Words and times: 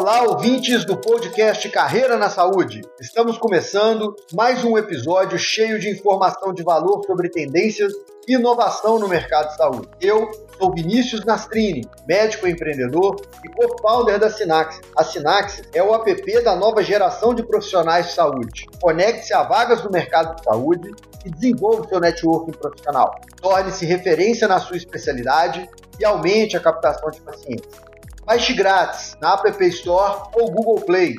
Olá, 0.00 0.22
ouvintes 0.22 0.84
do 0.84 0.96
podcast 0.96 1.68
Carreira 1.70 2.16
na 2.16 2.30
Saúde. 2.30 2.82
Estamos 3.00 3.36
começando 3.36 4.14
mais 4.32 4.62
um 4.62 4.78
episódio 4.78 5.36
cheio 5.36 5.76
de 5.80 5.90
informação 5.90 6.54
de 6.54 6.62
valor 6.62 7.04
sobre 7.04 7.28
tendências 7.28 7.92
e 8.28 8.34
inovação 8.34 9.00
no 9.00 9.08
mercado 9.08 9.48
de 9.48 9.56
saúde. 9.56 9.88
Eu 10.00 10.30
sou 10.56 10.72
Vinícius 10.72 11.24
Nastrini, 11.24 11.84
médico 12.06 12.46
empreendedor 12.46 13.20
e 13.44 13.48
co-founder 13.48 14.20
da 14.20 14.30
Sinaxis. 14.30 14.80
A 14.96 15.02
Sinaxis 15.02 15.68
é 15.74 15.82
o 15.82 15.92
app 15.92 16.44
da 16.44 16.54
nova 16.54 16.80
geração 16.80 17.34
de 17.34 17.42
profissionais 17.42 18.06
de 18.06 18.12
saúde. 18.12 18.66
Conecte-se 18.80 19.34
a 19.34 19.42
vagas 19.42 19.80
do 19.80 19.90
mercado 19.90 20.36
de 20.36 20.44
saúde 20.44 20.92
e 21.24 21.30
desenvolva 21.30 21.82
o 21.82 21.88
seu 21.88 21.98
networking 21.98 22.52
profissional. 22.52 23.16
Torne-se 23.42 23.84
referência 23.84 24.46
na 24.46 24.60
sua 24.60 24.76
especialidade 24.76 25.68
e 25.98 26.04
aumente 26.04 26.56
a 26.56 26.60
captação 26.60 27.10
de 27.10 27.20
pacientes. 27.20 27.87
Baixe 28.28 28.52
grátis 28.52 29.16
na 29.22 29.32
App 29.32 29.64
Store 29.68 30.28
ou 30.34 30.50
Google 30.52 30.84
Play. 30.84 31.14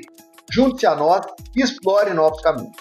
Junte-se 0.52 0.86
a 0.86 0.94
nós 0.96 1.26
e 1.56 1.64
explore 1.64 2.14
novos 2.14 2.40
caminhos. 2.40 2.76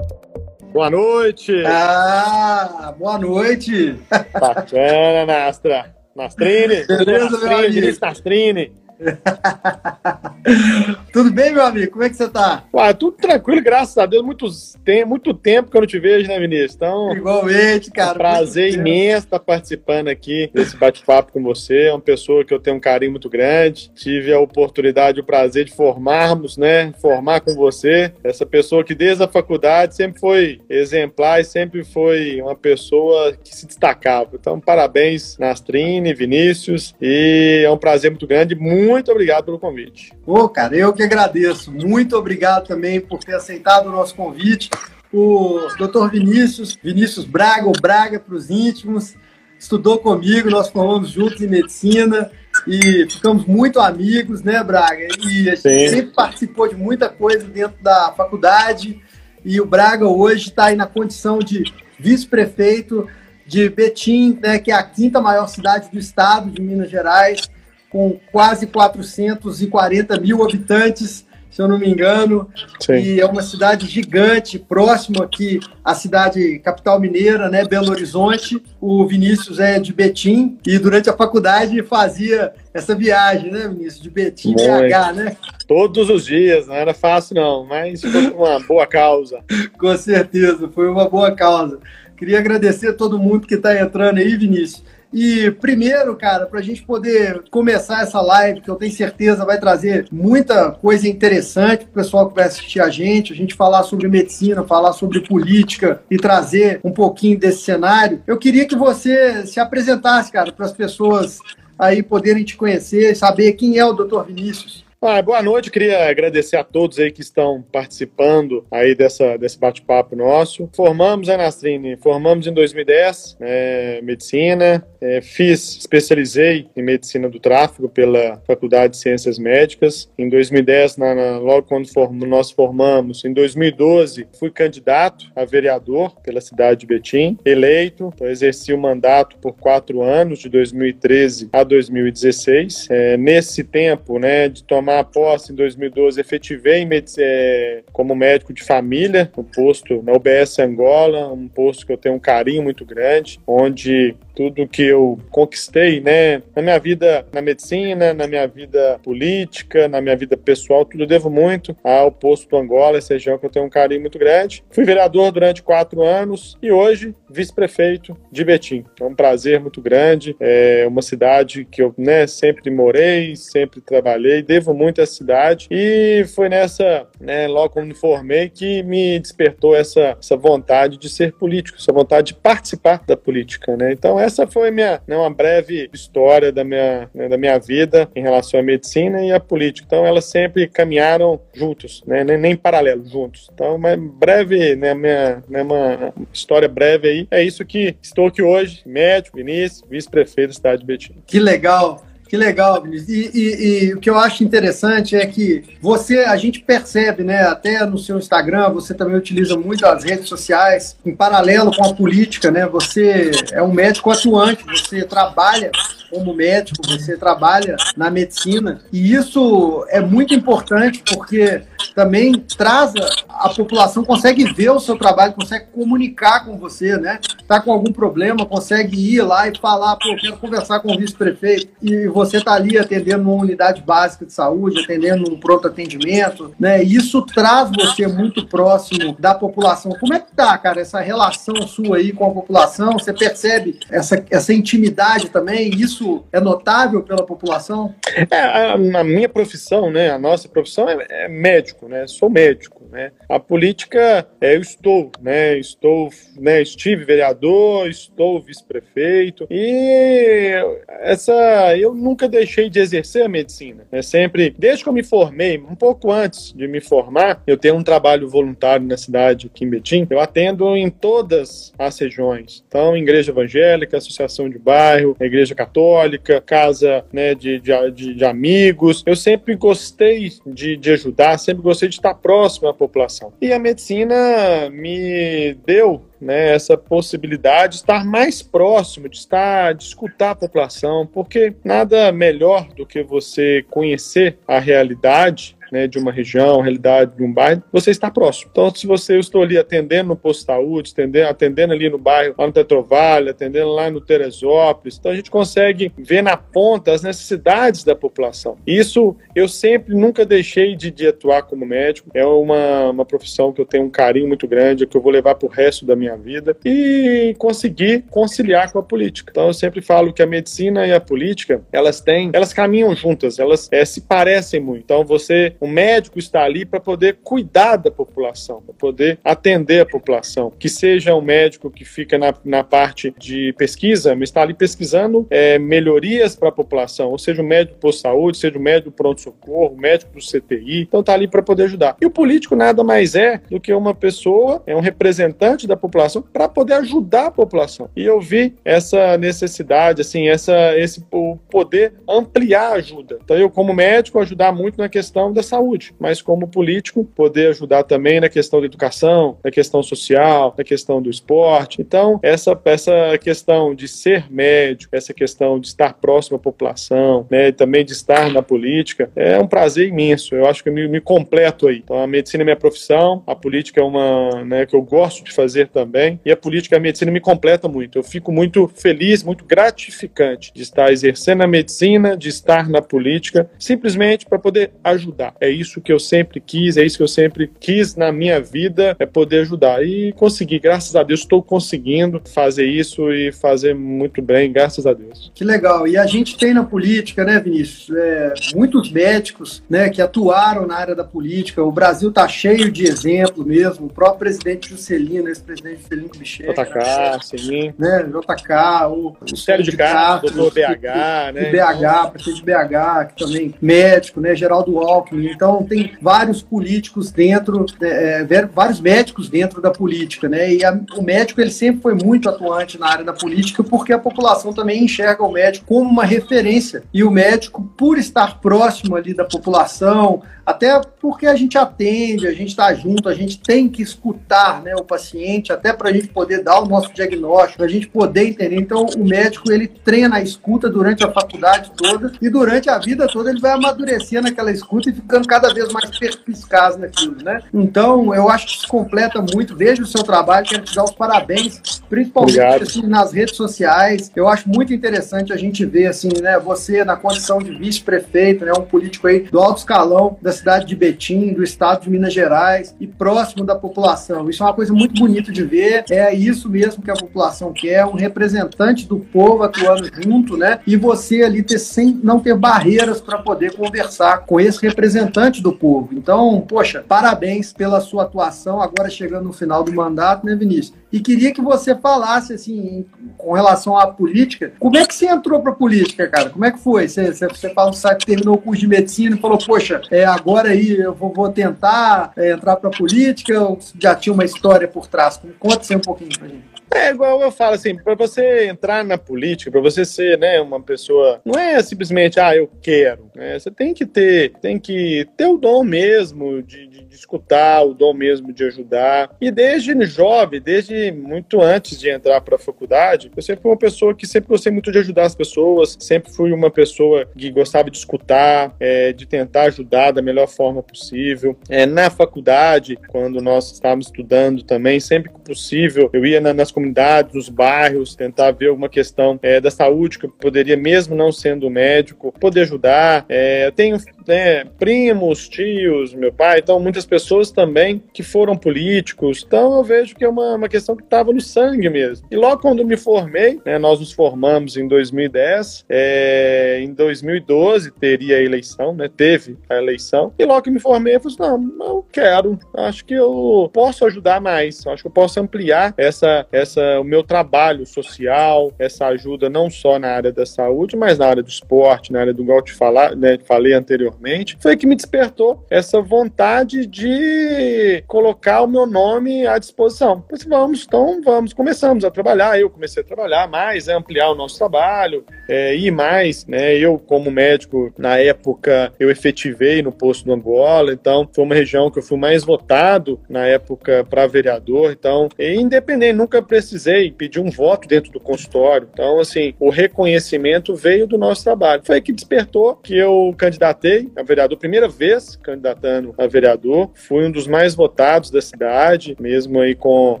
Boa 0.74 0.90
noite! 0.90 1.64
Ah, 1.64 2.94
boa 2.98 3.16
noite! 3.16 3.98
Bacana, 4.38 5.24
Nastra! 5.24 5.96
Nastrini! 6.14 6.86
Beleza, 6.86 7.38
meu 7.38 7.56
amigo? 7.56 7.98
Nastrini! 7.98 8.87
Tudo 11.12 11.30
bem, 11.30 11.52
meu 11.52 11.64
amigo? 11.64 11.92
Como 11.92 12.04
é 12.04 12.10
que 12.10 12.16
você 12.16 12.28
tá? 12.28 12.64
Ué, 12.72 12.92
tudo 12.92 13.16
tranquilo, 13.16 13.62
graças 13.62 13.96
a 13.98 14.06
Deus. 14.06 14.24
Muitos, 14.24 14.76
tem 14.84 15.04
muito 15.04 15.34
tempo 15.34 15.70
que 15.70 15.76
eu 15.76 15.80
não 15.80 15.86
te 15.86 15.98
vejo, 15.98 16.28
né, 16.28 16.38
Vinícius? 16.38 16.74
Então, 16.74 17.14
Igualmente, 17.14 17.90
é 17.90 17.92
cara. 17.92 18.12
um 18.12 18.14
prazer 18.14 18.72
muito 18.72 18.80
imenso 18.80 19.26
estar 19.26 19.38
participando 19.38 20.08
aqui 20.08 20.50
desse 20.52 20.76
bate-papo 20.76 21.32
com 21.32 21.42
você. 21.42 21.84
É 21.84 21.92
uma 21.92 22.00
pessoa 22.00 22.44
que 22.44 22.52
eu 22.52 22.58
tenho 22.58 22.76
um 22.76 22.80
carinho 22.80 23.12
muito 23.12 23.28
grande. 23.28 23.90
Tive 23.94 24.32
a 24.32 24.40
oportunidade, 24.40 25.20
o 25.20 25.24
prazer 25.24 25.64
de 25.64 25.74
formarmos, 25.74 26.56
né? 26.56 26.92
Formar 27.00 27.40
com 27.40 27.54
você. 27.54 28.12
Essa 28.24 28.46
pessoa 28.46 28.84
que 28.84 28.94
desde 28.94 29.22
a 29.22 29.28
faculdade 29.28 29.96
sempre 29.96 30.20
foi 30.20 30.60
exemplar 30.68 31.40
e 31.40 31.44
sempre 31.44 31.84
foi 31.84 32.40
uma 32.40 32.54
pessoa 32.54 33.32
que 33.32 33.54
se 33.54 33.66
destacava. 33.66 34.30
Então, 34.34 34.60
parabéns, 34.60 35.36
Nastrine, 35.38 36.14
Vinícius. 36.14 36.94
E 37.00 37.62
é 37.64 37.70
um 37.70 37.78
prazer 37.78 38.10
muito 38.10 38.26
grande. 38.26 38.54
Muito 38.54 38.87
obrigado 39.10 39.44
pelo 39.44 39.58
convite. 39.58 40.12
Pô, 40.24 40.48
cara, 40.48 40.76
eu 40.76 40.92
que 40.92 41.02
agradeço. 41.02 41.72
Muito 41.72 42.16
obrigado 42.16 42.66
também 42.66 43.00
por 43.00 43.18
ter 43.18 43.34
aceitado 43.34 43.86
o 43.86 43.92
nosso 43.92 44.14
convite. 44.14 44.70
O 45.12 45.68
Dr. 45.78 46.10
Vinícius, 46.10 46.76
Vinícius 46.82 47.24
Braga, 47.24 47.66
ou 47.66 47.72
Braga 47.72 48.20
para 48.20 48.34
os 48.34 48.50
íntimos, 48.50 49.14
estudou 49.58 49.98
comigo, 49.98 50.50
nós 50.50 50.68
formamos 50.68 51.10
juntos 51.10 51.40
em 51.40 51.46
medicina 51.46 52.30
e 52.66 53.06
ficamos 53.08 53.44
muito 53.46 53.80
amigos, 53.80 54.42
né, 54.42 54.62
Braga? 54.62 55.08
E 55.20 55.48
a 55.48 55.54
gente 55.54 55.60
Sim. 55.60 55.88
sempre 55.88 56.12
participou 56.14 56.68
de 56.68 56.74
muita 56.74 57.08
coisa 57.08 57.44
dentro 57.46 57.82
da 57.82 58.12
faculdade. 58.16 59.00
E 59.44 59.60
o 59.60 59.66
Braga 59.66 60.06
hoje 60.06 60.48
está 60.48 60.66
aí 60.66 60.76
na 60.76 60.86
condição 60.86 61.38
de 61.38 61.64
vice-prefeito 61.98 63.08
de 63.46 63.68
Betim, 63.70 64.38
né, 64.42 64.58
que 64.58 64.70
é 64.70 64.74
a 64.74 64.82
quinta 64.82 65.22
maior 65.22 65.48
cidade 65.48 65.90
do 65.90 65.98
estado 65.98 66.50
de 66.50 66.60
Minas 66.60 66.90
Gerais, 66.90 67.48
com 67.90 68.18
quase 68.30 68.66
440 68.66 70.20
mil 70.20 70.42
habitantes, 70.42 71.26
se 71.50 71.62
eu 71.62 71.66
não 71.66 71.78
me 71.78 71.88
engano. 71.88 72.48
Sim. 72.78 72.94
E 72.94 73.20
é 73.20 73.26
uma 73.26 73.42
cidade 73.42 73.86
gigante, 73.86 74.58
próximo 74.58 75.22
aqui 75.22 75.58
à 75.84 75.94
cidade 75.94 76.58
capital 76.60 77.00
mineira, 77.00 77.48
né, 77.48 77.64
Belo 77.64 77.90
Horizonte. 77.90 78.62
O 78.80 79.06
Vinícius 79.06 79.58
é 79.58 79.80
de 79.80 79.92
Betim 79.92 80.58
e 80.66 80.78
durante 80.78 81.08
a 81.10 81.16
faculdade 81.16 81.82
fazia 81.82 82.52
essa 82.72 82.94
viagem, 82.94 83.50
né, 83.50 83.66
Vinícius, 83.68 84.02
de 84.02 84.10
Betim 84.10 84.48
Muito. 84.48 84.62
BH, 84.62 85.12
né? 85.14 85.36
Todos 85.66 86.08
os 86.08 86.24
dias, 86.24 86.66
não 86.66 86.74
era 86.74 86.94
fácil, 86.94 87.34
não, 87.34 87.66
mas 87.66 88.00
foi 88.00 88.30
uma 88.30 88.60
boa 88.60 88.86
causa. 88.86 89.40
Com 89.78 89.96
certeza, 89.96 90.68
foi 90.72 90.88
uma 90.88 91.08
boa 91.08 91.32
causa. 91.32 91.78
Queria 92.16 92.38
agradecer 92.38 92.88
a 92.88 92.92
todo 92.92 93.18
mundo 93.18 93.46
que 93.46 93.54
está 93.54 93.80
entrando 93.80 94.18
aí, 94.18 94.36
Vinícius. 94.36 94.82
E 95.12 95.50
primeiro, 95.52 96.14
cara, 96.16 96.46
para 96.46 96.60
a 96.60 96.62
gente 96.62 96.82
poder 96.82 97.42
começar 97.50 98.02
essa 98.02 98.20
live, 98.20 98.60
que 98.60 98.68
eu 98.68 98.76
tenho 98.76 98.92
certeza 98.92 99.44
vai 99.44 99.58
trazer 99.58 100.06
muita 100.12 100.70
coisa 100.70 101.08
interessante 101.08 101.84
para 101.84 101.90
o 101.90 102.04
pessoal 102.04 102.28
que 102.28 102.34
vai 102.34 102.44
assistir 102.44 102.80
a 102.80 102.90
gente, 102.90 103.32
a 103.32 103.36
gente 103.36 103.54
falar 103.54 103.82
sobre 103.84 104.08
medicina, 104.08 104.64
falar 104.64 104.92
sobre 104.92 105.20
política 105.20 106.02
e 106.10 106.16
trazer 106.16 106.80
um 106.84 106.92
pouquinho 106.92 107.38
desse 107.38 107.62
cenário. 107.62 108.22
Eu 108.26 108.38
queria 108.38 108.66
que 108.66 108.76
você 108.76 109.46
se 109.46 109.58
apresentasse, 109.58 110.30
cara, 110.30 110.52
para 110.52 110.66
as 110.66 110.72
pessoas 110.72 111.38
aí 111.78 112.02
poderem 112.02 112.44
te 112.44 112.56
conhecer, 112.56 113.16
saber 113.16 113.52
quem 113.52 113.78
é 113.78 113.84
o 113.84 113.92
Dr. 113.92 114.24
Vinícius. 114.26 114.87
Ah, 115.00 115.22
boa 115.22 115.40
noite, 115.40 115.70
queria 115.70 116.10
agradecer 116.10 116.56
a 116.56 116.64
todos 116.64 116.98
aí 116.98 117.12
que 117.12 117.20
estão 117.20 117.62
participando 117.70 118.66
aí 118.68 118.96
dessa, 118.96 119.36
desse 119.36 119.56
bate-papo 119.56 120.16
nosso. 120.16 120.68
Formamos 120.74 121.28
a 121.28 121.36
Nastrine, 121.36 121.96
formamos 121.98 122.48
em 122.48 122.52
2010, 122.52 123.36
né, 123.38 124.00
medicina, 124.00 124.84
é, 125.00 125.20
fiz, 125.20 125.76
especializei 125.76 126.66
em 126.74 126.82
medicina 126.82 127.28
do 127.28 127.38
tráfego 127.38 127.88
pela 127.88 128.42
Faculdade 128.44 128.94
de 128.94 128.98
Ciências 128.98 129.38
Médicas. 129.38 130.10
Em 130.18 130.28
2010, 130.28 130.96
na, 130.96 131.14
na, 131.14 131.38
logo 131.38 131.68
quando 131.68 131.86
form, 131.86 132.18
nós 132.26 132.50
formamos, 132.50 133.24
em 133.24 133.32
2012, 133.32 134.26
fui 134.36 134.50
candidato 134.50 135.30
a 135.36 135.44
vereador 135.44 136.20
pela 136.22 136.40
cidade 136.40 136.80
de 136.80 136.86
Betim, 136.86 137.38
eleito, 137.44 138.10
então, 138.16 138.26
exerci 138.26 138.72
o 138.72 138.78
mandato 138.78 139.36
por 139.38 139.52
quatro 139.52 140.02
anos, 140.02 140.40
de 140.40 140.48
2013 140.48 141.50
a 141.52 141.62
2016. 141.62 142.88
É, 142.90 143.16
nesse 143.16 143.62
tempo, 143.62 144.18
né, 144.18 144.48
de 144.48 144.64
tomar 144.64 144.87
tomar 144.88 145.04
posse 145.04 145.52
em 145.52 145.54
2012, 145.54 146.18
efetivei 146.18 146.88
é, 147.18 147.82
como 147.92 148.14
médico 148.14 148.54
de 148.54 148.62
família, 148.62 149.30
um 149.36 149.44
posto 149.44 150.02
na 150.02 150.12
UBS 150.12 150.58
Angola, 150.58 151.30
um 151.30 151.46
posto 151.46 151.86
que 151.86 151.92
eu 151.92 151.98
tenho 151.98 152.14
um 152.14 152.18
carinho 152.18 152.62
muito 152.62 152.86
grande, 152.86 153.38
onde 153.46 154.16
tudo 154.38 154.68
que 154.68 154.84
eu 154.84 155.18
conquistei, 155.32 156.00
né, 156.00 156.40
na 156.54 156.62
minha 156.62 156.78
vida 156.78 157.26
na 157.32 157.42
medicina, 157.42 158.14
na 158.14 158.28
minha 158.28 158.46
vida 158.46 159.00
política, 159.02 159.88
na 159.88 160.00
minha 160.00 160.16
vida 160.16 160.36
pessoal, 160.36 160.84
tudo 160.84 161.04
devo 161.04 161.28
muito 161.28 161.76
ao 161.82 162.12
posto 162.12 162.48
do 162.48 162.56
Angola, 162.56 162.98
essa 162.98 163.14
região 163.14 163.36
que 163.36 163.44
eu 163.44 163.50
tenho 163.50 163.66
um 163.66 163.68
carinho 163.68 164.00
muito 164.00 164.16
grande. 164.16 164.62
Fui 164.70 164.84
vereador 164.84 165.32
durante 165.32 165.60
quatro 165.60 166.04
anos 166.04 166.56
e 166.62 166.70
hoje 166.70 167.16
vice-prefeito 167.28 168.16
de 168.30 168.44
Betim. 168.44 168.84
É 169.00 169.04
um 169.04 169.14
prazer 169.14 169.58
muito 169.58 169.82
grande, 169.82 170.36
é 170.38 170.86
uma 170.86 171.02
cidade 171.02 171.64
que 171.64 171.82
eu 171.82 171.92
né, 171.98 172.24
sempre 172.28 172.70
morei, 172.70 173.34
sempre 173.34 173.80
trabalhei, 173.80 174.40
devo 174.40 174.72
muito 174.72 175.00
essa 175.00 175.14
cidade 175.14 175.66
e 175.68 176.24
foi 176.36 176.48
nessa, 176.48 177.08
né, 177.20 177.48
logo 177.48 177.70
quando 177.70 177.88
me 177.88 177.94
formei, 177.94 178.48
que 178.48 178.84
me 178.84 179.18
despertou 179.18 179.74
essa, 179.74 180.16
essa 180.20 180.36
vontade 180.36 180.96
de 180.96 181.08
ser 181.08 181.32
político, 181.32 181.76
essa 181.76 181.92
vontade 181.92 182.28
de 182.28 182.34
participar 182.34 183.02
da 183.04 183.16
política, 183.16 183.76
né? 183.76 183.92
Então 183.92 184.20
essa 184.28 184.46
foi 184.46 184.70
minha, 184.70 185.00
né, 185.06 185.16
uma 185.16 185.30
breve 185.30 185.90
história 185.92 186.52
da 186.52 186.62
minha, 186.62 187.10
né, 187.14 187.28
da 187.28 187.36
minha 187.36 187.58
vida 187.58 188.08
em 188.14 188.22
relação 188.22 188.60
à 188.60 188.62
medicina 188.62 189.24
e 189.24 189.32
à 189.32 189.40
política. 189.40 189.86
Então 189.86 190.06
elas 190.06 190.26
sempre 190.26 190.68
caminharam 190.68 191.40
juntos, 191.52 192.02
né, 192.06 192.22
nem, 192.22 192.38
nem 192.38 192.56
paralelo, 192.56 193.04
juntos. 193.06 193.50
Então 193.52 193.74
uma 193.74 193.96
breve, 193.96 194.76
né, 194.76 194.94
minha, 194.94 195.42
né, 195.48 195.62
uma 195.62 196.14
história 196.32 196.68
breve 196.68 197.08
aí. 197.08 197.28
É 197.30 197.42
isso 197.42 197.64
que 197.64 197.96
estou 198.02 198.26
aqui 198.26 198.42
hoje, 198.42 198.82
médico, 198.86 199.38
Vinícius, 199.38 199.82
vice-prefeito 199.88 200.48
da 200.48 200.54
cidade 200.54 200.80
de 200.80 200.86
Betim. 200.86 201.14
Que 201.26 201.40
legal. 201.40 202.04
Que 202.28 202.36
legal, 202.36 202.82
Vinícius. 202.82 203.08
E, 203.08 203.30
e, 203.34 203.86
e, 203.86 203.94
o 203.94 204.00
que 204.00 204.10
eu 204.10 204.18
acho 204.18 204.44
interessante 204.44 205.16
é 205.16 205.26
que 205.26 205.64
você, 205.80 206.18
a 206.20 206.36
gente 206.36 206.60
percebe, 206.60 207.24
né, 207.24 207.42
até 207.42 207.86
no 207.86 207.96
seu 207.96 208.18
Instagram, 208.18 208.68
você 208.68 208.92
também 208.92 209.16
utiliza 209.16 209.56
muito 209.56 209.86
as 209.86 210.04
redes 210.04 210.28
sociais, 210.28 210.94
em 211.06 211.16
paralelo 211.16 211.74
com 211.74 211.86
a 211.86 211.94
política, 211.94 212.50
né? 212.50 212.66
Você 212.66 213.30
é 213.52 213.62
um 213.62 213.72
médico 213.72 214.10
atuante, 214.10 214.62
você 214.64 215.04
trabalha 215.04 215.70
como 216.10 216.34
médico, 216.34 216.82
você 216.86 217.16
trabalha 217.16 217.76
na 217.96 218.10
medicina, 218.10 218.80
e 218.92 219.14
isso 219.14 219.86
é 219.88 220.00
muito 220.00 220.34
importante 220.34 221.02
porque 221.12 221.62
também 221.94 222.32
traz 222.56 222.92
a, 223.28 223.48
população, 223.50 224.04
consegue 224.04 224.44
ver 224.52 224.70
o 224.70 224.80
seu 224.80 224.96
trabalho, 224.96 225.34
consegue 225.34 225.66
comunicar 225.72 226.44
com 226.44 226.56
você, 226.56 226.96
né? 226.96 227.18
Tá 227.46 227.60
com 227.60 227.72
algum 227.72 227.92
problema, 227.92 228.46
consegue 228.46 229.16
ir 229.16 229.22
lá 229.22 229.48
e 229.48 229.58
falar, 229.58 229.96
pô, 229.96 230.16
quero 230.16 230.36
conversar 230.36 230.80
com 230.80 230.92
o 230.92 230.96
vice-prefeito, 230.96 231.68
e 231.82 232.06
você 232.18 232.38
está 232.38 232.54
ali 232.54 232.78
atendendo 232.78 233.22
uma 233.22 233.42
unidade 233.42 233.82
básica 233.82 234.26
de 234.26 234.32
saúde, 234.32 234.80
atendendo 234.82 235.30
um 235.30 235.38
pronto 235.38 235.68
atendimento, 235.68 236.54
né? 236.58 236.82
Isso 236.82 237.22
traz 237.22 237.70
você 237.70 238.06
muito 238.06 238.46
próximo 238.46 239.14
da 239.18 239.34
população. 239.34 239.92
Como 239.98 240.14
é 240.14 240.20
que 240.20 240.32
tá, 240.34 240.56
cara, 240.58 240.80
essa 240.80 241.00
relação 241.00 241.54
sua 241.66 241.98
aí 241.98 242.12
com 242.12 242.26
a 242.26 242.30
população? 242.30 242.94
Você 242.94 243.12
percebe 243.12 243.78
essa, 243.90 244.24
essa 244.30 244.52
intimidade 244.52 245.28
também? 245.30 245.70
Isso 245.70 246.24
é 246.32 246.40
notável 246.40 247.02
pela 247.02 247.24
população? 247.24 247.94
É, 248.30 248.36
a, 248.36 248.74
a 248.74 249.04
minha 249.04 249.28
profissão, 249.28 249.90
né? 249.90 250.10
A 250.10 250.18
nossa 250.18 250.48
profissão 250.48 250.88
é, 250.88 251.06
é 251.08 251.28
médico, 251.28 251.88
né? 251.88 252.06
Sou 252.06 252.28
médico. 252.28 252.77
Né? 252.90 253.12
A 253.28 253.38
política, 253.38 254.26
é, 254.40 254.56
eu 254.56 254.60
estou, 254.60 255.10
né? 255.20 255.58
Estou, 255.58 256.10
né? 256.36 256.62
Estive 256.62 257.04
vereador, 257.04 257.88
estou 257.88 258.40
vice-prefeito 258.40 259.46
e 259.50 260.52
essa, 261.00 261.76
eu 261.76 261.94
nunca 261.94 262.28
deixei 262.28 262.68
de 262.68 262.78
exercer 262.78 263.24
a 263.24 263.28
medicina. 263.28 263.86
É 263.90 264.02
sempre, 264.02 264.54
desde 264.58 264.82
que 264.82 264.88
eu 264.88 264.92
me 264.92 265.02
formei, 265.02 265.58
um 265.58 265.74
pouco 265.74 266.10
antes 266.10 266.52
de 266.52 266.66
me 266.66 266.80
formar, 266.80 267.42
eu 267.46 267.56
tenho 267.56 267.76
um 267.76 267.82
trabalho 267.82 268.28
voluntário 268.28 268.86
na 268.86 268.96
cidade 268.96 269.50
aqui 269.52 269.64
em 269.64 269.70
Betim. 269.70 270.06
Eu 270.10 270.20
atendo 270.20 270.76
em 270.76 270.90
todas 270.90 271.72
as 271.78 271.98
regiões. 271.98 272.64
Então, 272.66 272.96
igreja 272.96 273.30
evangélica, 273.32 273.96
associação 273.96 274.48
de 274.48 274.58
bairro, 274.58 275.16
igreja 275.20 275.54
católica, 275.54 276.40
casa 276.40 277.04
né, 277.12 277.34
de, 277.34 277.60
de, 277.60 277.90
de, 277.92 278.14
de 278.14 278.24
amigos. 278.24 279.02
Eu 279.06 279.16
sempre 279.16 279.54
gostei 279.54 280.30
de, 280.46 280.76
de 280.76 280.90
ajudar, 280.92 281.38
sempre 281.38 281.62
gostei 281.62 281.88
de 281.88 281.96
estar 281.96 282.14
próximo 282.14 282.68
população. 282.78 283.32
E 283.40 283.52
a 283.52 283.58
medicina 283.58 284.70
me 284.70 285.54
deu 285.66 286.02
né, 286.20 286.54
essa 286.54 286.76
possibilidade 286.76 287.74
de 287.74 287.78
estar 287.80 288.04
mais 288.04 288.42
próximo, 288.42 289.08
de 289.08 289.16
estar, 289.16 289.74
de 289.74 289.84
escutar 289.84 290.30
a 290.30 290.36
população, 290.36 291.06
porque 291.06 291.54
nada 291.64 292.10
melhor 292.12 292.68
do 292.74 292.86
que 292.86 293.02
você 293.02 293.64
conhecer 293.70 294.38
a 294.46 294.58
realidade 294.58 295.57
né, 295.72 295.86
de 295.86 295.98
uma 295.98 296.12
região, 296.12 296.60
realidade 296.60 297.16
de 297.16 297.22
um 297.22 297.32
bairro, 297.32 297.62
você 297.72 297.90
está 297.90 298.10
próximo. 298.10 298.50
Então, 298.52 298.72
se 298.74 298.86
você 298.86 299.16
eu 299.16 299.20
estou 299.20 299.42
ali 299.42 299.58
atendendo 299.58 300.10
no 300.10 300.16
posto 300.16 300.40
de 300.40 300.46
saúde, 300.46 300.92
atendendo, 300.92 301.28
atendendo 301.28 301.72
ali 301.72 301.88
no 301.90 301.98
bairro, 301.98 302.34
lá 302.38 302.46
no 302.46 302.52
Tetrovalho, 302.52 303.30
atendendo 303.30 303.70
lá 303.70 303.90
no 303.90 304.00
Teresópolis, 304.00 304.96
então 304.98 305.12
a 305.12 305.16
gente 305.16 305.30
consegue 305.30 305.92
ver 305.98 306.22
na 306.22 306.36
ponta 306.36 306.92
as 306.92 307.02
necessidades 307.02 307.84
da 307.84 307.94
população. 307.94 308.56
Isso 308.66 309.16
eu 309.34 309.48
sempre, 309.48 309.94
nunca 309.94 310.24
deixei 310.24 310.76
de, 310.76 310.90
de 310.90 311.06
atuar 311.06 311.42
como 311.42 311.66
médico. 311.66 312.10
É 312.14 312.24
uma, 312.24 312.90
uma 312.90 313.04
profissão 313.04 313.52
que 313.52 313.60
eu 313.60 313.66
tenho 313.66 313.84
um 313.84 313.90
carinho 313.90 314.28
muito 314.28 314.46
grande, 314.46 314.86
que 314.86 314.96
eu 314.96 315.00
vou 315.00 315.12
levar 315.12 315.34
para 315.34 315.46
o 315.46 315.50
resto 315.50 315.84
da 315.84 315.96
minha 315.96 316.16
vida 316.16 316.56
e 316.64 317.34
conseguir 317.38 318.04
conciliar 318.10 318.72
com 318.72 318.78
a 318.78 318.82
política. 318.82 319.30
Então, 319.30 319.46
eu 319.48 319.54
sempre 319.54 319.80
falo 319.80 320.12
que 320.12 320.22
a 320.22 320.26
medicina 320.26 320.86
e 320.86 320.92
a 320.92 321.00
política, 321.00 321.62
elas 321.72 322.00
têm, 322.00 322.30
elas 322.32 322.52
caminham 322.52 322.94
juntas, 322.94 323.38
elas 323.38 323.68
é, 323.72 323.84
se 323.84 324.02
parecem 324.02 324.60
muito. 324.60 324.82
Então, 324.84 325.04
você 325.04 325.54
o 325.60 325.66
médico 325.66 326.18
está 326.18 326.42
ali 326.44 326.64
para 326.64 326.80
poder 326.80 327.18
cuidar 327.22 327.76
da 327.76 327.90
população, 327.90 328.62
para 328.62 328.74
poder 328.74 329.18
atender 329.24 329.80
a 329.80 329.86
população. 329.86 330.52
Que 330.58 330.68
seja 330.68 331.14
um 331.14 331.20
médico 331.20 331.70
que 331.70 331.84
fica 331.84 332.18
na, 332.18 332.34
na 332.44 332.64
parte 332.64 333.14
de 333.18 333.52
pesquisa, 333.54 334.14
mas 334.14 334.28
está 334.28 334.42
ali 334.42 334.54
pesquisando 334.54 335.26
é, 335.30 335.58
melhorias 335.58 336.36
para 336.36 336.48
a 336.48 336.52
população, 336.52 337.10
ou 337.10 337.18
seja, 337.18 337.42
o 337.42 337.44
médico 337.44 337.78
por 337.78 337.92
saúde, 337.92 338.38
seja 338.38 338.58
o 338.58 338.62
médico 338.62 338.90
pronto-socorro, 338.90 339.76
médico 339.76 340.12
do 340.12 340.20
CTI, 340.20 340.82
então 340.82 341.00
está 341.00 341.14
ali 341.14 341.28
para 341.28 341.42
poder 341.42 341.64
ajudar. 341.64 341.96
E 342.00 342.06
o 342.06 342.10
político 342.10 342.56
nada 342.56 342.82
mais 342.82 343.14
é 343.14 343.40
do 343.50 343.60
que 343.60 343.72
uma 343.72 343.94
pessoa, 343.94 344.62
é 344.66 344.74
um 344.74 344.80
representante 344.80 345.66
da 345.66 345.76
população 345.76 346.22
para 346.22 346.48
poder 346.48 346.74
ajudar 346.74 347.26
a 347.26 347.30
população. 347.30 347.90
E 347.96 348.04
eu 348.04 348.20
vi 348.20 348.54
essa 348.64 349.16
necessidade, 349.16 350.00
assim, 350.00 350.28
essa, 350.28 350.76
esse 350.76 351.04
o 351.12 351.36
poder 351.50 351.94
ampliar 352.08 352.72
a 352.72 352.74
ajuda. 352.74 353.18
Então 353.22 353.36
eu, 353.36 353.50
como 353.50 353.74
médico, 353.74 354.18
ajudar 354.18 354.52
muito 354.52 354.78
na 354.78 354.88
questão 354.88 355.32
da 355.32 355.42
saúde, 355.48 355.94
mas 355.98 356.22
como 356.22 356.46
político, 356.46 357.04
poder 357.04 357.48
ajudar 357.48 357.84
também 357.84 358.20
na 358.20 358.28
questão 358.28 358.60
da 358.60 358.66
educação, 358.66 359.38
na 359.42 359.50
questão 359.50 359.82
social, 359.82 360.54
na 360.56 360.64
questão 360.64 361.00
do 361.00 361.10
esporte. 361.10 361.80
Então, 361.80 362.20
essa, 362.22 362.58
essa 362.64 363.18
questão 363.18 363.74
de 363.74 363.88
ser 363.88 364.30
médico, 364.30 364.94
essa 364.94 365.14
questão 365.14 365.58
de 365.58 365.68
estar 365.68 365.94
próximo 365.94 366.36
à 366.36 366.38
população, 366.38 367.26
né, 367.30 367.48
e 367.48 367.52
também 367.52 367.84
de 367.84 367.92
estar 367.92 368.30
na 368.30 368.42
política, 368.42 369.10
é 369.16 369.38
um 369.38 369.46
prazer 369.46 369.88
imenso. 369.88 370.34
Eu 370.34 370.46
acho 370.46 370.62
que 370.62 370.68
eu 370.68 370.72
me, 370.72 370.86
me 370.86 371.00
completo 371.00 371.68
aí. 371.68 371.78
Então, 371.78 372.02
a 372.02 372.06
medicina 372.06 372.42
é 372.42 372.44
minha 372.44 372.56
profissão, 372.56 373.22
a 373.26 373.34
política 373.34 373.80
é 373.80 373.84
uma 373.84 374.44
né, 374.44 374.66
que 374.66 374.76
eu 374.76 374.82
gosto 374.82 375.24
de 375.24 375.32
fazer 375.32 375.68
também, 375.68 376.20
e 376.24 376.30
a 376.30 376.36
política 376.36 376.76
e 376.76 376.78
a 376.78 376.80
medicina 376.80 377.10
me 377.10 377.20
completa 377.20 377.68
muito. 377.68 377.98
Eu 377.98 378.02
fico 378.02 378.30
muito 378.30 378.68
feliz, 378.74 379.22
muito 379.22 379.44
gratificante 379.44 380.52
de 380.54 380.62
estar 380.62 380.92
exercendo 380.92 381.42
a 381.42 381.46
medicina, 381.46 382.16
de 382.16 382.28
estar 382.28 382.68
na 382.68 382.82
política, 382.82 383.50
simplesmente 383.58 384.26
para 384.26 384.38
poder 384.38 384.72
ajudar 384.84 385.34
é 385.40 385.48
isso 385.48 385.80
que 385.80 385.92
eu 385.92 385.98
sempre 385.98 386.40
quis, 386.40 386.76
é 386.76 386.84
isso 386.84 386.96
que 386.96 387.02
eu 387.02 387.08
sempre 387.08 387.50
quis 387.60 387.94
na 387.94 388.10
minha 388.12 388.40
vida, 388.40 388.96
é 388.98 389.06
poder 389.06 389.40
ajudar. 389.40 389.84
E 389.84 390.12
consegui, 390.12 390.58
graças 390.58 390.94
a 390.96 391.02
Deus, 391.02 391.20
estou 391.20 391.42
conseguindo 391.42 392.20
fazer 392.32 392.66
isso 392.66 393.10
e 393.12 393.32
fazer 393.32 393.74
muito 393.74 394.20
bem, 394.20 394.52
graças 394.52 394.86
a 394.86 394.92
Deus. 394.92 395.30
Que 395.34 395.44
legal. 395.44 395.86
E 395.86 395.96
a 395.96 396.06
gente 396.06 396.36
tem 396.36 396.52
na 396.52 396.64
política, 396.64 397.24
né, 397.24 397.40
Vinícius, 397.40 397.96
é, 397.96 398.34
muitos 398.54 398.90
médicos 398.90 399.62
né, 399.68 399.88
que 399.88 400.02
atuaram 400.02 400.66
na 400.66 400.76
área 400.76 400.94
da 400.94 401.04
política. 401.04 401.62
O 401.62 401.72
Brasil 401.72 402.08
está 402.08 402.26
cheio 402.26 402.70
de 402.70 402.84
exemplos 402.84 403.46
mesmo. 403.46 403.86
O 403.86 403.90
próprio 403.90 404.18
presidente 404.18 404.70
Juscelino, 404.70 405.28
ex-presidente 405.28 405.80
Juscelino 405.82 406.08
Kubitschek. 406.08 406.52
JK, 406.52 406.74
né, 406.74 407.18
sim. 407.22 407.74
Né, 407.78 408.04
JK, 408.04 408.86
o, 408.90 409.16
o 409.32 409.36
Sérgio 409.36 409.70
de 409.70 409.76
Castro, 409.76 410.30
doutor 410.30 410.52
BH, 410.52 411.32
né? 411.34 411.50
BH, 411.50 412.10
prefeito 412.12 412.36
de 412.36 412.44
BH, 412.44 413.14
que 413.14 413.24
também 413.24 413.54
médico, 413.60 414.20
né, 414.20 414.34
Geraldo 414.34 414.78
Alckmin, 414.78 415.27
então 415.30 415.62
tem 415.64 415.92
vários 416.00 416.42
políticos 416.42 417.10
dentro, 417.10 417.66
é, 417.80 418.26
é 418.28 418.46
vários 418.46 418.80
médicos 418.80 419.28
dentro 419.28 419.60
da 419.60 419.70
política, 419.70 420.28
né? 420.28 420.52
E 420.52 420.64
a, 420.64 420.78
o 420.96 421.02
médico 421.02 421.40
ele 421.40 421.50
sempre 421.50 421.82
foi 421.82 421.94
muito 421.94 422.28
atuante 422.28 422.78
na 422.78 422.88
área 422.88 423.04
da 423.04 423.12
política 423.12 423.62
porque 423.62 423.92
a 423.92 423.98
população 423.98 424.52
também 424.52 424.84
enxerga 424.84 425.22
o 425.22 425.32
médico 425.32 425.66
como 425.66 425.88
uma 425.88 426.04
referência. 426.04 426.82
E 426.92 427.02
o 427.04 427.10
médico, 427.10 427.62
por 427.76 427.98
estar 427.98 428.40
próximo 428.40 428.96
ali 428.96 429.14
da 429.14 429.24
população, 429.24 430.22
até 430.48 430.80
porque 430.98 431.26
a 431.26 431.36
gente 431.36 431.58
atende, 431.58 432.26
a 432.26 432.32
gente 432.32 432.48
está 432.48 432.72
junto, 432.72 433.06
a 433.06 433.12
gente 433.12 433.38
tem 433.38 433.68
que 433.68 433.82
escutar 433.82 434.62
né, 434.62 434.74
o 434.74 434.82
paciente, 434.82 435.52
até 435.52 435.74
para 435.74 435.90
a 435.90 435.92
gente 435.92 436.08
poder 436.08 436.42
dar 436.42 436.62
o 436.62 436.66
nosso 436.66 436.90
diagnóstico, 436.94 437.62
a 437.62 437.68
gente 437.68 437.86
poder 437.86 438.28
entender. 438.28 438.56
Então, 438.56 438.86
o 438.96 439.04
médico 439.04 439.52
ele 439.52 439.68
treina 439.68 440.16
a 440.16 440.22
escuta 440.22 440.70
durante 440.70 441.04
a 441.04 441.12
faculdade 441.12 441.70
toda 441.76 442.12
e 442.22 442.30
durante 442.30 442.70
a 442.70 442.78
vida 442.78 443.06
toda 443.06 443.28
ele 443.28 443.40
vai 443.40 443.52
amadurecendo 443.52 444.26
aquela 444.26 444.50
escuta 444.50 444.88
e 444.88 444.92
ficando 445.18 445.26
cada 445.26 445.52
vez 445.52 445.72
mais 445.72 445.98
perspicaz 445.98 446.76
naquilo, 446.76 447.16
né? 447.22 447.40
Então, 447.52 448.14
eu 448.14 448.28
acho 448.28 448.46
que 448.46 448.56
isso 448.56 448.68
completa 448.68 449.24
muito. 449.34 449.56
Vejo 449.56 449.82
o 449.82 449.86
seu 449.86 450.02
trabalho, 450.02 450.46
quero 450.46 450.62
te 450.62 450.74
dar 450.74 450.84
os 450.84 450.92
parabéns, 450.92 451.82
principalmente 451.88 452.40
assim, 452.40 452.86
nas 452.86 453.12
redes 453.12 453.36
sociais. 453.36 454.10
Eu 454.14 454.28
acho 454.28 454.48
muito 454.48 454.72
interessante 454.72 455.32
a 455.32 455.36
gente 455.36 455.64
ver, 455.64 455.86
assim, 455.86 456.08
né, 456.20 456.38
você 456.38 456.84
na 456.84 456.96
condição 456.96 457.38
de 457.38 457.50
vice-prefeito, 457.56 458.44
né, 458.44 458.52
um 458.52 458.62
político 458.62 459.06
aí 459.06 459.20
do 459.20 459.38
alto 459.40 459.58
escalão 459.58 460.16
da 460.20 460.32
cidade 460.32 460.66
de 460.66 460.76
Betim, 460.76 461.32
do 461.32 461.42
estado 461.42 461.82
de 461.82 461.90
Minas 461.90 462.12
Gerais 462.12 462.74
e 462.78 462.86
próximo 462.86 463.44
da 463.44 463.54
população. 463.54 464.28
Isso 464.28 464.42
é 464.42 464.46
uma 464.46 464.54
coisa 464.54 464.72
muito 464.72 464.94
bonita 464.98 465.32
de 465.32 465.42
ver. 465.42 465.84
É 465.90 466.14
isso 466.14 466.48
mesmo 466.48 466.82
que 466.82 466.90
a 466.90 466.94
população 466.94 467.52
quer, 467.52 467.84
um 467.86 467.94
representante 467.94 468.86
do 468.86 468.98
povo 468.98 469.42
atuando 469.42 469.88
junto, 470.02 470.36
né? 470.36 470.60
E 470.66 470.76
você 470.76 471.22
ali 471.22 471.42
ter 471.42 471.58
sem 471.58 471.98
não 472.02 472.20
ter 472.20 472.34
barreiras 472.34 473.00
para 473.00 473.18
poder 473.18 473.54
conversar 473.54 474.18
com 474.26 474.40
esse 474.40 474.60
representante 474.62 475.07
do 475.42 475.52
povo. 475.52 475.90
Então, 475.92 476.44
poxa, 476.46 476.84
parabéns 476.86 477.52
pela 477.52 477.80
sua 477.80 478.04
atuação 478.04 478.60
agora 478.60 478.90
chegando 478.90 479.24
no 479.24 479.32
final 479.32 479.62
do 479.62 479.72
mandato, 479.72 480.24
né, 480.24 480.34
Vinícius? 480.34 480.76
E 480.90 481.00
queria 481.00 481.32
que 481.32 481.42
você 481.42 481.74
falasse, 481.74 482.32
assim, 482.32 482.86
com 483.16 483.32
relação 483.32 483.78
à 483.78 483.86
política, 483.86 484.52
como 484.58 484.78
é 484.78 484.86
que 484.86 484.94
você 484.94 485.06
entrou 485.06 485.40
para 485.40 485.52
política, 485.52 486.08
cara? 486.08 486.30
Como 486.30 486.44
é 486.44 486.50
que 486.50 486.58
foi? 486.58 486.88
Você, 486.88 487.12
você, 487.12 487.28
você 487.28 487.50
fala 487.50 487.72
que 487.72 488.06
terminou 488.06 488.36
o 488.36 488.38
curso 488.38 488.60
de 488.60 488.68
medicina 488.68 489.16
e 489.16 489.20
falou, 489.20 489.38
poxa, 489.38 489.82
é, 489.90 490.04
agora 490.04 490.50
aí 490.50 490.78
eu 490.78 490.94
vou, 490.94 491.12
vou 491.12 491.28
tentar 491.30 492.12
é, 492.16 492.32
entrar 492.32 492.56
para 492.56 492.70
política 492.70 493.40
ou 493.40 493.58
já 493.78 493.94
tinha 493.94 494.12
uma 494.12 494.24
história 494.24 494.66
por 494.66 494.86
trás? 494.86 495.20
Conta 495.38 495.62
você 495.62 495.76
um 495.76 495.80
pouquinho 495.80 496.18
para 496.18 496.28
gente. 496.28 496.57
É 496.78 496.90
igual 496.90 497.20
eu 497.20 497.32
falo 497.32 497.54
assim, 497.54 497.74
para 497.74 497.96
você 497.96 498.46
entrar 498.46 498.84
na 498.84 498.96
política, 498.96 499.50
para 499.50 499.60
você 499.60 499.84
ser, 499.84 500.16
né, 500.16 500.40
uma 500.40 500.62
pessoa, 500.62 501.20
não 501.24 501.38
é 501.38 501.60
simplesmente 501.60 502.20
ah, 502.20 502.36
eu 502.36 502.48
quero, 502.62 503.10
né? 503.16 503.36
Você 503.36 503.50
tem 503.50 503.74
que 503.74 503.84
ter, 503.84 504.32
tem 504.40 504.60
que 504.60 505.04
ter 505.16 505.26
o 505.26 505.36
dom 505.36 505.64
mesmo 505.64 506.40
de, 506.40 506.67
de, 506.78 506.84
de 506.84 506.94
escutar, 506.94 507.62
o 507.62 507.74
dom 507.74 507.92
mesmo 507.92 508.32
de 508.32 508.44
ajudar. 508.44 509.10
E 509.20 509.30
desde 509.30 509.68
jovem, 509.86 510.40
desde 510.40 510.92
muito 510.92 511.40
antes 511.40 511.78
de 511.78 511.90
entrar 511.90 512.20
para 512.20 512.36
a 512.36 512.38
faculdade, 512.38 513.10
eu 513.14 513.22
sempre 513.22 513.42
fui 513.42 513.50
uma 513.50 513.56
pessoa 513.56 513.94
que 513.94 514.06
sempre 514.06 514.28
gostei 514.28 514.52
muito 514.52 514.70
de 514.70 514.78
ajudar 514.78 515.04
as 515.04 515.14
pessoas, 515.14 515.76
sempre 515.80 516.12
fui 516.12 516.32
uma 516.32 516.50
pessoa 516.50 517.06
que 517.16 517.30
gostava 517.30 517.70
de 517.70 517.78
escutar, 517.78 518.54
é, 518.60 518.92
de 518.92 519.06
tentar 519.06 519.44
ajudar 519.44 519.92
da 519.92 520.02
melhor 520.02 520.28
forma 520.28 520.62
possível. 520.62 521.36
É, 521.48 521.66
na 521.66 521.90
faculdade, 521.90 522.78
quando 522.88 523.20
nós 523.20 523.52
estávamos 523.52 523.86
estudando 523.86 524.42
também, 524.42 524.80
sempre 524.80 525.10
que 525.10 525.18
possível, 525.20 525.90
eu 525.92 526.06
ia 526.06 526.20
na, 526.20 526.32
nas 526.32 526.50
comunidades 526.50 527.14
nos 527.14 527.28
bairros, 527.28 527.94
tentar 527.94 528.30
ver 528.32 528.48
alguma 528.48 528.68
questão 528.68 529.18
é, 529.22 529.40
da 529.40 529.50
saúde 529.50 529.98
que 529.98 530.06
eu 530.06 530.10
poderia, 530.10 530.56
mesmo 530.56 530.94
não 530.94 531.12
sendo 531.12 531.50
médico, 531.50 532.12
poder 532.18 532.42
ajudar. 532.42 533.04
É, 533.08 533.46
eu 533.46 533.52
tenho 533.52 533.76
né, 534.06 534.44
primos, 534.58 535.28
tios, 535.28 535.94
meu 535.94 536.12
pai, 536.12 536.38
então 536.38 536.58
muitas 536.68 536.84
pessoas 536.84 537.30
também 537.30 537.82
que 537.92 538.02
foram 538.02 538.36
políticos. 538.36 539.24
Então 539.26 539.56
eu 539.56 539.64
vejo 539.64 539.96
que 539.96 540.04
é 540.04 540.08
uma, 540.08 540.34
uma 540.34 540.48
questão 540.48 540.76
que 540.76 540.82
estava 540.82 541.12
no 541.12 541.20
sangue 541.20 541.70
mesmo. 541.70 542.06
E 542.10 542.16
logo 542.16 542.42
quando 542.42 542.64
me 542.64 542.76
formei, 542.76 543.40
né, 543.44 543.58
nós 543.58 543.80
nos 543.80 543.92
formamos 543.92 544.56
em 544.56 544.68
2010, 544.68 545.64
é, 545.68 546.60
em 546.62 546.72
2012 546.74 547.70
teria 547.72 548.18
a 548.18 548.22
eleição, 548.22 548.74
né, 548.74 548.88
teve 548.94 549.38
a 549.48 549.56
eleição, 549.56 550.12
e 550.18 550.24
logo 550.24 550.42
que 550.42 550.50
me 550.50 550.60
formei 550.60 550.96
eu 550.96 551.00
falei 551.00 551.16
assim, 551.18 551.52
não, 551.56 551.66
eu 551.66 551.86
quero, 551.90 552.38
acho 552.54 552.84
que 552.84 552.94
eu 552.94 553.50
posso 553.52 553.86
ajudar 553.86 554.20
mais, 554.20 554.66
acho 554.66 554.82
que 554.82 554.88
eu 554.88 554.92
posso 554.92 555.18
ampliar 555.18 555.72
essa, 555.76 556.26
essa, 556.30 556.80
o 556.80 556.84
meu 556.84 557.02
trabalho 557.02 557.64
social, 557.64 558.52
essa 558.58 558.86
ajuda 558.88 559.30
não 559.30 559.48
só 559.48 559.78
na 559.78 559.88
área 559.88 560.12
da 560.12 560.26
saúde, 560.26 560.76
mas 560.76 560.98
na 560.98 561.06
área 561.06 561.22
do 561.22 561.30
esporte, 561.30 561.92
na 561.92 562.00
área 562.00 562.12
do 562.12 562.28
te 562.42 562.52
falar, 562.52 562.94
né, 562.94 563.18
falei 563.24 563.54
anteriormente, 563.54 564.36
foi 564.40 564.56
que 564.56 564.66
me 564.66 564.76
despertou 564.76 565.44
essa 565.50 565.80
vontade 565.80 566.57
de 566.66 567.82
colocar 567.86 568.42
o 568.42 568.46
meu 568.46 568.66
nome 568.66 569.26
à 569.26 569.38
disposição. 569.38 570.04
Pois 570.08 570.24
vamos, 570.24 570.64
então 570.66 571.00
vamos, 571.02 571.32
começamos 571.32 571.84
a 571.84 571.90
trabalhar, 571.90 572.38
eu 572.38 572.50
comecei 572.50 572.82
a 572.82 572.86
trabalhar 572.86 573.28
mais, 573.28 573.68
ampliar 573.68 574.10
o 574.10 574.14
nosso 574.14 574.38
trabalho, 574.38 575.04
é, 575.28 575.56
mais, 575.70 576.26
né, 576.26 576.56
eu 576.56 576.78
como 576.78 577.10
médico, 577.10 577.72
na 577.76 577.98
época, 577.98 578.72
eu 578.78 578.90
efetivei 578.90 579.62
no 579.62 579.70
posto 579.70 580.04
do 580.04 580.12
Angola, 580.12 580.72
então 580.72 581.08
foi 581.12 581.24
uma 581.24 581.34
região 581.34 581.70
que 581.70 581.78
eu 581.78 581.82
fui 581.82 581.98
mais 581.98 582.24
votado 582.24 583.00
na 583.08 583.26
época 583.26 583.86
para 583.88 584.06
vereador, 584.06 584.72
então, 584.72 585.08
independente, 585.18 585.92
nunca 585.92 586.22
precisei 586.22 586.90
pedir 586.90 587.20
um 587.20 587.30
voto 587.30 587.68
dentro 587.68 587.92
do 587.92 588.00
consultório, 588.00 588.68
então, 588.72 588.98
assim, 588.98 589.34
o 589.38 589.50
reconhecimento 589.50 590.54
veio 590.54 590.86
do 590.86 590.96
nosso 590.96 591.24
trabalho. 591.24 591.62
Foi 591.64 591.80
que 591.80 591.92
despertou 591.92 592.56
que 592.56 592.76
eu 592.76 593.14
candidatei 593.16 593.90
a 593.96 594.02
vereador, 594.02 594.38
primeira 594.38 594.68
vez 594.68 595.16
candidatando 595.16 595.94
a 595.98 596.06
vereador, 596.06 596.47
fui 596.74 597.06
um 597.06 597.10
dos 597.10 597.26
mais 597.26 597.54
votados 597.54 598.10
da 598.10 598.20
cidade, 598.20 598.96
mesmo 599.00 599.40
aí 599.40 599.54
com 599.54 600.00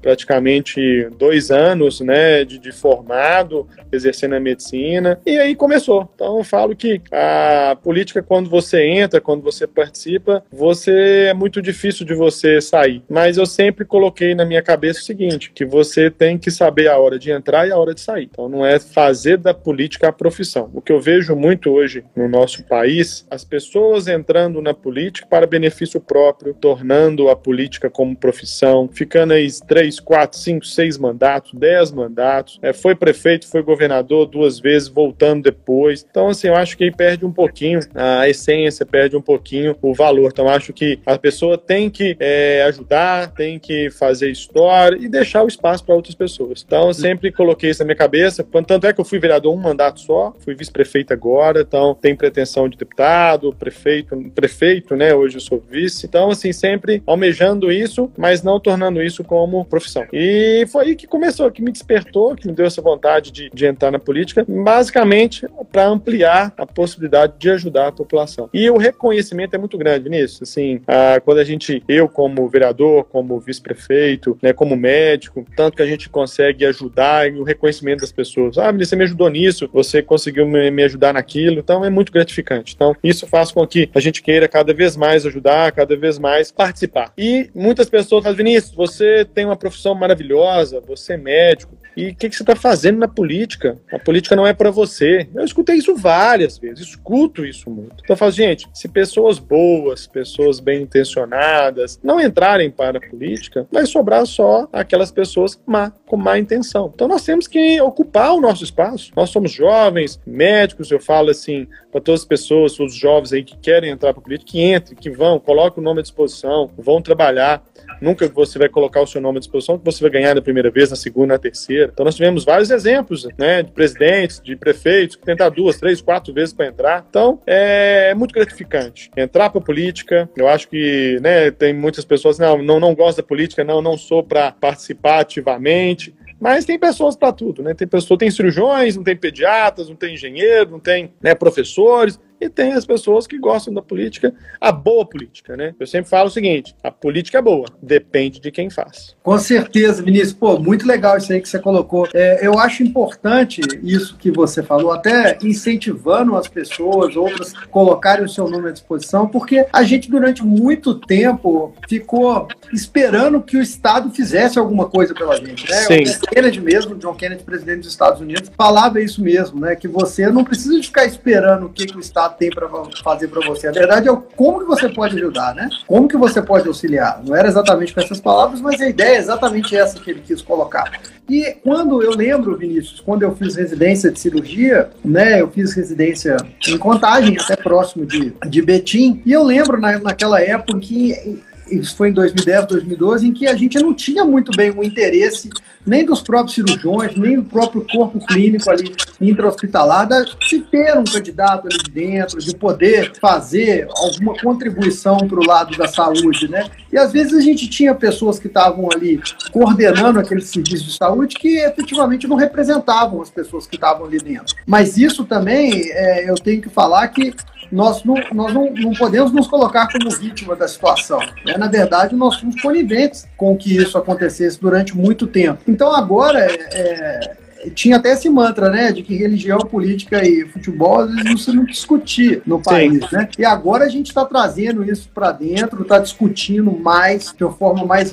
praticamente 0.00 1.08
dois 1.18 1.50
anos, 1.50 2.00
né, 2.00 2.44
de, 2.44 2.58
de 2.58 2.72
formado, 2.72 3.66
exercendo 3.90 4.34
a 4.34 4.40
medicina, 4.40 5.20
e 5.26 5.38
aí 5.38 5.54
começou. 5.54 6.08
Então, 6.14 6.38
eu 6.38 6.44
falo 6.44 6.74
que 6.74 7.00
a 7.10 7.76
política, 7.82 8.22
quando 8.22 8.48
você 8.48 8.84
entra, 8.84 9.20
quando 9.20 9.42
você 9.42 9.66
participa, 9.66 10.44
você 10.50 11.28
é 11.30 11.34
muito 11.34 11.60
difícil 11.60 12.06
de 12.06 12.14
você 12.14 12.60
sair. 12.60 13.02
Mas 13.08 13.36
eu 13.36 13.46
sempre 13.46 13.84
coloquei 13.84 14.34
na 14.34 14.44
minha 14.44 14.62
cabeça 14.62 15.00
o 15.00 15.04
seguinte, 15.04 15.52
que 15.54 15.64
você 15.64 16.10
tem 16.10 16.38
que 16.38 16.50
saber 16.50 16.88
a 16.88 16.98
hora 16.98 17.18
de 17.18 17.30
entrar 17.30 17.66
e 17.66 17.72
a 17.72 17.76
hora 17.76 17.94
de 17.94 18.00
sair. 18.00 18.28
Então, 18.30 18.48
não 18.48 18.64
é 18.64 18.78
fazer 18.78 19.36
da 19.36 19.54
política 19.54 20.08
a 20.08 20.12
profissão. 20.12 20.70
O 20.72 20.80
que 20.80 20.92
eu 20.92 21.00
vejo 21.00 21.34
muito 21.36 21.70
hoje 21.70 22.04
no 22.16 22.28
nosso 22.28 22.64
país, 22.64 23.26
as 23.30 23.44
pessoas 23.44 24.08
entrando 24.08 24.60
na 24.60 24.74
política 24.74 25.26
para 25.28 25.46
benefício 25.46 26.00
próprio, 26.00 26.31
tornando 26.60 27.28
a 27.28 27.36
política 27.36 27.90
como 27.90 28.16
profissão, 28.16 28.88
ficando 28.92 29.32
aí 29.32 29.46
três, 29.66 30.00
quatro, 30.00 30.38
cinco, 30.38 30.64
seis 30.64 30.98
mandatos, 30.98 31.52
dez 31.54 31.90
mandatos, 31.90 32.58
é, 32.62 32.72
foi 32.72 32.94
prefeito, 32.94 33.48
foi 33.48 33.62
governador 33.62 34.26
duas 34.26 34.58
vezes, 34.58 34.88
voltando 34.88 35.42
depois. 35.42 36.06
Então, 36.08 36.28
assim, 36.28 36.48
eu 36.48 36.56
acho 36.56 36.76
que 36.76 36.84
aí 36.84 36.90
perde 36.90 37.24
um 37.24 37.32
pouquinho 37.32 37.80
a 37.94 38.28
essência, 38.28 38.86
perde 38.86 39.16
um 39.16 39.22
pouquinho 39.22 39.76
o 39.82 39.94
valor. 39.94 40.30
Então, 40.32 40.48
acho 40.48 40.72
que 40.72 40.98
a 41.06 41.18
pessoa 41.18 41.56
tem 41.58 41.90
que 41.90 42.16
é, 42.18 42.62
ajudar, 42.64 43.32
tem 43.32 43.58
que 43.58 43.90
fazer 43.90 44.30
história 44.30 44.96
e 45.00 45.08
deixar 45.08 45.42
o 45.42 45.48
espaço 45.48 45.84
para 45.84 45.94
outras 45.94 46.14
pessoas. 46.14 46.62
Então, 46.66 46.92
sempre 46.92 47.32
coloquei 47.32 47.70
isso 47.70 47.80
na 47.80 47.86
minha 47.86 47.96
cabeça. 47.96 48.46
Tanto 48.66 48.86
é 48.86 48.92
que 48.92 49.00
eu 49.00 49.04
fui 49.04 49.18
vereador 49.18 49.54
um 49.54 49.60
mandato 49.60 50.00
só, 50.00 50.34
fui 50.40 50.54
vice-prefeito 50.54 51.12
agora, 51.12 51.62
então 51.62 51.94
tem 51.94 52.14
pretensão 52.14 52.68
de 52.68 52.76
deputado, 52.76 53.52
prefeito, 53.52 54.16
prefeito, 54.34 54.96
né? 54.96 55.14
Hoje 55.14 55.36
eu 55.36 55.40
sou 55.40 55.62
vice. 55.68 56.06
Então, 56.06 56.21
assim, 56.30 56.52
sempre 56.52 57.02
almejando 57.06 57.70
isso, 57.70 58.10
mas 58.16 58.42
não 58.42 58.60
tornando 58.60 59.02
isso 59.02 59.24
como 59.24 59.64
profissão. 59.64 60.06
E 60.12 60.66
foi 60.70 60.84
aí 60.86 60.96
que 60.96 61.06
começou, 61.06 61.50
que 61.50 61.62
me 61.62 61.72
despertou, 61.72 62.34
que 62.34 62.46
me 62.46 62.54
deu 62.54 62.66
essa 62.66 62.82
vontade 62.82 63.30
de, 63.30 63.50
de 63.52 63.66
entrar 63.66 63.90
na 63.90 63.98
política, 63.98 64.44
basicamente 64.48 65.46
para 65.70 65.86
ampliar 65.86 66.52
a 66.56 66.66
possibilidade 66.66 67.34
de 67.38 67.50
ajudar 67.50 67.88
a 67.88 67.92
população. 67.92 68.48
E 68.52 68.68
o 68.70 68.76
reconhecimento 68.76 69.54
é 69.54 69.58
muito 69.58 69.78
grande 69.78 70.08
nisso. 70.08 70.42
Assim, 70.42 70.80
a, 70.86 71.20
quando 71.20 71.38
a 71.38 71.44
gente, 71.44 71.82
eu 71.88 72.08
como 72.08 72.48
vereador, 72.48 73.04
como 73.04 73.38
vice-prefeito, 73.40 74.38
né, 74.42 74.52
como 74.52 74.76
médico, 74.76 75.44
tanto 75.56 75.76
que 75.76 75.82
a 75.82 75.86
gente 75.86 76.08
consegue 76.08 76.64
ajudar 76.66 77.30
e 77.30 77.38
o 77.38 77.42
reconhecimento 77.42 78.00
das 78.00 78.12
pessoas. 78.12 78.58
Ah, 78.58 78.72
você 78.72 78.96
me 78.96 79.04
ajudou 79.04 79.28
nisso, 79.28 79.68
você 79.72 80.02
conseguiu 80.02 80.46
me, 80.46 80.70
me 80.70 80.82
ajudar 80.84 81.14
naquilo. 81.14 81.58
Então 81.58 81.84
é 81.84 81.90
muito 81.90 82.12
gratificante. 82.12 82.74
Então 82.74 82.94
isso 83.02 83.26
faz 83.26 83.50
com 83.50 83.66
que 83.66 83.88
a 83.94 84.00
gente 84.00 84.22
queira 84.22 84.48
cada 84.48 84.74
vez 84.74 84.96
mais 84.96 85.24
ajudar, 85.26 85.72
cada 85.72 85.96
vez 86.02 86.18
mais 86.18 86.52
participar. 86.52 87.12
E 87.16 87.50
muitas 87.54 87.88
pessoas 87.88 88.24
falam, 88.24 88.36
Vinícius, 88.36 88.74
você 88.74 89.24
tem 89.24 89.46
uma 89.46 89.56
profissão 89.56 89.94
maravilhosa, 89.94 90.80
você 90.80 91.14
é 91.14 91.16
médico, 91.16 91.74
e 91.96 92.08
o 92.08 92.14
que, 92.14 92.28
que, 92.28 92.36
você 92.36 92.42
está 92.42 92.56
fazendo 92.56 92.98
na 92.98 93.08
política? 93.08 93.78
A 93.92 93.98
política 93.98 94.34
não 94.34 94.46
é 94.46 94.52
para 94.52 94.70
você. 94.70 95.28
Eu 95.34 95.44
escutei 95.44 95.76
isso 95.76 95.94
várias 95.94 96.58
vezes, 96.58 96.88
escuto 96.88 97.44
isso 97.44 97.70
muito. 97.70 97.96
Então 98.02 98.14
eu 98.14 98.16
falo, 98.16 98.32
gente, 98.32 98.68
se 98.72 98.88
pessoas 98.88 99.38
boas, 99.38 100.06
pessoas 100.06 100.60
bem 100.60 100.82
intencionadas, 100.82 101.98
não 102.02 102.20
entrarem 102.20 102.70
para 102.70 102.98
a 102.98 103.00
política, 103.00 103.66
vai 103.70 103.86
sobrar 103.86 104.24
só 104.26 104.68
aquelas 104.72 105.10
pessoas 105.10 105.60
má, 105.66 105.92
com 106.06 106.16
má 106.16 106.38
intenção. 106.38 106.90
Então 106.94 107.08
nós 107.08 107.24
temos 107.24 107.46
que 107.46 107.80
ocupar 107.80 108.32
o 108.32 108.40
nosso 108.40 108.64
espaço. 108.64 109.12
Nós 109.14 109.30
somos 109.30 109.52
jovens, 109.52 110.20
médicos, 110.26 110.90
eu 110.90 111.00
falo 111.00 111.30
assim, 111.30 111.66
para 111.90 112.00
todas 112.00 112.22
as 112.22 112.26
pessoas, 112.26 112.78
os 112.80 112.94
jovens 112.94 113.32
aí 113.32 113.44
que 113.44 113.56
querem 113.56 113.90
entrar 113.90 114.12
para 114.12 114.20
a 114.20 114.24
política, 114.24 114.50
que 114.50 114.62
entrem, 114.62 114.96
que 114.96 115.10
vão, 115.10 115.38
coloquem 115.38 115.82
o 115.82 115.84
nome 115.84 116.00
à 116.00 116.02
disposição, 116.02 116.70
vão 116.76 117.02
trabalhar. 117.02 117.62
Nunca 118.02 118.28
você 118.28 118.58
vai 118.58 118.68
colocar 118.68 119.00
o 119.00 119.06
seu 119.06 119.20
nome 119.20 119.36
à 119.36 119.38
disposição 119.38 119.78
que 119.78 119.84
você 119.84 120.02
vai 120.02 120.10
ganhar 120.10 120.34
na 120.34 120.42
primeira 120.42 120.72
vez, 120.72 120.90
na 120.90 120.96
segunda, 120.96 121.34
na 121.34 121.38
terceira. 121.38 121.88
Então 121.92 122.04
nós 122.04 122.16
tivemos 122.16 122.44
vários 122.44 122.68
exemplos, 122.70 123.28
né, 123.38 123.62
de 123.62 123.70
presidentes, 123.70 124.40
de 124.42 124.56
prefeitos 124.56 125.14
que 125.14 125.24
tentaram 125.24 125.54
duas, 125.54 125.78
três, 125.78 126.00
quatro 126.00 126.34
vezes 126.34 126.52
para 126.52 126.66
entrar. 126.66 127.06
Então 127.08 127.38
é 127.46 128.12
muito 128.14 128.34
gratificante 128.34 129.08
entrar 129.16 129.50
para 129.50 129.60
política. 129.60 130.28
Eu 130.36 130.48
acho 130.48 130.68
que, 130.68 131.20
né, 131.22 131.52
tem 131.52 131.72
muitas 131.72 132.04
pessoas 132.04 132.40
não, 132.40 132.60
não, 132.60 132.80
não 132.80 132.92
gosto 132.92 133.18
da 133.18 133.22
política, 133.22 133.62
não, 133.62 133.80
não 133.80 133.96
sou 133.96 134.20
para 134.20 134.50
participar 134.50 135.20
ativamente. 135.20 136.12
Mas 136.40 136.64
tem 136.64 136.76
pessoas 136.76 137.14
para 137.14 137.32
tudo, 137.32 137.62
né? 137.62 137.72
Tem 137.72 137.86
pessoas, 137.86 138.18
tem 138.18 138.28
cirurgiões, 138.28 138.96
não 138.96 139.04
tem 139.04 139.16
pediatras, 139.16 139.88
não 139.88 139.94
tem 139.94 140.14
engenheiro, 140.14 140.72
não 140.72 140.80
tem 140.80 141.12
né, 141.22 141.36
professores 141.36 142.18
e 142.42 142.48
tem 142.48 142.72
as 142.72 142.84
pessoas 142.84 143.26
que 143.26 143.38
gostam 143.38 143.72
da 143.72 143.80
política, 143.80 144.34
a 144.60 144.72
boa 144.72 145.06
política, 145.06 145.56
né? 145.56 145.74
Eu 145.78 145.86
sempre 145.86 146.10
falo 146.10 146.28
o 146.28 146.32
seguinte: 146.32 146.74
a 146.82 146.90
política 146.90 147.38
é 147.38 147.42
boa, 147.42 147.66
depende 147.80 148.40
de 148.40 148.50
quem 148.50 148.68
faz. 148.68 149.14
Com 149.22 149.38
certeza, 149.38 150.02
Vinícius. 150.02 150.32
Pô, 150.32 150.58
muito 150.58 150.86
legal 150.86 151.16
isso 151.16 151.32
aí 151.32 151.40
que 151.40 151.48
você 151.48 151.60
colocou. 151.60 152.08
É, 152.12 152.44
eu 152.44 152.58
acho 152.58 152.82
importante 152.82 153.60
isso 153.82 154.16
que 154.16 154.30
você 154.30 154.62
falou, 154.62 154.90
até 154.90 155.38
incentivando 155.42 156.36
as 156.36 156.48
pessoas, 156.48 157.14
outras, 157.14 157.52
colocarem 157.70 158.24
o 158.24 158.28
seu 158.28 158.48
nome 158.48 158.70
à 158.70 158.72
disposição, 158.72 159.28
porque 159.28 159.66
a 159.72 159.84
gente, 159.84 160.10
durante 160.10 160.44
muito 160.44 160.94
tempo, 160.94 161.72
ficou 161.88 162.48
esperando 162.72 163.40
que 163.40 163.56
o 163.56 163.62
Estado 163.62 164.10
fizesse 164.10 164.58
alguma 164.58 164.88
coisa 164.88 165.14
pela 165.14 165.36
gente, 165.36 165.70
né? 165.70 165.76
Sim. 165.82 166.02
O 166.02 166.26
Kennedy 166.28 166.60
mesmo, 166.60 166.96
John 166.96 167.14
Kennedy, 167.14 167.44
presidente 167.44 167.80
dos 167.80 167.90
Estados 167.90 168.20
Unidos, 168.20 168.50
falava 168.56 169.00
isso 169.00 169.22
mesmo, 169.22 169.60
né? 169.60 169.76
Que 169.76 169.86
você 169.86 170.28
não 170.28 170.42
precisa 170.42 170.82
ficar 170.82 171.04
esperando 171.04 171.66
o 171.66 171.68
que, 171.68 171.86
que 171.86 171.96
o 171.96 172.00
Estado 172.00 172.31
tem 172.32 172.50
para 172.50 172.68
fazer 173.02 173.28
para 173.28 173.46
você. 173.46 173.68
A 173.68 173.72
verdade 173.72 174.08
é 174.08 174.16
como 174.36 174.60
que 174.60 174.66
você 174.66 174.88
pode 174.88 175.16
ajudar, 175.16 175.54
né? 175.54 175.68
Como 175.86 176.08
que 176.08 176.16
você 176.16 176.42
pode 176.42 176.66
auxiliar. 176.66 177.22
Não 177.24 177.34
era 177.34 177.48
exatamente 177.48 177.94
com 177.94 178.00
essas 178.00 178.20
palavras, 178.20 178.60
mas 178.60 178.80
a 178.80 178.88
ideia 178.88 179.16
é 179.16 179.18
exatamente 179.18 179.76
essa 179.76 180.00
que 180.00 180.10
ele 180.10 180.20
quis 180.20 180.42
colocar. 180.42 181.00
E 181.28 181.56
quando 181.62 182.02
eu 182.02 182.10
lembro, 182.10 182.56
Vinícius, 182.56 183.00
quando 183.00 183.22
eu 183.22 183.34
fiz 183.34 183.56
residência 183.56 184.10
de 184.10 184.18
cirurgia, 184.18 184.90
né? 185.04 185.40
Eu 185.40 185.50
fiz 185.50 185.72
residência 185.74 186.36
em 186.68 186.78
Contagem, 186.78 187.36
até 187.38 187.56
próximo 187.56 188.04
de, 188.04 188.34
de 188.48 188.62
Betim, 188.62 189.22
e 189.24 189.32
eu 189.32 189.42
lembro 189.42 189.80
na, 189.80 189.98
naquela 189.98 190.40
época 190.40 190.78
que 190.80 191.40
isso 191.78 191.96
foi 191.96 192.10
em 192.10 192.12
2010, 192.12 192.66
2012, 192.66 193.26
em 193.26 193.32
que 193.32 193.46
a 193.46 193.54
gente 193.54 193.78
não 193.78 193.94
tinha 193.94 194.24
muito 194.24 194.52
bem 194.56 194.70
o 194.70 194.82
interesse 194.82 195.50
nem 195.84 196.04
dos 196.04 196.22
próprios 196.22 196.54
cirurgiões, 196.54 197.16
nem 197.16 197.36
do 197.36 197.44
próprio 197.44 197.84
corpo 197.90 198.24
clínico 198.24 198.70
ali 198.70 198.94
intra-hospitalar, 199.20 200.06
de 200.48 200.60
ter 200.60 200.96
um 200.96 201.04
candidato 201.04 201.66
ali 201.66 201.82
dentro, 201.92 202.38
de 202.38 202.56
poder 202.56 203.12
fazer 203.20 203.88
alguma 203.96 204.38
contribuição 204.38 205.18
para 205.18 205.40
o 205.40 205.44
lado 205.44 205.76
da 205.76 205.88
saúde, 205.88 206.48
né? 206.48 206.68
E 206.92 206.96
às 206.96 207.12
vezes 207.12 207.34
a 207.34 207.40
gente 207.40 207.68
tinha 207.68 207.94
pessoas 207.94 208.38
que 208.38 208.46
estavam 208.46 208.88
ali 208.92 209.20
coordenando 209.50 210.20
aquele 210.20 210.42
serviço 210.42 210.84
de 210.84 210.96
saúde 210.96 211.34
que 211.34 211.58
efetivamente 211.58 212.28
não 212.28 212.36
representavam 212.36 213.20
as 213.20 213.30
pessoas 213.30 213.66
que 213.66 213.74
estavam 213.74 214.06
ali 214.06 214.18
dentro. 214.18 214.54
Mas 214.66 214.96
isso 214.96 215.24
também, 215.24 215.90
é, 215.90 216.30
eu 216.30 216.34
tenho 216.36 216.62
que 216.62 216.68
falar 216.68 217.08
que 217.08 217.34
nós 217.72 218.04
não, 218.04 218.14
nós 218.32 218.52
não, 218.52 218.70
não 218.70 218.92
podemos 218.92 219.32
nos 219.32 219.48
colocar 219.48 219.88
como 219.90 220.10
vítima 220.10 220.54
da 220.54 220.68
situação. 220.68 221.18
Né? 221.44 221.56
Na 221.56 221.68
verdade, 221.68 222.14
nós 222.14 222.36
somos 222.36 222.60
coniventes 222.60 223.26
com 223.36 223.56
que 223.56 223.74
isso 223.74 223.96
acontecesse 223.96 224.60
durante 224.60 224.96
muito 224.96 225.26
tempo. 225.26 225.62
Então, 225.66 225.90
agora, 225.94 226.38
é, 226.40 226.56
é 226.74 227.36
tinha 227.70 227.96
até 227.96 228.12
esse 228.12 228.28
mantra, 228.28 228.70
né, 228.70 228.92
de 228.92 229.02
que 229.02 229.14
religião, 229.14 229.58
política 229.58 230.26
e 230.26 230.46
futebol 230.46 231.00
às 231.00 231.14
vezes 231.14 231.46
não 231.48 231.64
discutir 231.64 232.42
no 232.46 232.60
país, 232.60 233.08
Sim. 233.08 233.16
né? 233.16 233.28
E 233.38 233.44
agora 233.44 233.84
a 233.84 233.88
gente 233.88 234.08
está 234.08 234.24
trazendo 234.24 234.84
isso 234.84 235.08
para 235.14 235.32
dentro, 235.32 235.82
está 235.82 235.98
discutindo 235.98 236.72
mais 236.72 237.32
de 237.36 237.44
uma 237.44 237.52
forma 237.52 237.84
mais 237.84 238.12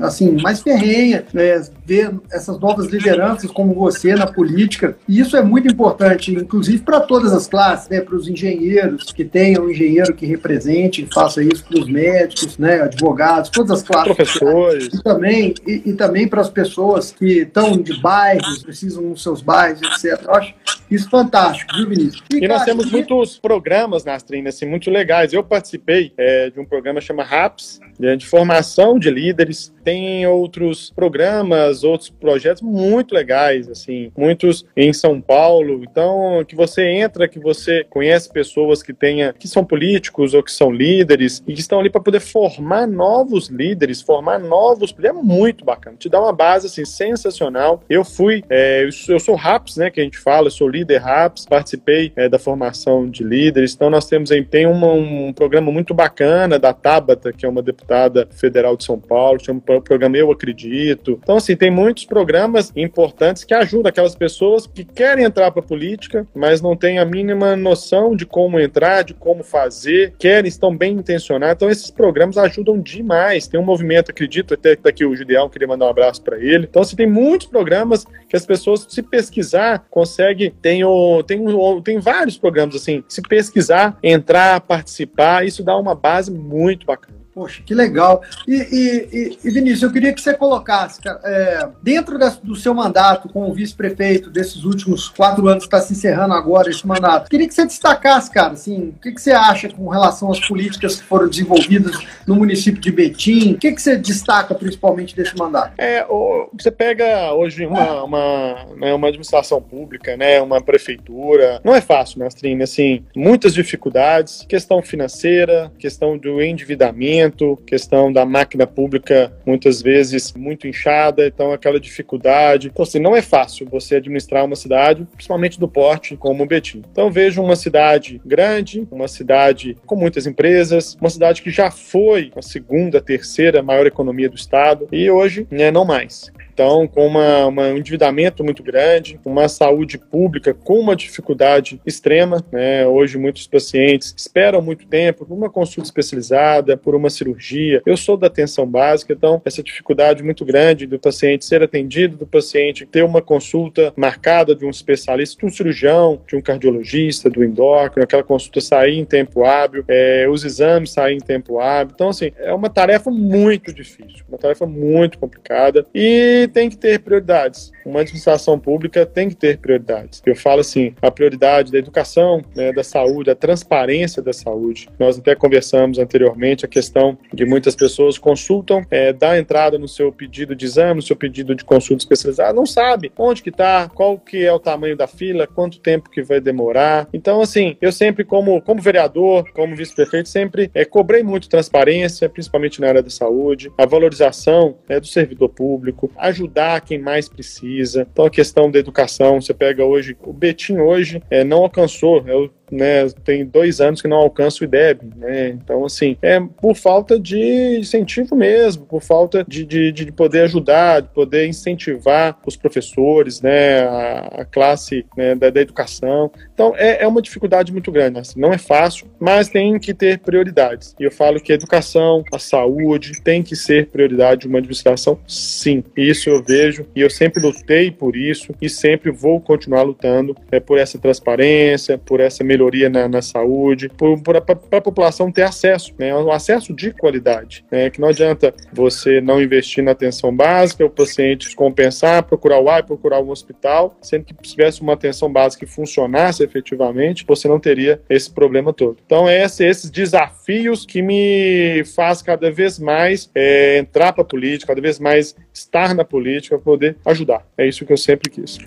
assim 0.00 0.36
mais 0.40 0.60
ferrenha, 0.60 1.24
né? 1.32 1.62
ver 1.84 2.14
essas 2.30 2.58
novas 2.58 2.86
lideranças 2.88 3.50
como 3.50 3.74
você 3.74 4.14
na 4.14 4.26
política. 4.26 4.96
E 5.08 5.20
isso 5.20 5.36
é 5.36 5.42
muito 5.42 5.68
importante, 5.68 6.32
inclusive 6.34 6.82
para 6.82 7.00
todas 7.00 7.32
as 7.32 7.46
classes, 7.46 7.88
né? 7.88 8.00
Para 8.00 8.14
os 8.14 8.28
engenheiros 8.28 9.04
que 9.12 9.24
tenham 9.24 9.64
um 9.64 9.70
engenheiro 9.70 10.14
que 10.14 10.26
represente, 10.26 11.02
que 11.02 11.14
faça 11.14 11.42
isso 11.42 11.64
para 11.64 11.80
os 11.80 11.88
médicos, 11.88 12.58
né? 12.58 12.82
Advogados, 12.82 13.50
todas 13.50 13.70
as 13.70 13.82
classes. 13.82 14.14
Professores. 14.14 14.88
E 14.92 15.02
também 15.02 15.54
e, 15.66 15.82
e 15.86 15.92
também 15.94 16.28
para 16.28 16.40
as 16.40 16.50
pessoas 16.50 17.10
que 17.10 17.42
estão 17.42 17.78
de 17.78 17.98
bairro 18.00 18.47
precisam 18.62 19.02
nos 19.02 19.22
seus 19.22 19.42
bairros, 19.42 19.82
etc. 19.82 20.22
Eu 20.24 20.34
acho 20.34 20.54
isso 20.90 21.10
fantástico, 21.10 21.76
viu, 21.76 21.88
Vinícius? 21.88 22.22
E, 22.32 22.44
e 22.44 22.48
nós 22.48 22.64
temos 22.64 22.86
e... 22.86 22.90
muitos 22.90 23.38
programas, 23.38 24.04
Nastrina, 24.04 24.48
assim, 24.48 24.66
muito 24.66 24.90
legais. 24.90 25.32
Eu 25.32 25.44
participei 25.44 26.12
é, 26.16 26.50
de 26.50 26.58
um 26.58 26.64
programa 26.64 27.00
chamado 27.00 27.28
RAPS, 27.28 27.80
né, 27.98 28.16
de 28.16 28.26
formação 28.26 28.98
de 28.98 29.10
líderes. 29.10 29.72
Tem 29.84 30.26
outros 30.26 30.90
programas, 30.90 31.84
outros 31.84 32.08
projetos 32.08 32.62
muito 32.62 33.14
legais, 33.14 33.68
assim, 33.68 34.10
muitos 34.16 34.64
em 34.76 34.92
São 34.92 35.20
Paulo. 35.20 35.82
Então, 35.82 36.44
que 36.46 36.54
você 36.54 36.86
entra, 36.86 37.28
que 37.28 37.38
você 37.38 37.84
conhece 37.90 38.32
pessoas 38.32 38.82
que 38.82 38.94
tenha, 38.94 39.32
que 39.32 39.48
são 39.48 39.64
políticos 39.64 40.32
ou 40.34 40.42
que 40.42 40.52
são 40.52 40.70
líderes 40.70 41.42
e 41.46 41.52
que 41.52 41.60
estão 41.60 41.80
ali 41.80 41.90
para 41.90 42.00
poder 42.00 42.20
formar 42.20 42.86
novos 42.86 43.48
líderes, 43.48 44.00
formar 44.00 44.38
novos. 44.38 44.94
É 45.02 45.12
muito 45.12 45.64
bacana. 45.64 45.96
Te 45.96 46.08
dá 46.08 46.20
uma 46.20 46.32
base 46.32 46.66
assim 46.66 46.84
sensacional. 46.84 47.82
Eu 47.88 48.04
fui, 48.04 48.42
é, 48.48 48.88
eu 49.08 49.20
sou 49.20 49.34
RAPS, 49.34 49.76
né, 49.76 49.90
que 49.90 50.00
a 50.00 50.04
gente 50.04 50.18
fala, 50.18 50.48
eu 50.48 50.50
sou 50.50 50.68
líder 50.68 50.77
RAPS, 50.96 51.46
participei 51.46 52.12
é, 52.16 52.28
da 52.28 52.38
formação 52.38 53.08
de 53.08 53.24
líderes. 53.24 53.74
Então, 53.74 53.90
nós 53.90 54.06
temos 54.06 54.30
tem 54.50 54.66
uma, 54.66 54.92
um 54.92 55.32
programa 55.32 55.70
muito 55.72 55.94
bacana 55.94 56.58
da 56.58 56.72
Tabata, 56.72 57.32
que 57.32 57.44
é 57.44 57.48
uma 57.48 57.62
deputada 57.62 58.28
federal 58.30 58.76
de 58.76 58.84
São 58.84 58.98
Paulo, 58.98 59.42
chama 59.42 59.62
o 59.66 59.80
programa 59.80 60.16
Eu 60.16 60.30
Acredito. 60.30 61.18
Então, 61.22 61.36
assim, 61.36 61.56
tem 61.56 61.70
muitos 61.70 62.04
programas 62.04 62.72
importantes 62.76 63.44
que 63.44 63.54
ajudam 63.54 63.88
aquelas 63.88 64.14
pessoas 64.14 64.66
que 64.66 64.84
querem 64.84 65.24
entrar 65.24 65.50
para 65.50 65.60
a 65.60 65.66
política, 65.66 66.26
mas 66.34 66.60
não 66.60 66.76
têm 66.76 66.98
a 66.98 67.04
mínima 67.04 67.56
noção 67.56 68.14
de 68.14 68.26
como 68.26 68.60
entrar, 68.60 69.02
de 69.02 69.14
como 69.14 69.42
fazer, 69.42 70.14
querem, 70.18 70.48
estão 70.48 70.76
bem 70.76 70.94
intencionados. 70.94 71.56
Então, 71.56 71.70
esses 71.70 71.90
programas 71.90 72.36
ajudam 72.38 72.78
demais. 72.78 73.46
Tem 73.46 73.58
um 73.58 73.64
movimento, 73.64 74.10
acredito, 74.10 74.54
até 74.54 74.76
que 74.76 74.82
tá 74.82 74.88
aqui 74.90 75.04
o 75.04 75.14
Julião, 75.14 75.48
queria 75.48 75.68
mandar 75.68 75.86
um 75.86 75.90
abraço 75.90 76.22
para 76.22 76.38
ele. 76.38 76.66
Então, 76.68 76.82
assim, 76.82 76.96
tem 76.96 77.06
muitos 77.06 77.46
programas 77.46 78.04
que 78.28 78.36
as 78.36 78.44
pessoas, 78.44 78.86
se 78.88 79.02
pesquisar, 79.02 79.86
conseguem. 79.90 80.52
Tem, 80.68 80.84
o, 80.84 81.22
tem, 81.22 81.40
o, 81.48 81.80
tem 81.80 81.98
vários 81.98 82.36
programas, 82.36 82.74
assim, 82.74 83.02
se 83.08 83.22
pesquisar, 83.22 83.98
entrar, 84.02 84.60
participar, 84.60 85.46
isso 85.46 85.64
dá 85.64 85.74
uma 85.78 85.94
base 85.94 86.30
muito 86.30 86.84
bacana. 86.84 87.16
Poxa, 87.38 87.62
que 87.64 87.72
legal. 87.72 88.20
E, 88.48 88.52
e, 88.52 89.38
e, 89.44 89.50
Vinícius, 89.52 89.84
eu 89.84 89.92
queria 89.92 90.12
que 90.12 90.20
você 90.20 90.34
colocasse, 90.34 90.98
é, 91.22 91.68
dentro 91.80 92.18
do 92.42 92.56
seu 92.56 92.74
mandato 92.74 93.28
como 93.28 93.54
vice-prefeito, 93.54 94.28
desses 94.28 94.64
últimos 94.64 95.08
quatro 95.08 95.46
anos 95.46 95.62
que 95.62 95.68
está 95.68 95.80
se 95.80 95.92
encerrando 95.92 96.34
agora 96.34 96.68
esse 96.68 96.84
mandato, 96.84 97.30
queria 97.30 97.46
que 97.46 97.54
você 97.54 97.64
destacasse, 97.64 98.28
cara, 98.28 98.54
assim, 98.54 98.88
o 98.88 99.00
que, 99.00 99.12
que 99.12 99.22
você 99.22 99.30
acha 99.30 99.68
com 99.68 99.88
relação 99.88 100.32
às 100.32 100.40
políticas 100.40 100.96
que 100.96 101.04
foram 101.04 101.28
desenvolvidas 101.28 101.96
no 102.26 102.34
município 102.34 102.80
de 102.80 102.90
Betim? 102.90 103.52
O 103.52 103.58
que, 103.58 103.70
que 103.70 103.80
você 103.80 103.96
destaca 103.96 104.52
principalmente 104.52 105.14
desse 105.14 105.36
mandato? 105.36 105.74
É, 105.78 106.04
o, 106.10 106.50
você 106.58 106.72
pega 106.72 107.32
hoje 107.34 107.64
uma, 107.66 108.02
uma, 108.02 108.66
né, 108.76 108.92
uma 108.92 109.06
administração 109.06 109.62
pública, 109.62 110.16
né, 110.16 110.42
uma 110.42 110.60
prefeitura, 110.60 111.60
não 111.62 111.72
é 111.72 111.80
fácil, 111.80 112.18
Nastrini, 112.18 112.64
assim, 112.64 113.04
muitas 113.14 113.54
dificuldades, 113.54 114.44
questão 114.48 114.82
financeira, 114.82 115.70
questão 115.78 116.18
do 116.18 116.42
endividamento, 116.42 117.27
questão 117.56 118.12
da 118.12 118.24
máquina 118.24 118.66
pública 118.66 119.32
muitas 119.46 119.82
vezes 119.82 120.32
muito 120.32 120.66
inchada, 120.66 121.26
então 121.26 121.52
aquela 121.52 121.80
dificuldade. 121.80 122.68
Então, 122.68 122.82
assim, 122.82 122.98
não 122.98 123.16
é 123.16 123.22
fácil 123.22 123.68
você 123.70 123.96
administrar 123.96 124.44
uma 124.44 124.56
cidade, 124.56 125.06
principalmente 125.12 125.58
do 125.58 125.68
porte 125.68 126.16
como 126.16 126.46
Betim. 126.46 126.82
Então, 126.90 127.10
vejo 127.10 127.42
uma 127.42 127.56
cidade 127.56 128.20
grande, 128.24 128.86
uma 128.90 129.08
cidade 129.08 129.76
com 129.86 129.96
muitas 129.96 130.26
empresas, 130.26 130.96
uma 131.00 131.10
cidade 131.10 131.42
que 131.42 131.50
já 131.50 131.70
foi 131.70 132.30
a 132.36 132.42
segunda, 132.42 133.00
terceira 133.00 133.62
maior 133.62 133.86
economia 133.86 134.28
do 134.28 134.36
estado 134.36 134.88
e 134.92 135.10
hoje 135.10 135.46
né, 135.50 135.70
não 135.70 135.84
mais. 135.84 136.30
Então, 136.58 136.88
com 136.88 137.06
uma, 137.06 137.46
uma, 137.46 137.62
um 137.68 137.76
endividamento 137.76 138.42
muito 138.42 138.64
grande, 138.64 139.20
uma 139.24 139.48
saúde 139.48 139.96
pública 139.96 140.52
com 140.52 140.80
uma 140.80 140.96
dificuldade 140.96 141.80
extrema, 141.86 142.44
né? 142.50 142.84
Hoje, 142.84 143.16
muitos 143.16 143.46
pacientes 143.46 144.12
esperam 144.18 144.60
muito 144.60 144.84
tempo 144.84 145.24
por 145.24 145.32
uma 145.32 145.48
consulta 145.48 145.88
especializada, 145.88 146.76
por 146.76 146.96
uma 146.96 147.10
cirurgia. 147.10 147.80
Eu 147.86 147.96
sou 147.96 148.16
da 148.16 148.26
atenção 148.26 148.66
básica, 148.66 149.12
então, 149.12 149.40
essa 149.44 149.62
dificuldade 149.62 150.20
muito 150.24 150.44
grande 150.44 150.84
do 150.84 150.98
paciente 150.98 151.44
ser 151.44 151.62
atendido, 151.62 152.16
do 152.16 152.26
paciente 152.26 152.84
ter 152.84 153.04
uma 153.04 153.22
consulta 153.22 153.92
marcada 153.96 154.52
de 154.52 154.66
um 154.66 154.70
especialista, 154.70 155.38
de 155.38 155.46
um 155.46 155.50
cirurgião, 155.50 156.20
de 156.26 156.34
um 156.34 156.40
cardiologista, 156.40 157.30
do 157.30 157.44
endócrino, 157.44 158.02
aquela 158.02 158.24
consulta 158.24 158.60
sair 158.60 158.98
em 158.98 159.04
tempo 159.04 159.44
hábil, 159.44 159.84
é, 159.86 160.26
os 160.28 160.44
exames 160.44 160.90
saírem 160.90 161.18
em 161.18 161.24
tempo 161.24 161.60
hábil. 161.60 161.92
Então, 161.94 162.08
assim, 162.08 162.32
é 162.36 162.52
uma 162.52 162.68
tarefa 162.68 163.12
muito 163.12 163.72
difícil, 163.72 164.24
uma 164.28 164.38
tarefa 164.38 164.66
muito 164.66 165.20
complicada. 165.20 165.86
E 165.94 166.47
tem 166.48 166.68
que 166.70 166.76
ter 166.76 167.00
prioridades. 167.00 167.72
Uma 167.84 168.00
administração 168.00 168.58
pública 168.58 169.06
tem 169.06 169.28
que 169.28 169.34
ter 169.34 169.58
prioridades. 169.58 170.22
Eu 170.24 170.36
falo 170.36 170.60
assim, 170.60 170.94
a 171.00 171.10
prioridade 171.10 171.72
da 171.72 171.78
educação, 171.78 172.42
né, 172.54 172.72
da 172.72 172.84
saúde, 172.84 173.30
a 173.30 173.34
transparência 173.34 174.22
da 174.22 174.32
saúde. 174.32 174.88
Nós 174.98 175.18
até 175.18 175.34
conversamos 175.34 175.98
anteriormente 175.98 176.64
a 176.64 176.68
questão 176.68 177.18
de 177.32 177.44
muitas 177.44 177.74
pessoas 177.74 178.18
consultam, 178.18 178.84
é, 178.90 179.12
dá 179.12 179.38
entrada 179.38 179.78
no 179.78 179.88
seu 179.88 180.12
pedido 180.12 180.54
de 180.54 180.64
exame, 180.64 180.96
no 180.96 181.02
seu 181.02 181.16
pedido 181.16 181.54
de 181.54 181.64
consulta 181.64 182.02
especializada, 182.02 182.52
não 182.52 182.66
sabe 182.66 183.12
onde 183.16 183.42
que 183.42 183.50
está, 183.50 183.88
qual 183.88 184.18
que 184.18 184.44
é 184.44 184.52
o 184.52 184.58
tamanho 184.58 184.96
da 184.96 185.06
fila, 185.06 185.46
quanto 185.46 185.80
tempo 185.80 186.10
que 186.10 186.22
vai 186.22 186.40
demorar. 186.40 187.08
Então, 187.12 187.40
assim, 187.40 187.76
eu 187.80 187.92
sempre 187.92 188.24
como, 188.24 188.60
como 188.62 188.80
vereador, 188.80 189.50
como 189.52 189.74
vice-prefeito, 189.74 190.28
sempre 190.28 190.70
é, 190.74 190.84
cobrei 190.84 191.22
muito 191.22 191.48
transparência, 191.48 192.28
principalmente 192.28 192.80
na 192.80 192.88
área 192.88 193.02
da 193.02 193.10
saúde, 193.10 193.72
a 193.76 193.86
valorização 193.86 194.76
é, 194.88 195.00
do 195.00 195.06
servidor 195.06 195.48
público, 195.48 196.10
a 196.16 196.30
ajudar 196.38 196.80
quem 196.80 196.98
mais 196.98 197.28
precisa. 197.28 198.06
Então 198.10 198.24
a 198.24 198.30
questão 198.30 198.70
da 198.70 198.78
educação, 198.78 199.40
você 199.40 199.52
pega 199.52 199.84
hoje, 199.84 200.16
o 200.22 200.32
Betim 200.32 200.78
hoje 200.78 201.22
é, 201.30 201.42
não 201.42 201.58
alcançou, 201.58 202.24
é 202.26 202.34
o 202.34 202.50
né, 202.70 203.08
tem 203.24 203.44
dois 203.44 203.80
anos 203.80 204.02
que 204.02 204.08
não 204.08 204.18
alcança 204.18 204.62
o 204.62 204.64
IDEB, 204.64 205.00
né? 205.16 205.48
Então, 205.50 205.84
assim, 205.84 206.16
é 206.22 206.40
por 206.40 206.74
falta 206.74 207.18
de 207.18 207.78
incentivo 207.78 208.36
mesmo, 208.36 208.86
por 208.86 209.02
falta 209.02 209.44
de, 209.46 209.64
de, 209.64 209.92
de 209.92 210.12
poder 210.12 210.42
ajudar, 210.42 211.02
de 211.02 211.08
poder 211.08 211.46
incentivar 211.46 212.38
os 212.46 212.56
professores, 212.56 213.40
né, 213.40 213.80
a, 213.80 214.40
a 214.40 214.44
classe 214.44 215.04
né, 215.16 215.34
da, 215.34 215.50
da, 215.50 215.60
educação. 215.60 216.30
Então, 216.52 216.74
é, 216.76 217.02
é 217.02 217.08
uma 217.08 217.22
dificuldade 217.22 217.72
muito 217.72 217.90
grande, 217.90 218.18
assim, 218.18 218.40
não 218.40 218.52
é 218.52 218.58
fácil, 218.58 219.06
mas 219.18 219.48
tem 219.48 219.78
que 219.78 219.92
ter 219.92 220.18
prioridades. 220.18 220.94
E 220.98 221.04
eu 221.04 221.10
falo 221.10 221.40
que 221.40 221.52
a 221.52 221.54
educação, 221.54 222.22
a 222.32 222.38
saúde, 222.38 223.20
tem 223.22 223.42
que 223.42 223.56
ser 223.56 223.88
prioridade 223.88 224.42
de 224.42 224.48
uma 224.48 224.58
administração, 224.58 225.18
sim. 225.26 225.82
Isso 225.96 226.30
eu 226.30 226.42
vejo 226.42 226.86
e 226.94 227.00
eu 227.00 227.10
sempre 227.10 227.42
lutei 227.42 227.90
por 227.90 228.16
isso 228.16 228.54
e 228.60 228.68
sempre 228.68 229.10
vou 229.10 229.40
continuar 229.40 229.82
lutando 229.82 230.36
é, 230.50 230.60
por 230.60 230.78
essa 230.78 230.98
transparência, 230.98 231.98
por 231.98 232.20
essa 232.20 232.44
melhoria 232.44 232.57
melhoria 232.58 232.90
na, 232.90 233.08
na 233.08 233.22
saúde, 233.22 233.88
para 234.24 234.78
a 234.78 234.80
população 234.80 235.30
ter 235.30 235.42
acesso, 235.42 235.94
né, 235.96 236.14
um 236.14 236.32
acesso 236.32 236.74
de 236.74 236.92
qualidade. 236.92 237.64
Né, 237.70 237.88
que 237.88 238.00
não 238.00 238.08
adianta 238.08 238.52
você 238.72 239.20
não 239.20 239.40
investir 239.40 239.82
na 239.84 239.92
atenção 239.92 240.34
básica, 240.34 240.84
o 240.84 240.90
paciente 240.90 241.54
compensar, 241.54 242.24
procurar 242.24 242.60
o 242.60 242.68
AI, 242.68 242.82
procurar 242.82 243.20
um 243.20 243.30
hospital, 243.30 243.96
sendo 244.02 244.24
que 244.24 244.34
se 244.42 244.54
tivesse 244.54 244.82
uma 244.82 244.94
atenção 244.94 245.32
básica 245.32 245.64
que 245.64 245.72
funcionasse 245.72 246.42
efetivamente, 246.42 247.24
você 247.26 247.46
não 247.46 247.60
teria 247.60 248.00
esse 248.10 248.30
problema 248.30 248.72
todo. 248.72 248.98
Então, 249.04 249.28
é 249.28 249.44
esse, 249.44 249.64
esses 249.64 249.90
desafios 249.90 250.84
que 250.84 251.00
me 251.00 251.84
faz 251.94 252.22
cada 252.22 252.50
vez 252.50 252.78
mais 252.78 253.30
é, 253.34 253.78
entrar 253.78 254.12
para 254.12 254.22
a 254.22 254.26
política, 254.26 254.68
cada 254.68 254.80
vez 254.80 254.98
mais 254.98 255.36
estar 255.52 255.94
na 255.94 256.04
política, 256.04 256.58
poder 256.58 256.96
ajudar. 257.04 257.46
É 257.56 257.66
isso 257.66 257.84
que 257.84 257.92
eu 257.92 257.96
sempre 257.96 258.30
quis. 258.30 258.58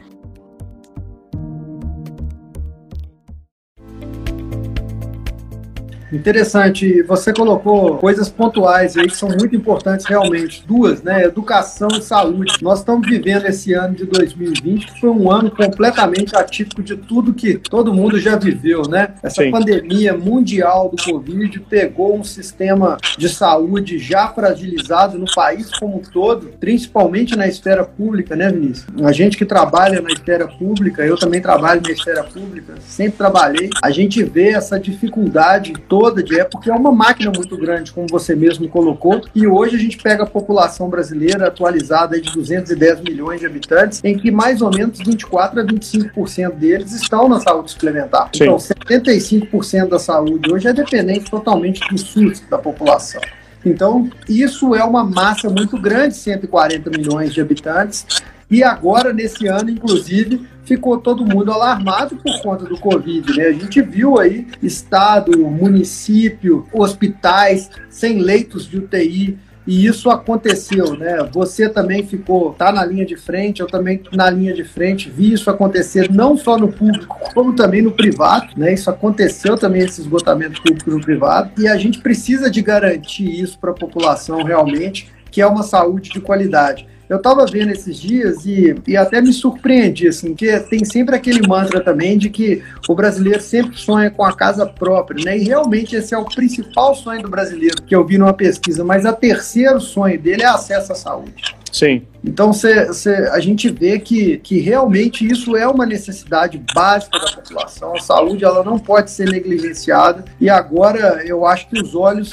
Interessante. 6.12 7.02
Você 7.04 7.34
colocou 7.34 7.98
coisas 7.98 8.30
pontuais 8.30 8.98
aí 8.98 9.08
que 9.08 9.16
são 9.16 9.30
muito 9.30 9.56
importantes 9.56 10.06
realmente. 10.06 10.64
Duas, 10.68 11.02
né? 11.02 11.24
Educação 11.24 11.88
e 11.98 12.02
saúde. 12.02 12.54
Nós 12.62 12.80
estamos 12.80 13.08
vivendo 13.08 13.46
esse 13.46 13.74
ano 13.74 13.96
de 13.96 14.06
2020, 14.06 14.88
que 14.88 15.00
foi 15.00 15.10
um 15.10 15.32
ano 15.32 15.50
completamente 15.50 16.36
atípico 16.36 16.84
de 16.84 16.98
tudo 16.98 17.34
que 17.34 17.56
todo 17.58 17.94
mundo 17.94 18.20
já 18.20 18.36
viveu, 18.36 18.84
né? 18.84 19.14
Essa 19.24 19.44
Sim. 19.44 19.52
pandemia 19.52 20.16
mundial 20.16 20.90
do 20.90 21.02
Covid 21.02 21.60
pegou 21.62 22.18
um 22.18 22.24
sistema 22.24 22.98
de 23.18 23.30
saúde 23.30 23.98
já 23.98 24.28
fragilizado 24.28 25.18
no 25.18 25.26
país 25.34 25.70
como 25.80 25.98
um 25.98 26.02
todo, 26.02 26.52
principalmente 26.60 27.36
na 27.36 27.48
esfera 27.48 27.84
pública, 27.84 28.36
né, 28.36 28.52
Vinícius? 28.52 28.88
A 29.04 29.12
gente 29.12 29.38
que 29.38 29.46
trabalha 29.46 30.02
na 30.02 30.12
esfera 30.12 30.48
pública, 30.48 31.06
eu 31.06 31.18
também 31.18 31.42
trabalho 31.42 31.82
na 31.82 31.92
esfera 31.92 32.24
pública, 32.24 32.74
sempre 32.82 33.18
trabalhei, 33.18 33.70
a 33.82 33.90
gente 33.90 34.24
vê 34.24 34.50
essa 34.50 34.80
dificuldade 34.80 35.74
toda 35.88 36.01
de 36.10 36.40
é 36.40 36.44
porque 36.44 36.70
é 36.70 36.74
uma 36.74 36.92
máquina 36.92 37.32
muito 37.36 37.56
grande, 37.58 37.92
como 37.92 38.08
você 38.10 38.36
mesmo 38.36 38.68
colocou, 38.68 39.22
e 39.36 39.46
hoje 39.46 39.76
a 39.76 39.80
gente 39.80 39.98
pega 39.98 40.24
a 40.24 40.26
população 40.26 40.90
brasileira 40.90 41.48
atualizada 41.48 42.20
de 42.20 42.32
210 42.32 43.02
milhões 43.02 43.40
de 43.40 43.46
habitantes, 43.46 44.02
em 44.04 44.18
que 44.18 44.32
mais 44.32 44.62
ou 44.62 44.72
menos 44.72 44.98
24 44.98 45.60
a 45.60 45.66
25% 45.66 46.56
deles 46.56 46.92
estão 46.94 47.30
na 47.30 47.40
saúde 47.40 47.72
suplementar. 47.72 48.30
Sim. 48.34 48.46
Então, 48.46 48.58
75% 48.58 49.90
da 49.90 50.00
saúde 50.00 50.52
hoje 50.52 50.68
é 50.68 50.74
dependente 50.74 51.30
totalmente 51.30 51.82
do 51.90 51.98
SUS 51.98 52.42
da 52.50 52.58
população. 52.58 53.22
Então, 53.64 54.10
isso 54.28 54.74
é 54.74 54.84
uma 54.84 55.04
massa 55.04 55.50
muito 55.50 55.78
grande, 55.80 56.16
140 56.16 56.90
milhões 56.90 57.34
de 57.34 57.42
habitantes. 57.42 58.06
E 58.50 58.64
agora, 58.64 59.14
nesse 59.14 59.48
ano, 59.48 59.70
inclusive, 59.70 60.46
ficou 60.64 60.98
todo 60.98 61.26
mundo 61.26 61.52
alarmado 61.52 62.16
por 62.18 62.42
conta 62.42 62.66
do 62.66 62.78
Covid. 62.78 63.38
Né? 63.38 63.48
A 63.48 63.54
gente 63.54 63.82
viu 63.82 64.20
aí 64.20 64.48
estado, 64.62 65.38
município, 65.40 66.66
hospitais 66.74 67.70
sem 67.90 68.20
leitos 68.20 68.66
de 68.68 68.78
UTI 68.78 69.38
e 69.66 69.86
isso 69.86 70.10
aconteceu, 70.10 70.98
né? 70.98 71.18
Você 71.32 71.70
também 71.70 72.04
ficou, 72.04 72.52
tá 72.54 72.72
na 72.72 72.84
linha 72.84 73.06
de 73.06 73.16
frente, 73.16 73.62
eu 73.62 73.68
também 73.68 74.02
na 74.12 74.30
linha 74.30 74.54
de 74.54 74.64
frente, 74.64 75.10
vi 75.10 75.34
isso 75.34 75.50
acontecer 75.52 76.12
não 76.12 76.36
só 76.36 76.58
no 76.58 76.72
público, 76.72 77.16
como 77.34 77.54
também 77.54 77.82
no 77.82 77.92
privado, 77.92 78.54
né? 78.58 78.74
Isso 78.74 78.90
aconteceu 78.90 79.56
também 79.58 79.84
esse 79.84 80.02
esgotamento 80.02 80.62
público 80.64 80.90
no 80.90 81.00
privado 81.00 81.52
e 81.62 81.68
a 81.68 81.78
gente 81.78 82.00
precisa 82.00 82.50
de 82.50 82.62
garantir 82.62 83.30
isso 83.40 83.60
para 83.60 83.70
a 83.70 83.76
população 83.76 84.44
realmente, 84.44 85.12
que 85.30 85.42
é 85.42 85.46
uma 85.46 85.64
saúde 85.64 86.10
de 86.10 86.20
qualidade. 86.20 86.88
Eu 87.12 87.18
estava 87.18 87.46
vendo 87.46 87.72
esses 87.72 88.00
dias 88.00 88.46
e, 88.46 88.74
e 88.88 88.96
até 88.96 89.20
me 89.20 89.34
surpreendi, 89.34 90.08
assim, 90.08 90.34
que 90.34 90.58
tem 90.62 90.86
sempre 90.86 91.14
aquele 91.14 91.46
mantra 91.46 91.82
também 91.82 92.18
de 92.18 92.30
que 92.30 92.64
o 92.88 92.96
brasileiro 92.96 93.42
sempre 93.42 93.76
sonha 93.78 94.10
com 94.10 94.24
a 94.24 94.32
casa 94.32 94.66
própria, 94.66 95.26
né? 95.26 95.38
E 95.38 95.44
realmente 95.44 95.94
esse 95.94 96.14
é 96.14 96.18
o 96.18 96.24
principal 96.24 96.96
sonho 96.96 97.22
do 97.22 97.30
brasileiro, 97.30 97.84
que 97.84 97.94
eu 97.94 98.08
vi 98.08 98.18
numa 98.18 98.32
pesquisa, 98.32 98.86
mas 98.86 99.04
o 99.04 99.12
terceiro 99.12 99.82
sonho 99.82 100.18
dele 100.18 100.44
é 100.44 100.46
acesso 100.46 100.94
à 100.94 100.96
saúde. 100.96 101.54
Sim. 101.70 102.04
Então 102.24 102.54
cê, 102.54 102.94
cê, 102.94 103.14
a 103.34 103.42
gente 103.42 103.70
vê 103.70 104.00
que, 104.00 104.38
que 104.38 104.62
realmente 104.62 105.30
isso 105.30 105.58
é 105.58 105.68
uma 105.68 105.86
necessidade 105.86 106.64
básica 106.74 107.20
da 107.20 107.30
população. 107.30 107.94
A 107.94 108.00
saúde 108.00 108.46
ela 108.46 108.64
não 108.64 108.80
pode 108.80 109.12
ser 109.12 109.30
negligenciada. 109.30 110.24
E 110.40 110.50
agora 110.50 111.22
eu 111.26 111.46
acho 111.46 111.68
que 111.68 111.78
os 111.78 111.94
olhos 111.94 112.32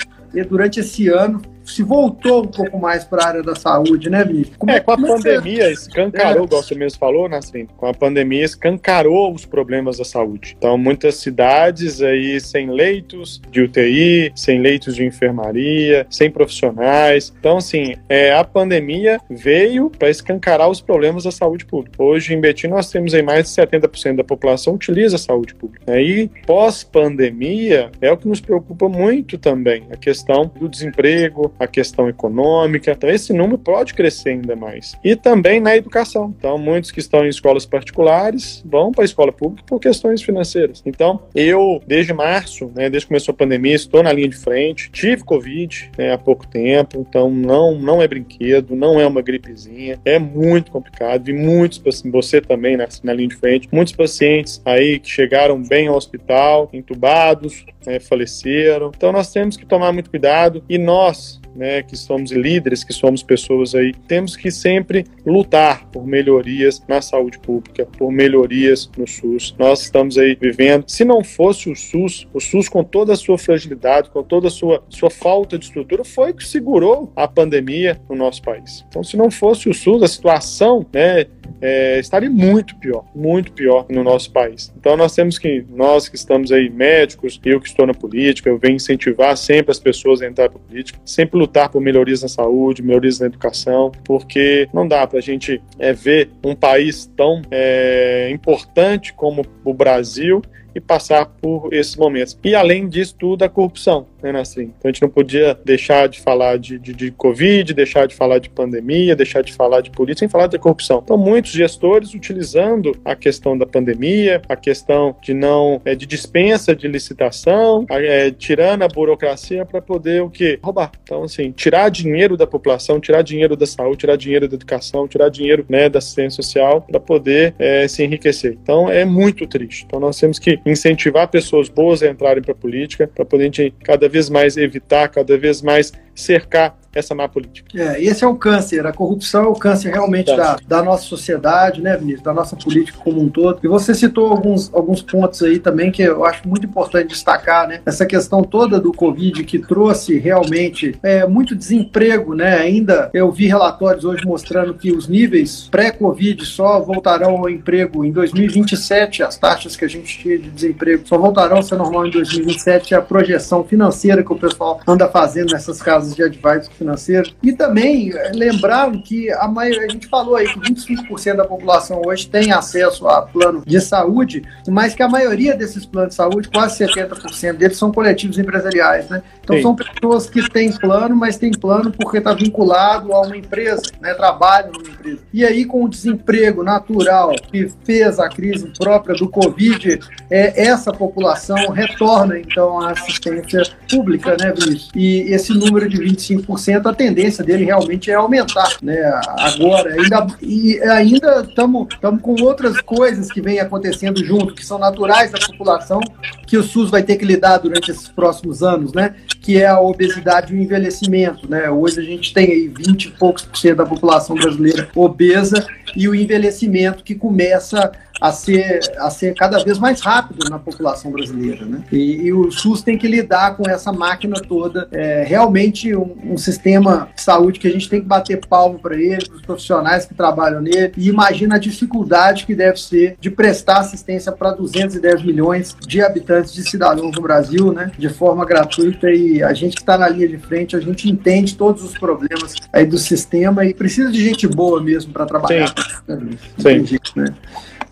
durante 0.49 0.79
esse 0.79 1.09
ano 1.09 1.43
se 1.69 1.83
voltou 1.83 2.45
um 2.45 2.49
pouco 2.49 2.79
mais 2.79 3.05
para 3.05 3.25
a 3.25 3.29
área 3.29 3.43
da 3.43 3.55
saúde, 3.55 4.11
né, 4.11 4.25
Vinícius? 4.25 4.57
Como 4.57 4.73
é, 4.73 4.81
com 4.81 4.93
a 4.93 4.95
é 4.95 4.97
pandemia 4.97 5.65
você... 5.65 5.73
escancarou, 5.73 6.43
é. 6.43 6.45
igual 6.45 6.63
você 6.63 6.75
mesmo 6.75 6.99
falou, 6.99 7.29
Nassim, 7.29 7.67
com 7.77 7.87
a 7.87 7.95
pandemia 7.95 8.45
escancarou 8.45 9.33
os 9.35 9.45
problemas 9.45 9.99
da 9.99 10.05
saúde. 10.05 10.55
Então, 10.59 10.77
muitas 10.79 11.17
cidades 11.17 12.03
aí 12.03 12.41
sem 12.41 12.71
leitos 12.71 13.41
de 13.51 13.63
UTI, 13.63 14.33
sem 14.35 14.61
leitos 14.61 14.97
de 14.97 15.05
enfermaria, 15.05 16.07
sem 16.11 16.31
profissionais. 16.31 17.33
Então, 17.39 17.59
assim, 17.59 17.95
é, 18.09 18.33
a 18.33 18.45
pandemia 18.45 19.21
veio 19.29 19.91
para 19.91 20.11
escancarar 20.11 20.69
os 20.69 20.81
problemas 20.81 21.25
da 21.25 21.31
saúde 21.31 21.65
pública. 21.65 22.03
Hoje, 22.03 22.35
em 22.35 22.41
Betim, 22.41 22.69
nós 22.69 22.91
temos 22.91 23.15
aí 23.15 23.23
mais 23.23 23.45
de 23.45 23.51
70% 23.51 24.17
da 24.17 24.25
população 24.25 24.75
utiliza 24.75 25.17
a 25.17 25.19
saúde 25.19 25.55
pública. 25.55 25.93
Aí, 25.93 26.31
pós-pandemia, 26.47 27.91
é 28.01 28.11
o 28.11 28.17
que 28.17 28.29
nos 28.29 28.41
preocupa 28.41 28.89
muito 28.89 29.37
também, 29.37 29.85
a 29.91 29.97
questão 29.97 30.51
do 30.59 30.69
desemprego, 30.69 31.53
a 31.59 31.67
questão 31.67 32.09
econômica. 32.09 32.93
Então, 32.93 33.11
esse 33.11 33.33
número 33.33 33.59
pode 33.59 33.95
crescer 33.95 34.31
ainda 34.31 34.57
mais. 34.57 34.97
E 35.03 35.17
também 35.17 35.61
na 35.61 35.77
educação. 35.77 36.35
Então, 36.39 36.59
muitos 36.59 36.91
que 36.91 37.01
estão 37.01 37.25
em 37.25 37.29
escolas 37.29 37.67
particulares 37.67 38.63
vão 38.65 38.93
para 38.93 39.05
a 39.05 39.07
escola 39.07 39.33
pública 39.33 39.65
por 39.67 39.81
questões 39.81 40.23
financeiras. 40.23 40.83
Então, 40.85 41.23
eu, 41.35 41.81
desde 41.87 42.13
março, 42.13 42.71
né, 42.75 42.89
desde 42.89 43.07
que 43.07 43.09
começou 43.09 43.33
a 43.33 43.37
pandemia, 43.37 43.75
estou 43.75 44.03
na 44.03 44.13
linha 44.13 44.29
de 44.29 44.37
frente. 44.37 44.91
Tive 44.91 45.25
Covid 45.25 45.91
né, 45.97 46.13
há 46.13 46.19
pouco 46.19 46.47
tempo, 46.47 47.05
então 47.09 47.31
não, 47.31 47.75
não 47.75 48.03
é 48.03 48.09
brinquedo, 48.09 48.75
não 48.75 49.01
é 49.01 49.07
uma 49.07 49.23
gripezinha. 49.23 49.99
É 50.05 50.19
muito 50.19 50.71
complicado. 50.71 51.25
Vi 51.25 51.33
muitos, 51.33 51.81
você 52.11 52.41
também 52.41 52.77
né, 52.77 52.87
na 53.03 53.13
linha 53.13 53.29
de 53.29 53.37
frente, 53.37 53.69
muitos 53.73 53.93
pacientes 53.95 54.61
aí 54.65 54.99
que 54.99 55.11
chegaram 55.11 55.63
bem 55.63 55.89
ao 55.89 55.97
hospital, 55.97 56.69
entubados, 56.73 57.65
né, 57.87 57.99
faleceram. 58.01 58.91
Então, 58.95 59.13
nós 59.13 59.33
temos 59.33 59.57
que 59.57 59.67
tomar 59.67 59.93
muito 59.93 60.11
cuidado 60.11 60.63
e 60.69 60.79
nós, 60.79 61.41
né, 61.59 61.83
que 61.83 61.97
somos 61.97 62.31
líderes, 62.31 62.85
que 62.85 62.93
somos 62.93 63.23
pessoas 63.23 63.75
aí, 63.75 63.93
temos 64.07 64.37
que 64.37 64.51
sempre 64.51 65.05
lutar 65.27 65.87
por 65.91 66.07
melhorias 66.07 66.81
na 66.87 67.03
saúde 67.03 67.39
pública, 67.41 67.85
por 67.99 68.13
melhorias 68.13 68.89
no 68.97 69.07
SUS. 69.07 69.55
Nós 69.59 69.83
estamos 69.83 70.17
aí 70.17 70.37
vivendo, 70.41 70.89
se 70.89 71.05
não 71.05 71.25
fosse 71.25 71.69
o 71.69 71.75
SUS, 71.75 72.29
o 72.33 72.41
SUS 72.41 72.69
com 72.69 72.85
toda 72.85 73.13
a 73.13 73.17
sua 73.17 73.37
fragilidade, 73.37 74.11
com 74.11 74.23
toda 74.23 74.47
a 74.47 74.51
sua, 74.51 74.85
sua 74.89 75.11
falta 75.11 75.59
de 75.59 75.65
estrutura, 75.65 76.05
foi 76.05 76.33
que 76.33 76.47
segurou 76.47 77.13
a 77.17 77.27
pandemia 77.27 78.01
no 78.09 78.15
nosso 78.15 78.41
país. 78.41 78.85
Então, 78.89 79.03
se 79.03 79.17
não 79.17 79.31
fosse 79.31 79.69
o 79.69 79.75
SUS, 79.75 80.03
a 80.03 80.09
situação, 80.09 80.87
né, 80.93 81.27
é, 81.61 81.99
estaria 81.99 82.31
muito 82.31 82.77
pior, 82.77 83.05
muito 83.15 83.53
pior 83.53 83.87
no 83.91 84.05
nosso 84.05 84.31
país. 84.31 84.73
Então 84.79 84.97
nós 84.97 85.15
temos 85.15 85.39
que, 85.39 85.65
nós 85.71 86.09
que 86.09 86.17
estamos 86.17 86.53
aí 86.53 86.71
médicos, 86.71 87.41
eu 87.45 87.61
que 87.61 87.69
estou 87.69 87.87
na 87.87 87.95
política, 87.95 88.49
eu 88.49 88.59
venho 88.59 88.77
incentivar 88.77 89.37
sempre 89.37 89.71
as 89.71 89.79
pessoas 89.79 90.23
a 90.23 90.27
entrar 90.27 90.49
para 90.49 90.59
a 90.59 90.63
política, 90.63 90.99
sempre 91.05 91.39
lutar 91.49 91.71
por 91.71 91.81
melhorias 91.81 92.23
na 92.23 92.29
saúde, 92.29 92.83
melhorias 92.83 93.19
na 93.19 93.27
educação, 93.27 93.91
porque 94.05 94.69
não 94.73 94.87
dá 94.87 95.07
para 95.07 95.19
a 95.19 95.23
gente 95.23 95.61
é, 95.79 95.93
ver 95.93 96.31
um 96.45 96.55
país 96.55 97.11
tão 97.17 97.43
é, 97.51 98.31
importante 98.31 99.13
como 99.15 99.45
o 99.65 99.73
Brasil 99.73 100.43
e 100.79 100.81
passar 100.81 101.27
por 101.27 101.69
esses 101.73 101.97
momentos. 101.97 102.39
E 102.43 102.55
além 102.55 102.89
disso 102.89 103.15
tudo, 103.19 103.43
a 103.43 103.49
corrupção, 103.49 104.07
né, 104.23 104.33
Nassim? 104.33 104.73
Então 104.79 104.89
a 104.89 104.89
gente 104.89 105.03
não 105.03 105.09
podia 105.09 105.59
deixar 105.65 106.09
de 106.09 106.21
falar 106.21 106.57
de, 106.57 106.79
de, 106.79 106.95
de, 106.95 107.11
Covid, 107.11 107.75
deixar 107.75 108.07
de 108.07 108.15
falar 108.15 108.39
de 108.39 108.49
pandemia, 108.49 109.17
deixar 109.17 109.43
de 109.43 109.53
falar 109.53 109.81
de 109.81 109.91
política, 109.91 110.21
sem 110.21 110.29
falar 110.29 110.47
da 110.47 110.59
corrupção. 110.59 111.03
Então 111.05 111.19
muitos 111.19 111.51
gestores 111.51 112.15
utilizando 112.15 112.97
a 113.05 113.17
questão 113.17 113.59
da 113.59 113.67
pandemia, 113.67 114.41
a 114.49 114.57
questão 114.57 115.17
de 115.21 115.35
não, 115.35 115.83
é, 115.85 115.95
de 115.95 116.07
dispensa 116.07 116.75
de 116.75 116.87
licitação, 116.87 117.85
é, 117.91 118.31
tirando 118.31 118.83
a 118.83 118.89
burocracia 118.89 119.67
para 119.67 119.83
poder 119.83 120.23
o 120.23 120.31
quê? 120.31 120.59
Roubar. 120.63 120.93
Então 121.03 121.25
assim, 121.25 121.51
tirar 121.51 121.89
dinheiro 121.89 122.37
da 122.37 122.47
população, 122.47 123.01
tirar 123.01 123.23
dinheiro 123.23 123.57
da 123.57 123.67
saúde, 123.67 123.99
tirar 123.99 124.17
dinheiro 124.17 124.49
da 124.49 124.55
educação, 124.55 125.09
tirar 125.09 125.29
dinheiro 125.29 125.67
né, 125.69 125.89
da 125.89 125.99
assistência 125.99 126.41
social 126.43 126.83
para 126.83 127.01
poder 127.01 127.55
é, 127.59 127.89
se 127.89 128.05
enriquecer. 128.05 128.57
Então 128.63 128.89
é 128.89 129.05
muito 129.05 129.47
triste. 129.47 129.85
Então 129.85 129.99
nós 129.99 130.19
temos 130.19 130.39
que 130.39 130.61
incentivar 130.71 131.29
pessoas 131.29 131.69
boas 131.69 132.03
a 132.03 132.09
entrarem 132.09 132.43
para 132.43 132.53
a 132.53 132.57
política, 132.57 133.09
para 133.13 133.25
poder 133.25 133.45
a 133.45 133.47
gente 133.47 133.75
cada 133.85 134.09
vez 134.09 134.29
mais 134.29 134.57
evitar, 134.57 135.09
cada 135.09 135.37
vez 135.37 135.63
mais 135.63 135.93
cercar 136.15 136.79
essa 136.99 137.15
má 137.15 137.29
política. 137.29 137.69
É, 137.75 138.03
esse 138.03 138.25
é 138.25 138.27
o 138.27 138.35
câncer, 138.35 138.87
a 138.87 138.93
corrupção 138.93 139.45
é 139.45 139.49
o 139.49 139.55
câncer 139.55 139.91
realmente 139.91 140.35
da, 140.35 140.57
da 140.67 140.83
nossa 140.83 141.05
sociedade, 141.05 141.81
né, 141.81 141.97
Vinícius, 141.97 142.23
da 142.23 142.33
nossa 142.33 142.57
política 142.57 142.99
como 143.03 143.21
um 143.21 143.29
todo. 143.29 143.61
E 143.63 143.69
você 143.69 143.95
citou 143.95 144.31
alguns, 144.31 144.73
alguns 144.73 145.03
pontos 145.03 145.43
aí 145.43 145.59
também 145.59 145.91
que 145.91 146.03
eu 146.03 146.25
acho 146.25 146.47
muito 146.47 146.67
importante 146.67 147.09
destacar, 147.09 147.69
né? 147.69 147.81
Essa 147.87 148.07
questão 148.07 148.43
toda 148.43 148.81
do 148.81 148.93
Covid 148.93 149.45
que 149.45 149.59
trouxe 149.59 150.19
realmente 150.19 150.97
é, 151.03 151.27
muito 151.27 151.55
desemprego, 151.55 152.35
né? 152.35 152.57
Ainda 152.59 153.11
eu 153.13 153.31
vi 153.31 153.47
relatórios 153.47 154.05
hoje 154.05 154.25
mostrando 154.25 154.75
que 154.75 154.93
os 154.93 155.09
níveis 155.09 155.69
pré-Covid 155.71 156.45
só 156.45 156.81
voltarão 156.81 157.37
ao 157.37 157.49
emprego 157.49 158.05
em 158.05 158.13
2027, 158.13 159.23
as 159.23 159.37
taxas 159.37 159.77
que 159.77 159.85
a 159.85 159.89
gente 159.89 160.19
tinha 160.19 160.39
de 160.39 160.51
desemprego 160.51 161.07
só 161.07 161.17
voltarão 161.19 161.59
a 161.59 161.63
ser 161.63 161.77
normal 161.77 162.07
em 162.07 162.11
2027, 162.11 162.95
a 162.95 163.03
projeção 163.03 163.65
financeira 163.65 164.23
que 164.23 164.33
o 164.33 164.39
pessoal 164.39 164.81
anda 164.87 165.09
fazendo 165.09 165.53
nessas 165.53 165.81
casas 165.81 166.15
de 166.15 166.23
advisors 166.23 166.69
financeiro. 166.89 167.31
E 167.43 167.53
também 167.53 168.11
eh, 168.15 168.33
lembrar 168.35 168.91
que 169.03 169.31
a, 169.33 169.47
maioria, 169.47 169.87
a 169.87 169.89
gente 169.89 170.07
falou 170.07 170.37
aí 170.37 170.47
que 170.47 170.59
25% 170.59 171.37
da 171.37 171.45
população 171.45 172.03
hoje 172.05 172.29
tem 172.29 172.53
acesso 172.53 173.07
a 173.07 173.23
plano 173.23 173.63
de 173.67 173.81
saúde, 173.81 174.43
mas 174.69 174.95
que 174.95 175.03
a 175.03 175.09
maioria 175.09 175.55
desses 175.55 175.85
planos 175.85 176.11
de 176.11 176.15
saúde, 176.15 176.49
quase 176.49 176.85
70% 176.85 177.55
deles, 177.55 177.77
são 177.77 177.93
coletivos 177.93 178.39
empresariais, 178.39 179.09
né? 179.09 179.23
Então 179.43 179.57
Sim. 179.57 179.63
são 179.63 179.77
pessoas 179.77 180.31
que 180.31 180.49
têm 180.51 180.73
plano, 180.73 181.15
mas 181.15 181.37
têm 181.37 181.51
plano 181.51 181.93
porque 181.93 182.19
está 182.19 182.33
vinculado 182.33 183.13
a 183.13 183.23
uma 183.23 183.37
empresa, 183.37 183.83
né? 184.01 184.15
Trabalham 184.15 184.73
numa 184.73 184.89
empresa. 184.89 185.19
E 185.33 185.45
aí, 185.45 185.65
com 185.65 185.85
o 185.85 185.89
desemprego 185.89 186.63
natural 186.63 187.33
que 187.51 187.71
fez 187.85 188.19
a 188.19 188.29
crise 188.29 188.73
própria 188.79 189.15
do 189.15 189.29
Covid, 189.29 190.01
é, 190.31 190.67
essa 190.67 190.93
população 190.93 191.71
retorna, 191.71 192.39
então, 192.39 192.81
à 192.81 192.93
assistência 192.93 193.63
pública, 193.91 194.37
né, 194.39 194.53
Vinícius? 194.53 194.91
E 194.95 195.21
esse 195.33 195.53
número 195.53 195.89
de 195.89 195.99
25%, 195.99 196.68
a 196.75 196.95
tendência 196.95 197.45
dele 197.45 197.65
realmente 197.65 198.11
é 198.11 198.15
aumentar, 198.15 198.77
né? 198.83 198.99
Agora, 199.39 199.95
ainda, 199.95 200.27
e 200.43 200.81
ainda 200.83 201.47
estamos 201.49 201.89
com 202.23 202.43
outras 202.43 202.81
coisas 202.81 203.31
que 203.31 203.41
vêm 203.41 203.61
acontecendo 203.61 204.25
junto, 204.25 204.55
que 204.55 204.65
são 204.65 204.79
naturais 204.79 205.31
da 205.31 205.39
população, 205.39 206.01
que 206.47 206.57
o 206.57 206.63
SUS 206.63 206.91
vai 206.91 207.03
ter 207.03 207.17
que 207.17 207.25
lidar 207.25 207.59
durante 207.59 207.91
esses 207.91 208.09
próximos 208.09 208.63
anos, 208.63 208.93
né? 208.93 209.15
Que 209.41 209.59
é 209.59 209.67
a 209.67 209.81
obesidade 209.81 210.55
e 210.55 210.59
o 210.59 210.63
envelhecimento, 210.63 211.49
né? 211.49 211.71
Hoje 211.71 212.01
a 212.01 212.05
gente 212.05 212.33
tem 212.33 212.51
aí 212.51 212.69
20 212.69 213.05
e 213.05 213.11
poucos 213.13 213.45
por 213.45 213.57
cento 213.57 213.79
da 213.79 213.87
população 213.87 214.37
brasileira 214.37 214.89
obesa 214.95 215.67
e 215.97 216.09
o 216.09 216.15
envelhecimento 216.15 217.03
que 217.03 217.15
começa 217.15 217.91
a 218.21 218.33
ser, 218.33 218.81
a 218.99 219.11
ser 219.11 219.35
cada 219.35 219.63
vez 219.63 219.79
mais 219.79 220.01
rápido 220.01 220.49
na 220.49 220.59
população 220.59 221.11
brasileira. 221.11 221.65
Né? 221.65 221.83
E, 221.93 222.27
e 222.27 222.33
o 222.33 222.51
SUS 222.51 222.83
tem 222.83 222.99
que 222.99 223.07
lidar 223.07 223.57
com 223.57 223.69
essa 223.69 223.93
máquina 223.93 224.41
toda. 224.41 224.89
É 224.91 225.25
realmente 225.25 225.95
um, 225.95 226.17
um 226.25 226.37
sistema 226.37 227.09
de 227.15 227.23
saúde 227.23 227.59
que 227.59 227.69
a 227.69 227.71
gente 227.71 227.89
tem 227.89 228.01
que 228.01 228.07
bater 228.07 228.41
palmo 228.47 228.79
para 228.79 228.97
ele, 228.97 229.25
para 229.27 229.37
os 229.37 229.43
profissionais 229.43 230.05
que 230.07 230.15
trabalham 230.15 230.61
nele, 230.61 230.93
e 230.97 231.09
imagina 231.09 231.57
a 231.57 231.59
dificuldade 231.59 232.47
que 232.47 232.55
deve 232.55 232.79
ser 232.79 233.17
de 233.21 233.31
prestar 233.31 233.79
assistência 233.79 234.33
para 234.33 234.53
210 234.53 235.23
milhões 235.23 235.77
de 235.87 236.01
habitantes, 236.03 236.53
de 236.53 236.69
cidadãos 236.69 237.15
no 237.15 237.23
Brasil, 237.23 237.73
né? 237.73 237.91
de 237.99 238.09
forma 238.09 238.45
gratuita. 238.45 239.11
E 239.11 239.43
a 239.43 239.53
gente 239.53 239.77
que 239.77 239.83
está 239.83 239.97
na 239.97 240.09
linha 240.09 240.29
de 240.29 240.39
frente, 240.39 240.77
a 240.77 240.81
gente 240.81 241.09
entende 241.09 241.57
todos 241.57 241.83
os 241.83 241.97
problemas 241.97 242.55
aí 242.73 242.87
do 242.87 242.99
sistema 242.99 243.65
e 243.65 243.75
precisa 243.75 244.11
de 244.11 244.23
gente 244.23 244.47
boa 244.47 244.83
mesmo 244.83 245.13
para 245.13 245.27
trabalhar. 245.27 245.69
Sim. 245.69 246.39
Sim. 246.59 246.87
Sim. 246.87 246.99
Né? 247.17 247.35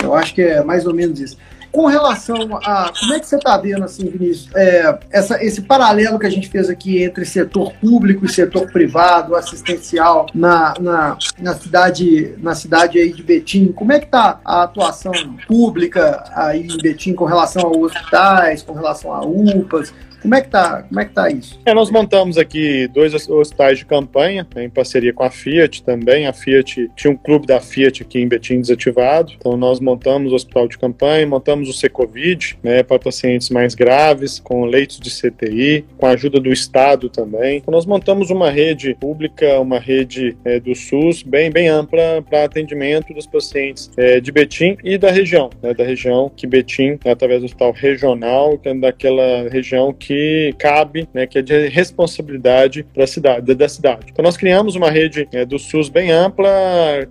Eu 0.02 0.14
acho 0.14 0.34
que 0.34 0.42
é 0.42 0.62
mais 0.62 0.86
ou 0.86 0.94
menos 0.94 1.20
isso. 1.20 1.36
Com 1.72 1.86
relação 1.86 2.58
a. 2.64 2.90
Como 2.98 3.12
é 3.12 3.20
que 3.20 3.26
você 3.26 3.36
está 3.36 3.58
vendo, 3.58 3.84
assim, 3.84 4.08
Vinícius, 4.08 4.48
é, 4.54 4.98
essa, 5.10 5.44
esse 5.44 5.60
paralelo 5.60 6.18
que 6.18 6.26
a 6.26 6.30
gente 6.30 6.48
fez 6.48 6.70
aqui 6.70 7.02
entre 7.02 7.24
setor 7.26 7.70
público 7.74 8.24
e 8.24 8.28
setor 8.30 8.70
privado, 8.72 9.34
assistencial, 9.36 10.26
na, 10.34 10.74
na, 10.80 11.18
na 11.38 11.54
cidade, 11.54 12.34
na 12.38 12.54
cidade 12.54 12.98
aí 12.98 13.12
de 13.12 13.22
Betim? 13.22 13.72
Como 13.72 13.92
é 13.92 13.98
que 13.98 14.06
está 14.06 14.40
a 14.42 14.62
atuação 14.62 15.12
pública 15.46 16.24
aí 16.34 16.66
em 16.66 16.78
Betim 16.78 17.12
com 17.12 17.26
relação 17.26 17.62
a 17.62 17.76
hospitais, 17.76 18.62
com 18.62 18.72
relação 18.72 19.12
a 19.12 19.20
UPAs? 19.20 19.92
Como 20.26 20.34
é 20.34 20.40
que 20.40 20.48
tá, 20.48 20.82
como 20.82 21.00
é 21.00 21.04
que 21.04 21.12
tá 21.12 21.30
isso? 21.30 21.60
É, 21.64 21.72
nós 21.72 21.88
montamos 21.88 22.36
aqui 22.36 22.88
dois 22.88 23.14
hospitais 23.28 23.78
de 23.78 23.86
campanha, 23.86 24.44
né, 24.56 24.64
em 24.64 24.68
parceria 24.68 25.12
com 25.12 25.22
a 25.22 25.30
Fiat 25.30 25.84
também. 25.84 26.26
A 26.26 26.32
Fiat 26.32 26.90
tinha 26.96 27.12
um 27.12 27.16
clube 27.16 27.46
da 27.46 27.60
Fiat 27.60 28.02
aqui 28.02 28.18
em 28.18 28.26
Betim 28.26 28.60
desativado. 28.60 29.32
Então 29.38 29.56
nós 29.56 29.78
montamos 29.78 30.32
o 30.32 30.34
hospital 30.34 30.66
de 30.66 30.76
campanha, 30.78 31.24
montamos 31.28 31.68
o 31.68 31.72
Secovid, 31.72 32.58
né, 32.60 32.82
para 32.82 32.98
pacientes 32.98 33.50
mais 33.50 33.76
graves, 33.76 34.40
com 34.40 34.64
leitos 34.64 34.98
de 34.98 35.10
CTI, 35.10 35.84
com 35.96 36.06
a 36.06 36.10
ajuda 36.10 36.40
do 36.40 36.52
Estado 36.52 37.08
também. 37.08 37.58
Então, 37.58 37.70
nós 37.70 37.86
montamos 37.86 38.28
uma 38.28 38.50
rede 38.50 38.96
pública, 38.98 39.60
uma 39.60 39.78
rede 39.78 40.36
é, 40.44 40.58
do 40.58 40.74
SUS 40.74 41.22
bem, 41.22 41.52
bem 41.52 41.68
ampla 41.68 42.20
para 42.28 42.42
atendimento 42.42 43.14
dos 43.14 43.28
pacientes 43.28 43.92
é, 43.96 44.18
de 44.18 44.32
Betim 44.32 44.76
e 44.82 44.98
da 44.98 45.12
região, 45.12 45.50
né, 45.62 45.72
da 45.72 45.84
região 45.84 46.28
que 46.36 46.48
Betim, 46.48 46.98
através 47.04 47.42
do 47.42 47.44
hospital 47.44 47.70
regional, 47.70 48.58
é 48.64 48.74
daquela 48.74 49.48
região 49.48 49.92
que 49.92 50.15
que 50.16 50.54
cabe, 50.58 51.06
né, 51.12 51.26
que 51.26 51.38
é 51.38 51.42
de 51.42 51.68
responsabilidade 51.68 52.86
da 52.96 53.06
cidade, 53.06 53.54
da 53.54 53.68
cidade. 53.68 54.06
Então 54.10 54.22
nós 54.22 54.36
criamos 54.36 54.74
uma 54.74 54.90
rede 54.90 55.28
é, 55.30 55.44
do 55.44 55.58
SUS 55.58 55.90
bem 55.90 56.10
ampla, 56.10 56.48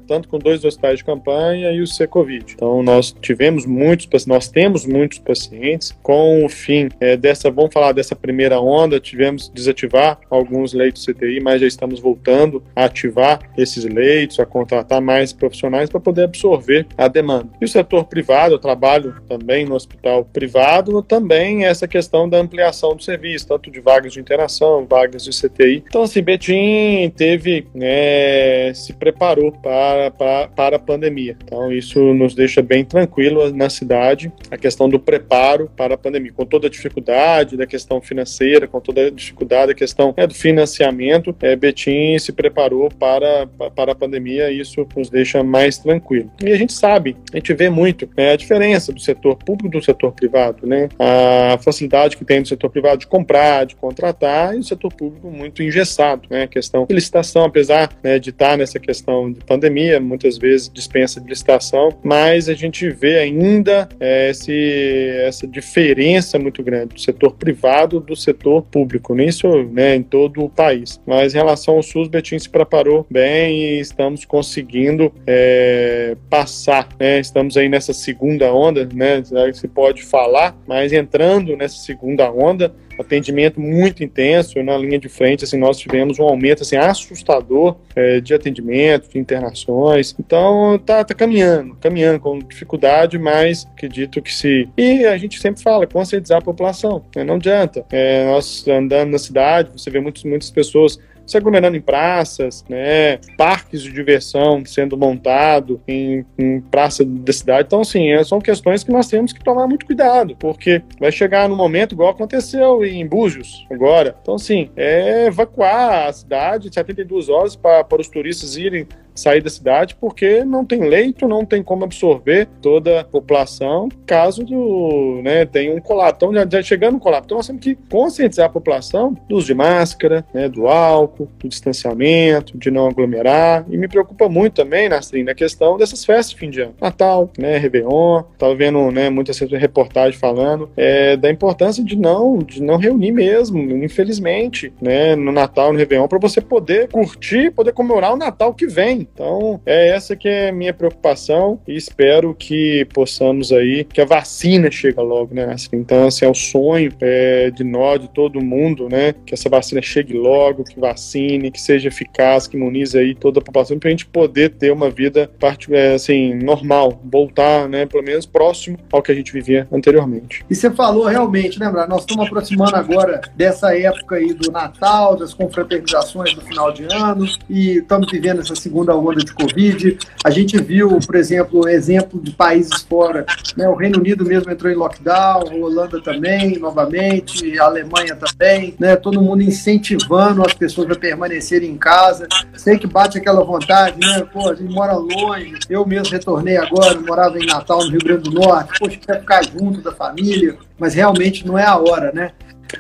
tanto 0.08 0.28
com 0.28 0.40
dois 0.40 0.66
hospitais 0.66 0.98
de 0.98 1.06
campanha 1.06 1.72
e 1.72 1.82
o 1.82 1.88
Secovid. 1.88 2.54
Então 2.56 2.82
nós 2.82 3.16
tivemos 3.22 3.66
muitos, 3.66 4.26
nós 4.26 4.48
temos 4.48 4.88
muitos 4.88 5.20
pacientes 5.20 5.96
com 6.02 6.44
o 6.44 6.50
fim 6.50 6.90
é, 7.00 7.16
dessa, 7.16 7.52
vamos 7.52 7.72
falar 7.72 7.92
dessa 7.92 8.16
primeira 8.16 8.60
onda, 8.60 9.00
tivemos 9.00 9.50
desativar 9.54 10.20
alguns 10.30 10.74
leitos 10.74 11.06
CTI, 11.06 11.40
mas 11.40 11.62
já 11.62 11.68
estamos 11.68 12.00
voltando 12.00 12.64
a 12.76 12.86
ativar 12.86 13.40
esses 13.56 13.86
leitos, 13.86 14.40
a 14.40 14.46
contratar 14.48 15.00
mais 15.00 15.32
profissionais 15.32 15.92
para 15.92 16.00
poder 16.00 16.24
absorver 16.24 16.88
a 16.98 17.08
demanda. 17.08 17.50
E 17.62 17.66
o 17.66 17.68
setor 17.68 18.06
privado, 18.06 18.56
eu 18.56 18.60
trabalho 18.60 19.16
também 19.28 19.64
no 19.64 19.76
hospital 19.76 20.26
privado, 20.26 21.04
também 21.04 21.66
essa 21.66 21.88
questão 21.88 22.28
da 22.28 22.38
ampliação 22.38 22.85
do 22.94 23.04
serviço, 23.04 23.48
tanto 23.48 23.72
de 23.72 23.80
vagas 23.80 24.14
de 24.14 24.20
interação, 24.20 24.86
vagas 24.86 25.24
de 25.24 25.32
CTI. 25.32 25.84
Então, 25.88 26.04
assim, 26.04 26.22
Betim 26.22 27.12
teve, 27.16 27.68
né, 27.74 28.74
se 28.74 28.94
preparou 28.94 29.52
para, 29.52 30.12
para, 30.12 30.48
para 30.50 30.76
a 30.76 30.80
pandemia. 30.80 31.38
Então, 31.44 31.72
isso 31.72 32.14
nos 32.14 32.36
deixa 32.36 32.62
bem 32.62 32.84
tranquilo 32.84 33.52
na 33.52 33.70
cidade, 33.70 34.32
a 34.52 34.58
questão 34.58 34.90
do 34.90 35.00
preparo 35.00 35.70
para 35.76 35.96
a 35.96 35.98
pandemia, 35.98 36.34
com 36.34 36.46
toda 36.46 36.68
a 36.68 36.70
dificuldade 36.70 37.58
da 37.58 37.66
questão 37.66 38.02
financeira, 38.02 38.68
com 38.68 38.80
toda 38.80 39.08
a 39.08 39.10
dificuldade 39.10 39.68
da 39.68 39.74
questão 39.74 40.14
né, 40.16 40.28
do 40.28 40.34
financiamento, 40.34 41.36
é, 41.42 41.56
Betim 41.56 42.18
se 42.20 42.32
preparou 42.32 42.90
para, 42.90 43.48
para 43.76 43.92
a 43.92 43.96
pandemia 43.96 44.52
e 44.52 44.60
isso 44.60 44.86
nos 44.96 45.10
deixa 45.10 45.44
mais 45.44 45.78
tranquilo. 45.78 46.32
E 46.44 46.52
a 46.52 46.58
gente 46.58 46.74
sabe, 46.74 47.16
a 47.34 47.38
gente 47.38 47.54
vê 47.54 47.70
muito 47.70 48.10
né, 48.16 48.34
a 48.34 48.36
diferença 48.36 48.92
do 48.92 49.00
setor 49.00 49.36
público 49.36 49.70
do 49.70 49.84
setor 49.84 50.12
privado, 50.12 50.68
né? 50.68 50.90
A 51.00 51.58
facilidade 51.58 52.18
que 52.18 52.26
tem 52.26 52.42
do 52.42 52.48
setor 52.48 52.70
privado 52.76 52.98
de 52.98 53.08
comprar, 53.08 53.66
de 53.66 53.74
contratar, 53.74 54.54
e 54.54 54.60
o 54.60 54.64
setor 54.64 54.94
público 54.94 55.32
muito 55.32 55.64
engessado. 55.64 56.24
Né? 56.30 56.44
A 56.44 56.48
questão 56.48 56.86
de 56.86 56.94
licitação, 56.94 57.46
apesar 57.46 57.90
né, 58.04 58.20
de 58.20 58.32
estar 58.32 58.58
nessa 58.58 58.78
questão 58.80 59.32
de 59.32 59.40
pandemia, 59.46 59.98
muitas 60.02 60.38
vezes 60.38 60.70
dispensa 60.70 61.22
de 61.22 61.30
licitação, 61.30 61.98
mas 62.04 62.50
a 62.50 62.54
gente 62.54 62.90
vê 62.90 63.20
ainda 63.20 63.88
é, 63.98 64.30
esse, 64.30 65.10
essa 65.26 65.48
diferença 65.48 66.38
muito 66.38 66.62
grande 66.62 66.96
do 66.96 67.00
setor 67.00 67.32
privado 67.32 68.02
do 68.02 68.14
setor 68.14 68.62
público, 68.64 69.16
nisso 69.16 69.48
né, 69.72 69.96
em 69.96 70.04
todo 70.04 70.44
o 70.44 70.50
país. 70.50 71.00
Mas 71.06 71.34
em 71.34 71.38
relação 71.38 71.76
ao 71.76 71.84
SUS, 71.84 72.10
Betim 72.10 72.38
se 72.38 72.50
preparou 72.50 73.08
bem 73.10 73.62
e 73.62 73.80
estamos 73.80 74.26
conseguindo 74.26 75.14
é, 75.26 76.18
passar, 76.30 76.90
né? 77.00 77.22
estamos 77.22 77.56
aí 77.56 77.70
nessa 77.70 77.94
segunda 77.94 78.54
onda, 78.54 78.86
né? 78.94 79.24
se 79.54 79.68
pode 79.70 80.04
falar, 80.04 80.58
mas 80.68 80.92
entrando 80.92 81.56
nessa 81.56 81.78
segunda 81.78 82.30
onda, 82.32 82.65
atendimento 83.00 83.60
muito 83.60 84.04
intenso 84.04 84.62
na 84.64 84.78
linha 84.78 85.00
de 85.00 85.10
frente, 85.10 85.44
assim, 85.44 85.58
nós 85.58 85.78
tivemos 85.78 86.20
um 86.20 86.24
aumento 86.24 86.64
assim, 86.64 86.76
assustador 86.76 87.78
é, 87.96 88.20
de 88.20 88.34
atendimento, 88.34 89.10
de 89.10 89.20
internações, 89.20 90.16
então 90.20 90.80
tá, 90.86 91.04
tá 91.04 91.14
caminhando, 91.14 91.76
caminhando 91.76 92.20
com 92.20 92.40
dificuldade, 92.40 93.18
mas 93.18 93.68
acredito 93.74 94.22
que 94.22 94.34
se... 94.34 94.68
E 94.78 95.06
a 95.06 95.18
gente 95.18 95.40
sempre 95.40 95.62
fala, 95.62 95.88
conscientizar 95.88 96.40
a 96.40 96.42
população, 96.42 97.04
né? 97.16 97.24
não 97.24 97.36
adianta, 97.36 97.86
é, 97.92 98.26
nós 98.26 98.68
andando 98.68 99.12
na 99.12 99.20
cidade, 99.20 99.70
você 99.76 99.90
vê 99.90 100.00
muitos, 100.00 100.24
muitas 100.24 100.50
pessoas 100.50 101.00
se 101.26 101.38
aglomerando 101.38 101.78
em 101.78 101.82
praças, 101.82 102.64
né, 102.70 103.18
parques 103.38 103.82
de 103.82 103.92
diversão 103.92 104.64
sendo 104.66 104.98
montado 104.98 105.82
em, 105.88 106.26
em 106.38 106.62
praça 106.62 107.04
da 107.04 107.34
cidade. 107.34 107.68
Então, 107.68 107.82
assim, 107.82 108.12
é, 108.12 108.24
são 108.24 108.40
questões 108.40 108.84
que 108.84 108.92
nós 108.92 109.08
temos 109.08 109.34
que 109.34 109.44
tomar 109.44 109.68
muito 109.68 109.86
cuidado, 109.86 110.36
porque 110.38 110.82
vai 111.00 111.12
chegar 111.12 111.50
no 111.50 111.56
momento 111.56 111.94
igual 111.94 112.10
aconteceu 112.10 112.86
em 112.86 113.06
Búzios 113.06 113.66
agora. 113.72 114.16
Então, 114.22 114.36
assim, 114.36 114.70
é 114.76 115.28
evacuar 115.28 116.08
a 116.08 116.14
cidade 116.14 116.74
72 116.74 117.30
horas 117.30 117.56
para 117.56 117.86
os 118.00 118.08
turistas 118.08 118.58
irem 118.58 118.88
sair 119.16 119.42
da 119.42 119.50
cidade 119.50 119.96
porque 119.96 120.44
não 120.44 120.66
tem 120.66 120.82
leito, 120.82 121.28
não 121.28 121.46
tem 121.46 121.64
como 121.64 121.86
absorver 121.86 122.48
toda 122.62 123.02
a 123.02 123.04
população 123.04 123.90
caso 124.06 124.44
do, 124.44 125.22
né, 125.24 125.46
tenha 125.46 125.74
um 125.74 125.80
colapso. 125.80 126.16
Então, 126.18 126.34
já, 126.34 126.48
já 126.48 126.62
chegando 126.62 126.96
no 126.96 127.00
colapso, 127.00 127.26
então 127.26 127.38
nós 127.38 127.48
temos 127.48 127.64
que 127.64 127.76
conscientizar 127.90 128.48
a 128.48 128.50
população 128.50 129.16
do 129.28 129.38
uso 129.38 129.48
de 129.48 129.54
máscara, 129.54 130.26
né, 130.34 130.50
do 130.50 130.68
álcool, 130.68 131.30
do 131.40 131.48
distanciamento, 131.48 132.58
de 132.58 132.70
não 132.70 132.88
aglomerar. 132.88 133.66
E 133.70 133.78
me 133.78 133.88
preocupa 133.88 134.28
muito 134.28 134.54
também, 134.54 134.90
Nastrin, 134.90 135.28
a 135.30 135.36
questão 135.36 135.78
dessas 135.78 136.04
festas 136.04 136.32
de 136.32 136.38
fim 136.38 136.50
de 136.50 136.62
ano. 136.62 136.76
Natal, 136.80 137.30
né, 137.38 137.58
Réveillon, 137.58 138.24
estava 138.34 138.54
vendo 138.54 138.92
né, 138.92 139.10
muitas 139.10 139.40
reportagens 139.40 140.20
falando 140.20 140.70
é, 140.76 141.16
da 141.16 141.32
importância 141.32 141.84
de 141.84 141.96
não, 141.96 142.38
de 142.40 142.62
não 142.62 142.78
reunir 142.78 143.12
mesmo, 143.12 143.60
infelizmente, 143.84 144.74
né, 144.82 145.16
no 145.16 145.32
Natal, 145.32 145.72
no 145.72 145.80
Réveillon, 145.80 146.08
para 146.08 146.20
você 146.20 146.42
poder 146.42 146.90
curtir, 146.90 147.52
poder 147.52 147.74
comemorar 147.74 148.14
o 148.14 148.18
Natal 148.18 148.54
que 148.54 148.68
vem 148.68 149.05
Então, 149.14 149.60
é 149.66 149.90
essa 149.90 150.16
que 150.16 150.28
é 150.28 150.50
a 150.50 150.54
minha 150.54 150.74
preocupação 150.74 151.60
e 151.68 151.76
espero 151.76 152.34
que 152.34 152.86
possamos 152.94 153.52
aí, 153.52 153.84
que 153.84 154.02
a 154.02 154.06
vacina 154.06 154.70
chegue 154.72 155.00
logo, 155.00 155.34
né? 155.34 155.46
Assim, 155.54 155.70
então, 155.74 156.08
assim, 156.08 156.26
é 156.26 156.30
o 156.30 156.34
sonho 156.34 156.92
é, 157.02 157.52
de 157.52 157.64
nós, 157.64 158.00
de 158.00 158.10
todo 158.10 158.42
mundo, 158.42 158.90
né? 158.90 159.14
Que 159.26 159.34
essa 159.34 159.50
vacina 159.50 159.82
chegue 159.82 160.14
logo, 160.14 160.64
que 160.64 160.80
vacine, 160.80 161.52
que 161.52 161.62
seja 161.62 161.88
eficaz, 161.88 162.48
que 162.48 162.58
imunize 162.58 162.98
aí 162.98 163.16
toda 163.16 163.40
a 163.40 163.44
população, 163.44 163.78
para 163.78 163.90
a 163.90 163.92
gente 163.92 164.06
poder 164.06 164.52
ter 164.52 164.72
uma 164.72 164.90
vida, 164.90 165.30
é, 165.72 165.94
assim, 165.94 166.34
normal, 166.34 167.00
voltar, 167.04 167.70
né? 167.70 167.86
Pelo 167.86 168.04
menos 168.04 168.26
próximo 168.26 168.78
ao 168.92 169.02
que 169.02 169.12
a 169.12 169.16
gente 169.16 169.32
vivia 169.32 169.68
anteriormente. 169.72 170.46
E 170.50 170.56
você 170.56 170.72
falou 170.72 171.06
realmente, 171.06 171.60
né, 171.60 171.72
Nós 171.88 172.02
estamos 172.02 172.26
aproximando 172.26 172.76
agora 172.76 173.22
dessa 173.36 173.78
época 173.78 174.16
aí 174.16 174.34
do 174.34 174.52
Natal, 174.52 175.16
das 175.16 175.34
confraternizações 175.34 176.34
do 176.34 176.42
final 176.42 176.72
de 176.72 176.84
ano, 176.84 177.26
e 177.50 177.78
estamos 177.78 178.12
vivendo 178.12 178.42
essa 178.42 178.56
segunda 178.56 178.95
onda 178.96 179.24
de 179.24 179.34
Covid. 179.34 179.98
A 180.24 180.30
gente 180.30 180.58
viu, 180.62 180.98
por 181.06 181.16
exemplo, 181.16 181.68
exemplo 181.68 182.20
de 182.20 182.32
países 182.32 182.82
fora, 182.84 183.26
né? 183.56 183.68
O 183.68 183.76
Reino 183.76 184.00
Unido 184.00 184.26
mesmo 184.26 184.52
entrou 184.52 184.72
em 184.72 184.76
lockdown, 184.76 185.44
a 185.50 185.56
Holanda 185.56 186.02
também, 186.02 186.58
novamente, 186.58 187.60
a 187.60 187.66
Alemanha 187.66 188.16
também, 188.16 188.76
né? 188.80 188.96
Todo 188.96 189.22
mundo 189.22 189.42
incentivando 189.42 190.46
as 190.46 190.54
pessoas 190.54 190.90
a 190.92 190.96
permanecerem 190.96 191.70
em 191.70 191.78
casa. 191.78 192.28
Sei 192.56 192.78
que 192.78 192.88
bate 192.88 193.18
aquela 193.18 193.44
vontade, 193.44 194.00
né? 194.00 194.26
Pô, 194.32 194.50
a 194.50 194.56
gente 194.56 194.74
mora 194.74 194.94
longe. 194.94 195.54
Eu 195.70 195.86
mesmo 195.86 196.12
retornei 196.12 196.58
agora, 196.58 197.00
morava 197.00 197.38
em 197.38 197.46
Natal, 197.46 197.84
no 197.84 197.92
Rio 197.92 198.00
Grande 198.00 198.30
do 198.30 198.32
Norte. 198.32 198.80
Poxa, 198.80 198.98
quer 198.98 199.20
ficar 199.20 199.44
junto 199.44 199.82
da 199.82 199.92
família, 199.92 200.58
mas 200.78 200.94
realmente 200.94 201.46
não 201.46 201.58
é 201.58 201.66
a 201.66 201.78
hora, 201.78 202.12
né? 202.14 202.32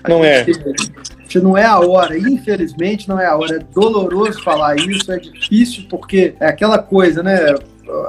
Não 0.07 0.23
é. 0.23 0.45
Não 1.35 1.57
é 1.57 1.65
a 1.65 1.79
hora, 1.79 2.17
infelizmente 2.17 3.09
não 3.09 3.19
é 3.19 3.25
a 3.25 3.35
hora. 3.35 3.57
É 3.57 3.59
doloroso 3.59 4.41
falar 4.41 4.77
isso, 4.77 5.11
é 5.11 5.19
difícil, 5.19 5.85
porque 5.89 6.33
é 6.39 6.47
aquela 6.47 6.79
coisa, 6.79 7.21
né? 7.21 7.55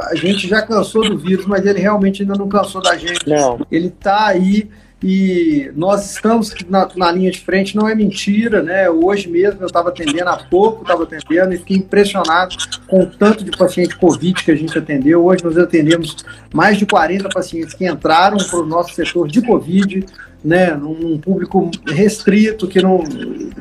A 0.03 0.15
gente 0.15 0.47
já 0.47 0.63
cansou 0.63 1.03
do 1.03 1.19
vírus, 1.19 1.45
mas 1.45 1.67
ele 1.67 1.81
realmente 1.81 2.23
ainda 2.23 2.35
não 2.35 2.49
cansou 2.49 2.81
da 2.81 2.97
gente. 2.97 3.29
Não. 3.29 3.67
Ele 3.71 3.89
está 3.89 4.27
aí 4.27 4.71
e 5.03 5.71
nós 5.77 6.11
estamos 6.11 6.55
na, 6.69 6.89
na, 6.97 7.13
linha 7.13 7.31
de 7.31 7.41
frente, 7.41 7.77
não 7.77 7.87
é 7.87 7.95
mentira, 7.95 8.63
né? 8.63 8.89
Hoje 8.89 9.29
mesmo 9.29 9.61
eu 9.61 9.67
estava 9.67 9.91
atendendo, 9.91 10.31
há 10.31 10.39
pouco 10.39 10.83
estava 10.83 11.03
atendendo 11.03 11.53
e 11.53 11.59
fiquei 11.59 11.77
impressionado 11.77 12.57
com 12.87 13.01
o 13.03 13.07
tanto 13.07 13.45
de 13.45 13.51
paciente 13.51 13.97
Covid 13.97 14.43
que 14.43 14.51
a 14.51 14.57
gente 14.57 14.77
atendeu. 14.79 15.25
Hoje 15.25 15.45
nós 15.45 15.59
atendemos 15.59 16.17
mais 16.53 16.79
de 16.79 16.87
40 16.87 17.29
pacientes 17.29 17.75
que 17.75 17.87
entraram 17.87 18.39
para 18.39 18.59
o 18.59 18.67
nosso 18.67 18.95
setor 18.95 19.29
de 19.29 19.43
Covid, 19.43 20.07
né? 20.45 20.75
Num 20.75 21.19
público 21.19 21.71
restrito, 21.87 22.69
que 22.69 22.83
não. 22.83 23.03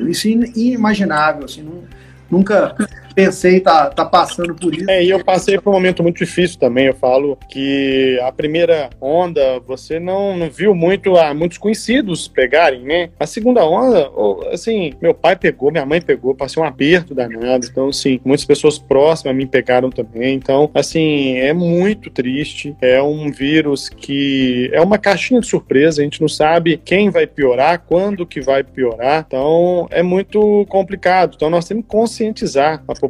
Isso 0.08 0.28
é 0.28 0.30
inimaginável, 0.30 1.44
assim, 1.44 1.62
não, 1.62 1.82
nunca 2.30 2.76
pensei 3.16 3.60
tá, 3.60 3.88
tá 3.88 4.04
passando 4.04 4.54
por 4.54 4.74
isso. 4.74 4.88
É, 4.90 5.02
e 5.02 5.08
eu 5.08 5.24
passei 5.24 5.58
por 5.58 5.70
um 5.70 5.72
momento 5.72 6.02
muito 6.02 6.18
difícil 6.18 6.58
também. 6.58 6.86
Eu 6.86 6.94
falo 6.94 7.38
que 7.50 8.20
a 8.22 8.30
primeira 8.30 8.90
onda 9.00 9.58
você 9.60 9.98
não, 9.98 10.36
não 10.36 10.50
viu 10.50 10.74
muito 10.74 11.16
a 11.16 11.32
muitos 11.32 11.56
conhecidos 11.56 12.28
pegarem, 12.28 12.82
né? 12.82 13.08
A 13.18 13.26
segunda 13.26 13.64
onda, 13.64 14.10
assim, 14.52 14.92
meu 15.00 15.14
pai 15.14 15.34
pegou, 15.34 15.72
minha 15.72 15.86
mãe 15.86 16.00
pegou, 16.00 16.34
passei 16.34 16.62
um 16.62 16.66
aperto 16.66 17.14
danado. 17.14 17.66
Então, 17.66 17.88
assim, 17.88 18.20
muitas 18.22 18.44
pessoas 18.44 18.78
próximas 18.78 19.34
a 19.34 19.36
mim 19.36 19.46
pegaram 19.46 19.88
também. 19.88 20.34
Então, 20.34 20.70
assim, 20.74 21.38
é 21.38 21.54
muito 21.54 22.10
triste. 22.10 22.76
É 22.82 23.02
um 23.02 23.32
vírus 23.32 23.88
que 23.88 24.68
é 24.74 24.80
uma 24.82 24.98
caixinha 24.98 25.40
de 25.40 25.46
surpresa. 25.46 26.02
A 26.02 26.04
gente 26.04 26.20
não 26.20 26.28
sabe 26.28 26.78
quem 26.84 27.08
vai 27.08 27.26
piorar, 27.26 27.82
quando 27.88 28.26
que 28.26 28.42
vai 28.42 28.62
piorar. 28.62 29.24
Então, 29.26 29.88
é 29.90 30.02
muito 30.02 30.66
complicado. 30.68 31.32
Então, 31.34 31.48
nós 31.48 31.66
temos 31.66 31.84
que 31.84 31.90
conscientizar 31.90 32.84
a 32.86 32.94
população, 32.94 33.05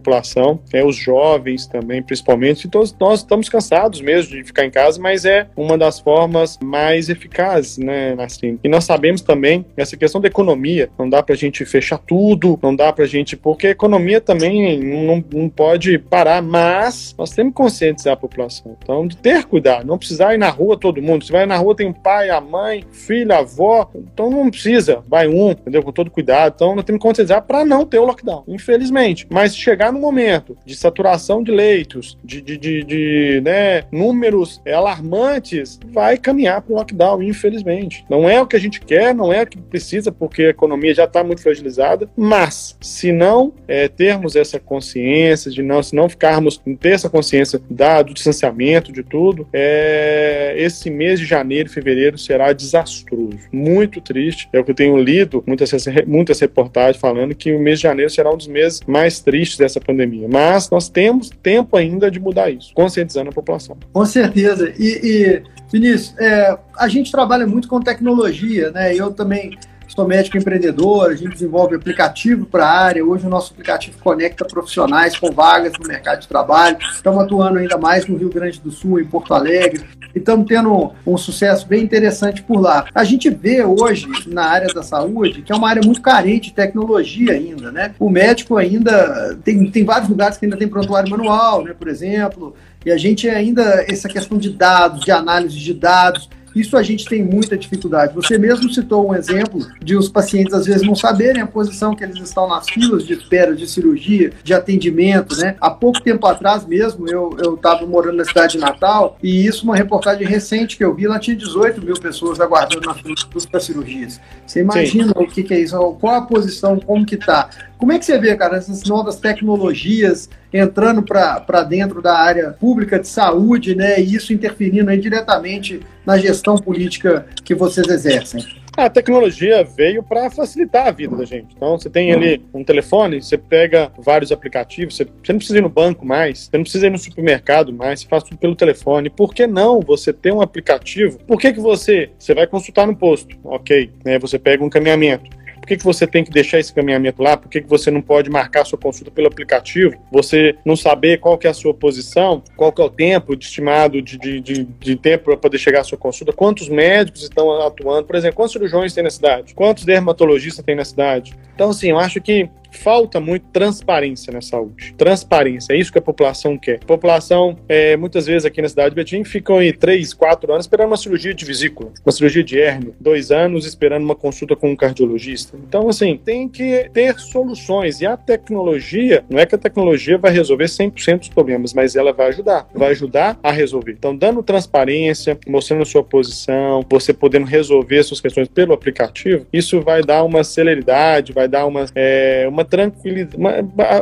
é, 0.73 0.85
os 0.85 0.97
jovens 0.97 1.67
também, 1.67 2.03
principalmente. 2.03 2.69
Todos 2.69 2.95
nós 2.99 3.21
estamos 3.21 3.49
cansados 3.49 4.01
mesmo 4.01 4.37
de 4.37 4.45
ficar 4.45 4.65
em 4.65 4.71
casa, 4.71 5.01
mas 5.01 5.25
é 5.25 5.49
uma 5.57 5.77
das 5.77 6.01
formas 6.01 6.59
mais 6.63 7.09
eficazes, 7.09 7.79
né, 7.79 8.15
Nassim? 8.15 8.59
E 8.63 8.69
nós 8.69 8.85
sabemos 8.85 9.21
também 9.21 9.65
essa 9.77 9.97
questão 9.97 10.21
da 10.21 10.29
economia. 10.29 10.91
Não 10.99 11.09
dá 11.09 11.23
para 11.23 11.35
a 11.35 11.39
gente 11.39 11.65
fechar 11.65 11.99
tudo, 11.99 12.59
não 12.63 12.75
dá 12.75 12.93
para 12.93 13.05
a 13.05 13.09
gente, 13.09 13.37
porque 13.37 13.69
a 13.69 13.71
economia 13.71 14.21
também 14.21 14.79
não, 14.79 15.25
não 15.33 15.49
pode 15.49 15.99
parar, 15.99 16.43
mas 16.43 17.15
nós 17.19 17.31
temos 17.31 17.53
que 17.53 17.57
conscientizar 17.57 18.15
a 18.15 18.17
população. 18.17 18.77
Então, 18.83 19.09
ter 19.09 19.45
cuidado, 19.45 19.87
não 19.87 19.99
precisar 19.99 20.35
ir 20.35 20.39
na 20.39 20.49
rua 20.49 20.79
todo 20.79 21.03
mundo. 21.03 21.25
Se 21.25 21.33
vai 21.33 21.47
na 21.47 21.57
rua, 21.57 21.75
tem 21.75 21.93
pai, 21.93 22.31
a 22.31 22.41
mãe, 22.41 22.85
filho, 22.91 23.33
a 23.33 23.39
avó, 23.39 23.91
então 23.95 24.31
não 24.31 24.51
precisa, 24.51 25.03
vai 25.09 25.29
um, 25.29 25.51
entendeu? 25.51 25.83
Com 25.83 25.93
todo 25.93 26.11
cuidado. 26.11 26.55
Então, 26.57 26.75
nós 26.75 26.85
temos 26.85 27.01
que 27.01 27.09
conscientizar 27.09 27.43
para 27.43 27.65
não 27.65 27.85
ter 27.85 27.99
o 27.99 28.05
lockdown, 28.05 28.45
infelizmente. 28.49 29.27
Mas 29.31 29.57
chegar 29.57 29.86
chegar 29.87 29.93
no 29.93 30.01
momento 30.01 30.57
de 30.65 30.75
saturação 30.75 31.43
de 31.43 31.51
leitos, 31.51 32.19
de, 32.25 32.41
de, 32.41 32.57
de, 32.57 32.85
de 32.85 33.41
né, 33.43 33.85
números 33.93 34.61
alarmantes, 34.67 35.79
vai 35.93 36.17
caminhar 36.17 36.61
para 36.63 36.73
o 36.73 36.77
lockdown, 36.77 37.23
infelizmente. 37.23 38.05
Não 38.09 38.29
é 38.29 38.41
o 38.41 38.47
que 38.47 38.57
a 38.57 38.61
gente 38.61 38.81
quer, 38.81 39.15
não 39.15 39.33
é 39.33 39.43
o 39.43 39.47
que 39.47 39.59
precisa, 39.59 40.11
porque 40.11 40.45
a 40.45 40.51
economia 40.51 40.95
já 40.95 41.05
está 41.05 41.23
muito 41.23 41.43
fragilizada, 41.43 42.09
mas 42.17 42.77
se 42.81 43.13
não 43.13 43.53
é, 43.69 43.89
termos 43.89 44.37
essa 44.37 44.59
consciência, 44.59 45.51
de 45.51 45.63
não, 45.63 45.83
se 45.83 45.95
não 45.95 46.09
ficarmos, 46.09 46.61
ter 46.81 46.91
essa 46.91 47.09
consciência 47.09 47.61
da, 47.71 48.03
do 48.03 48.15
distanciamento, 48.15 48.93
de 48.93 49.03
tudo, 49.03 49.47
é, 49.53 50.55
esse 50.57 50.91
mês 50.91 51.21
de 51.21 51.27
janeiro 51.27 51.69
e 51.69 51.73
fevereiro 51.73 52.19
será 52.19 52.53
desastroso, 52.53 53.39
muito 53.53 54.01
triste. 54.01 54.49
É 54.53 54.59
o 54.59 54.65
que 54.65 54.71
eu 54.71 54.75
tenho 54.75 54.97
lido, 54.97 55.43
muitas, 55.47 55.71
muitas 56.07 56.41
reportagens 56.41 56.97
falando 56.97 57.35
que 57.35 57.53
o 57.53 57.61
mês 57.61 57.79
de 57.79 57.85
janeiro 57.85 58.11
será 58.11 58.31
um 58.33 58.37
dos 58.37 58.49
meses 58.49 58.81
mais 58.87 59.21
tristes 59.21 59.59
dessa 59.59 59.76
pandemia. 59.81 60.29
Mas 60.29 60.71
nós 60.71 60.89
temos 60.89 61.31
tempo 61.31 61.77
ainda 61.77 62.11
de 62.11 62.21
mudar 62.21 62.51
isso, 62.51 62.73
conscientizando 62.75 63.31
a 63.31 63.33
população. 63.33 63.77
Com 63.93 64.05
certeza. 64.05 64.73
E, 64.79 65.01
e 65.03 65.43
Vinícius, 65.73 66.15
é, 66.19 66.59
a 66.77 66.89
gente 66.89 67.11
trabalha 67.11 67.47
muito 67.47 67.69
com 67.69 67.81
tecnologia, 67.81 68.71
né? 68.71 68.95
Eu 68.95 69.13
também 69.13 69.57
sou 69.97 70.07
médico 70.07 70.37
empreendedor, 70.37 71.11
a 71.11 71.15
gente 71.15 71.33
desenvolve 71.33 71.75
aplicativo 71.75 72.45
para 72.45 72.67
a 72.67 72.71
área. 72.71 73.03
Hoje 73.03 73.27
o 73.27 73.31
nosso 73.31 73.55
aplicativo 73.55 73.97
conecta 73.99 74.45
profissionais 74.45 75.19
com 75.19 75.33
vagas 75.33 75.73
no 75.81 75.89
mercado 75.89 76.21
de 76.21 76.29
trabalho. 76.29 76.77
Estamos 76.93 77.25
atuando 77.25 77.59
ainda 77.59 77.79
mais 77.79 78.07
no 78.07 78.19
Rio 78.19 78.29
Grande 78.29 78.61
do 78.61 78.71
Sul, 78.71 79.01
em 79.01 79.07
Porto 79.07 79.33
Alegre, 79.33 79.87
e 80.15 80.19
estamos 80.19 80.47
tendo 80.47 80.93
um 81.07 81.17
sucesso 81.17 81.67
bem 81.67 81.83
interessante 81.83 82.43
por 82.43 82.61
lá. 82.61 82.85
A 82.95 83.05
gente 83.05 83.31
vê 83.31 83.65
hoje 83.65 84.07
na 84.27 84.45
área 84.45 84.69
da 84.69 84.83
saúde 84.83 85.41
que 85.41 85.51
é 85.51 85.57
uma 85.57 85.69
área 85.69 85.83
muito 85.83 86.03
carente 86.03 86.51
de 86.51 86.55
tecnologia 86.55 87.33
ainda, 87.33 87.73
né? 87.73 87.95
O 87.99 88.11
médico 88.11 88.59
ainda 88.59 89.39
tem, 89.43 89.71
tem 89.71 89.85
vários 89.85 90.11
lugares 90.11 90.37
que 90.37 90.45
ainda 90.45 90.59
tem 90.59 90.69
prontuário 90.69 91.09
manual, 91.11 91.65
né? 91.65 91.73
Por 91.73 91.89
exemplo, 91.89 92.55
e 92.85 92.91
a 92.93 92.99
gente 92.99 93.29
ainda 93.31 93.83
essa 93.89 94.09
questão 94.09 94.37
de 94.37 94.51
dados, 94.51 95.07
de 95.07 95.11
análise 95.11 95.59
de 95.59 95.73
dados, 95.73 96.29
isso 96.57 96.77
a 96.77 96.83
gente 96.83 97.05
tem 97.05 97.23
muita 97.23 97.57
dificuldade. 97.57 98.15
Você 98.15 98.39
mesmo 98.39 98.73
citou 98.73 99.09
um 99.09 99.15
exemplo 99.15 99.61
de 99.83 99.95
os 99.97 100.09
pacientes 100.09 100.55
às 100.55 100.65
vezes 100.67 100.83
não 100.83 100.95
saberem 100.95 101.43
a 101.43 101.47
posição 101.47 101.95
que 101.95 102.03
eles 102.03 102.17
estão 102.17 102.49
nas 102.49 102.69
filas 102.69 103.07
de 103.07 103.13
espera 103.13 103.55
de 103.55 103.67
cirurgia, 103.67 104.33
de 104.43 104.55
atendimento, 104.55 105.37
né? 105.37 105.57
Há 105.61 105.71
pouco 105.71 106.01
tempo 106.03 106.27
atrás 106.27 106.65
mesmo, 106.65 107.09
eu 107.09 107.55
estava 107.55 107.85
morando 107.87 108.17
na 108.17 108.25
cidade 108.25 108.55
de 108.55 108.59
Natal 108.59 109.19
e 109.23 109.47
isso 109.47 109.65
uma 109.65 109.77
reportagem 109.77 110.27
recente 110.27 110.77
que 110.77 110.85
eu 110.85 110.95
vi, 110.95 111.07
lá 111.07 111.19
tinha 111.19 111.37
18 111.37 111.83
mil 111.83 111.95
pessoas 111.95 112.41
aguardando 112.41 112.87
na 112.87 112.95
fila 112.95 113.15
para 113.51 113.61
cirurgias. 113.61 114.21
Você 114.47 114.61
imagina 114.61 115.09
Sim. 115.09 115.13
o 115.17 115.27
que, 115.27 115.43
que 115.43 115.53
é 115.53 115.61
isso? 115.61 115.77
Qual 116.01 116.15
a 116.15 116.23
posição, 116.23 116.79
como 116.81 117.05
que 117.05 117.17
tá? 117.17 117.51
Como 117.79 117.93
é 117.93 117.99
que 117.99 118.05
você 118.05 118.19
vê, 118.19 118.35
cara, 118.35 118.57
essas 118.57 118.85
novas 118.85 119.17
tecnologias 119.17 120.31
entrando 120.53 121.03
para 121.03 121.63
dentro 121.63 122.01
da 122.01 122.17
área 122.17 122.51
pública 122.51 122.99
de 122.99 123.07
saúde, 123.07 123.75
né? 123.75 124.01
E 124.01 124.15
isso 124.15 124.33
interferindo 124.33 124.91
aí 124.91 124.99
diretamente 124.99 125.81
na 126.05 126.17
gestão 126.17 126.57
política 126.57 127.27
que 127.45 127.55
vocês 127.55 127.87
exercem? 127.89 128.45
A 128.77 128.91
tecnologia 128.91 129.65
veio 129.65 130.03
para 130.03 130.31
facilitar 130.31 130.87
a 130.87 130.91
vida 130.91 131.17
da 131.17 131.25
gente. 131.25 131.55
Então, 131.57 131.79
você 131.79 131.89
tem 131.89 132.13
ali 132.13 132.45
um 132.53 132.63
telefone, 132.63 133.23
você 133.23 133.39
pega 133.39 133.91
vários 133.99 134.31
aplicativos, 134.31 134.97
você, 134.97 135.05
você, 135.05 135.33
não 135.33 135.39
precisa 135.39 135.59
ir 135.59 135.63
no 135.63 135.71
banco 135.71 136.05
mais, 136.05 136.41
você 136.41 136.59
não 136.59 136.63
precisa 136.63 136.87
ir 136.87 136.91
no 136.91 136.99
supermercado 136.99 137.73
mais, 137.73 138.01
você 138.01 138.07
faz 138.07 138.23
tudo 138.25 138.37
pelo 138.37 138.55
telefone. 138.55 139.09
Por 139.09 139.33
que 139.33 139.47
não 139.47 139.81
você 139.81 140.13
ter 140.13 140.31
um 140.31 140.43
aplicativo? 140.43 141.19
Por 141.27 141.41
que, 141.41 141.55
que 141.55 141.61
você, 141.61 142.11
você 142.19 142.35
vai 142.35 142.47
consultar 142.47 142.87
no 142.87 142.95
posto? 142.95 143.35
Ok, 143.45 143.91
né, 144.05 144.19
você 144.19 144.39
pega 144.39 144.63
um 144.63 144.69
caminhamento. 144.69 145.31
Por 145.67 145.71
que, 145.71 145.79
que 145.79 145.85
você 145.85 146.07
tem 146.07 146.23
que 146.23 146.31
deixar 146.31 146.61
esse 146.61 146.73
caminhamento 146.73 147.21
lá? 147.21 147.37
Por 147.37 147.49
que, 147.49 147.61
que 147.61 147.69
você 147.69 147.91
não 147.91 148.01
pode 148.01 148.31
marcar 148.31 148.65
sua 148.65 148.79
consulta 148.79 149.11
pelo 149.11 149.27
aplicativo? 149.27 149.97
Você 150.13 150.55
não 150.65 150.77
saber 150.77 151.19
qual 151.19 151.37
que 151.37 151.49
é 151.49 151.51
a 151.51 151.55
sua 151.55 151.75
posição, 151.75 152.41
qual 152.57 152.71
que 152.71 152.81
é 152.81 152.85
o 152.85 152.89
tempo 152.89 153.35
estimado 153.35 154.01
de, 154.01 154.17
de, 154.17 154.41
de, 154.41 154.63
de 154.63 154.95
tempo 154.95 155.25
para 155.25 155.37
poder 155.37 155.59
chegar 155.59 155.81
à 155.81 155.85
sua 155.85 155.99
consulta, 155.99 156.33
quantos 156.33 156.69
médicos 156.69 157.25
estão 157.25 157.51
atuando, 157.67 158.07
por 158.07 158.15
exemplo, 158.15 158.37
quantos 158.37 158.53
cirurgiões 158.53 158.95
tem 158.95 159.03
na 159.03 159.11
cidade, 159.11 159.57
quantos 159.57 159.85
dermatologistas 159.85 160.65
tem 160.65 160.77
na 160.77 160.85
cidade. 160.85 161.35
Então, 161.53 161.71
assim, 161.71 161.91
eu 161.91 161.99
acho 161.99 162.21
que 162.21 162.49
falta 162.77 163.21
muito 163.21 163.47
transparência 163.53 164.33
na 164.33 164.41
saúde. 164.41 164.95
Transparência, 164.97 165.73
é 165.73 165.77
isso 165.77 165.93
que 165.93 165.99
a 165.99 166.03
população 166.03 166.57
quer. 166.57 166.81
A 166.83 166.87
população, 166.87 167.57
é, 167.69 167.97
muitas 167.97 168.27
vezes 168.27 168.45
aqui 168.45 168.63
na 168.63 168.69
cidade 168.69 168.91
de 168.91 168.97
Betim, 168.97 169.25
ficam 169.25 169.59
aí 169.59 169.73
três, 169.73 170.13
quatro 170.15 170.53
anos 170.53 170.65
esperando 170.67 170.89
uma 170.89 170.97
cirurgia 170.97 171.35
de 171.35 171.45
vesícula, 171.45 171.93
uma 172.05 172.13
cirurgia 172.13 172.45
de 172.45 172.61
hérnia, 172.61 172.93
dois 173.01 173.31
anos 173.31 173.67
esperando 173.67 174.05
uma 174.05 174.15
consulta 174.15 174.55
com 174.55 174.71
um 174.71 174.77
cardiologista. 174.77 175.57
Então, 175.67 175.89
assim, 175.89 176.17
tem 176.17 176.49
que 176.49 176.89
ter 176.93 177.19
soluções. 177.19 178.01
E 178.01 178.07
a 178.07 178.17
tecnologia, 178.17 179.25
não 179.29 179.39
é 179.39 179.47
que 179.47 179.55
a 179.55 179.59
tecnologia 179.59 180.19
vai 180.19 180.33
resolver 180.33 180.67
100% 180.67 181.19
dos 181.19 181.29
problemas, 181.29 181.73
mas 181.73 181.97
ela 181.97 182.13
vai 182.13 182.29
ajudar. 182.29 182.69
Vai 182.75 182.91
ajudar 182.91 183.39
a 183.43 183.51
resolver. 183.51 183.93
Então, 183.93 184.17
dando 184.17 184.43
transparência, 184.43 185.39
mostrando 185.47 185.85
sua 185.85 186.05
posição, 186.05 186.85
você 186.89 187.13
podendo 187.13 187.47
resolver 187.47 188.03
suas 188.03 188.21
questões 188.21 188.49
pelo 188.49 188.73
aplicativo, 188.73 189.47
isso 189.53 189.81
vai 189.81 190.03
dar 190.03 190.25
uma 190.25 190.45
celeridade, 190.45 191.33
vai 191.33 191.49
dar 191.49 191.67
uma, 191.67 191.87
é, 191.95 192.47
uma 192.49 192.65
tranquilidade. 192.69 193.39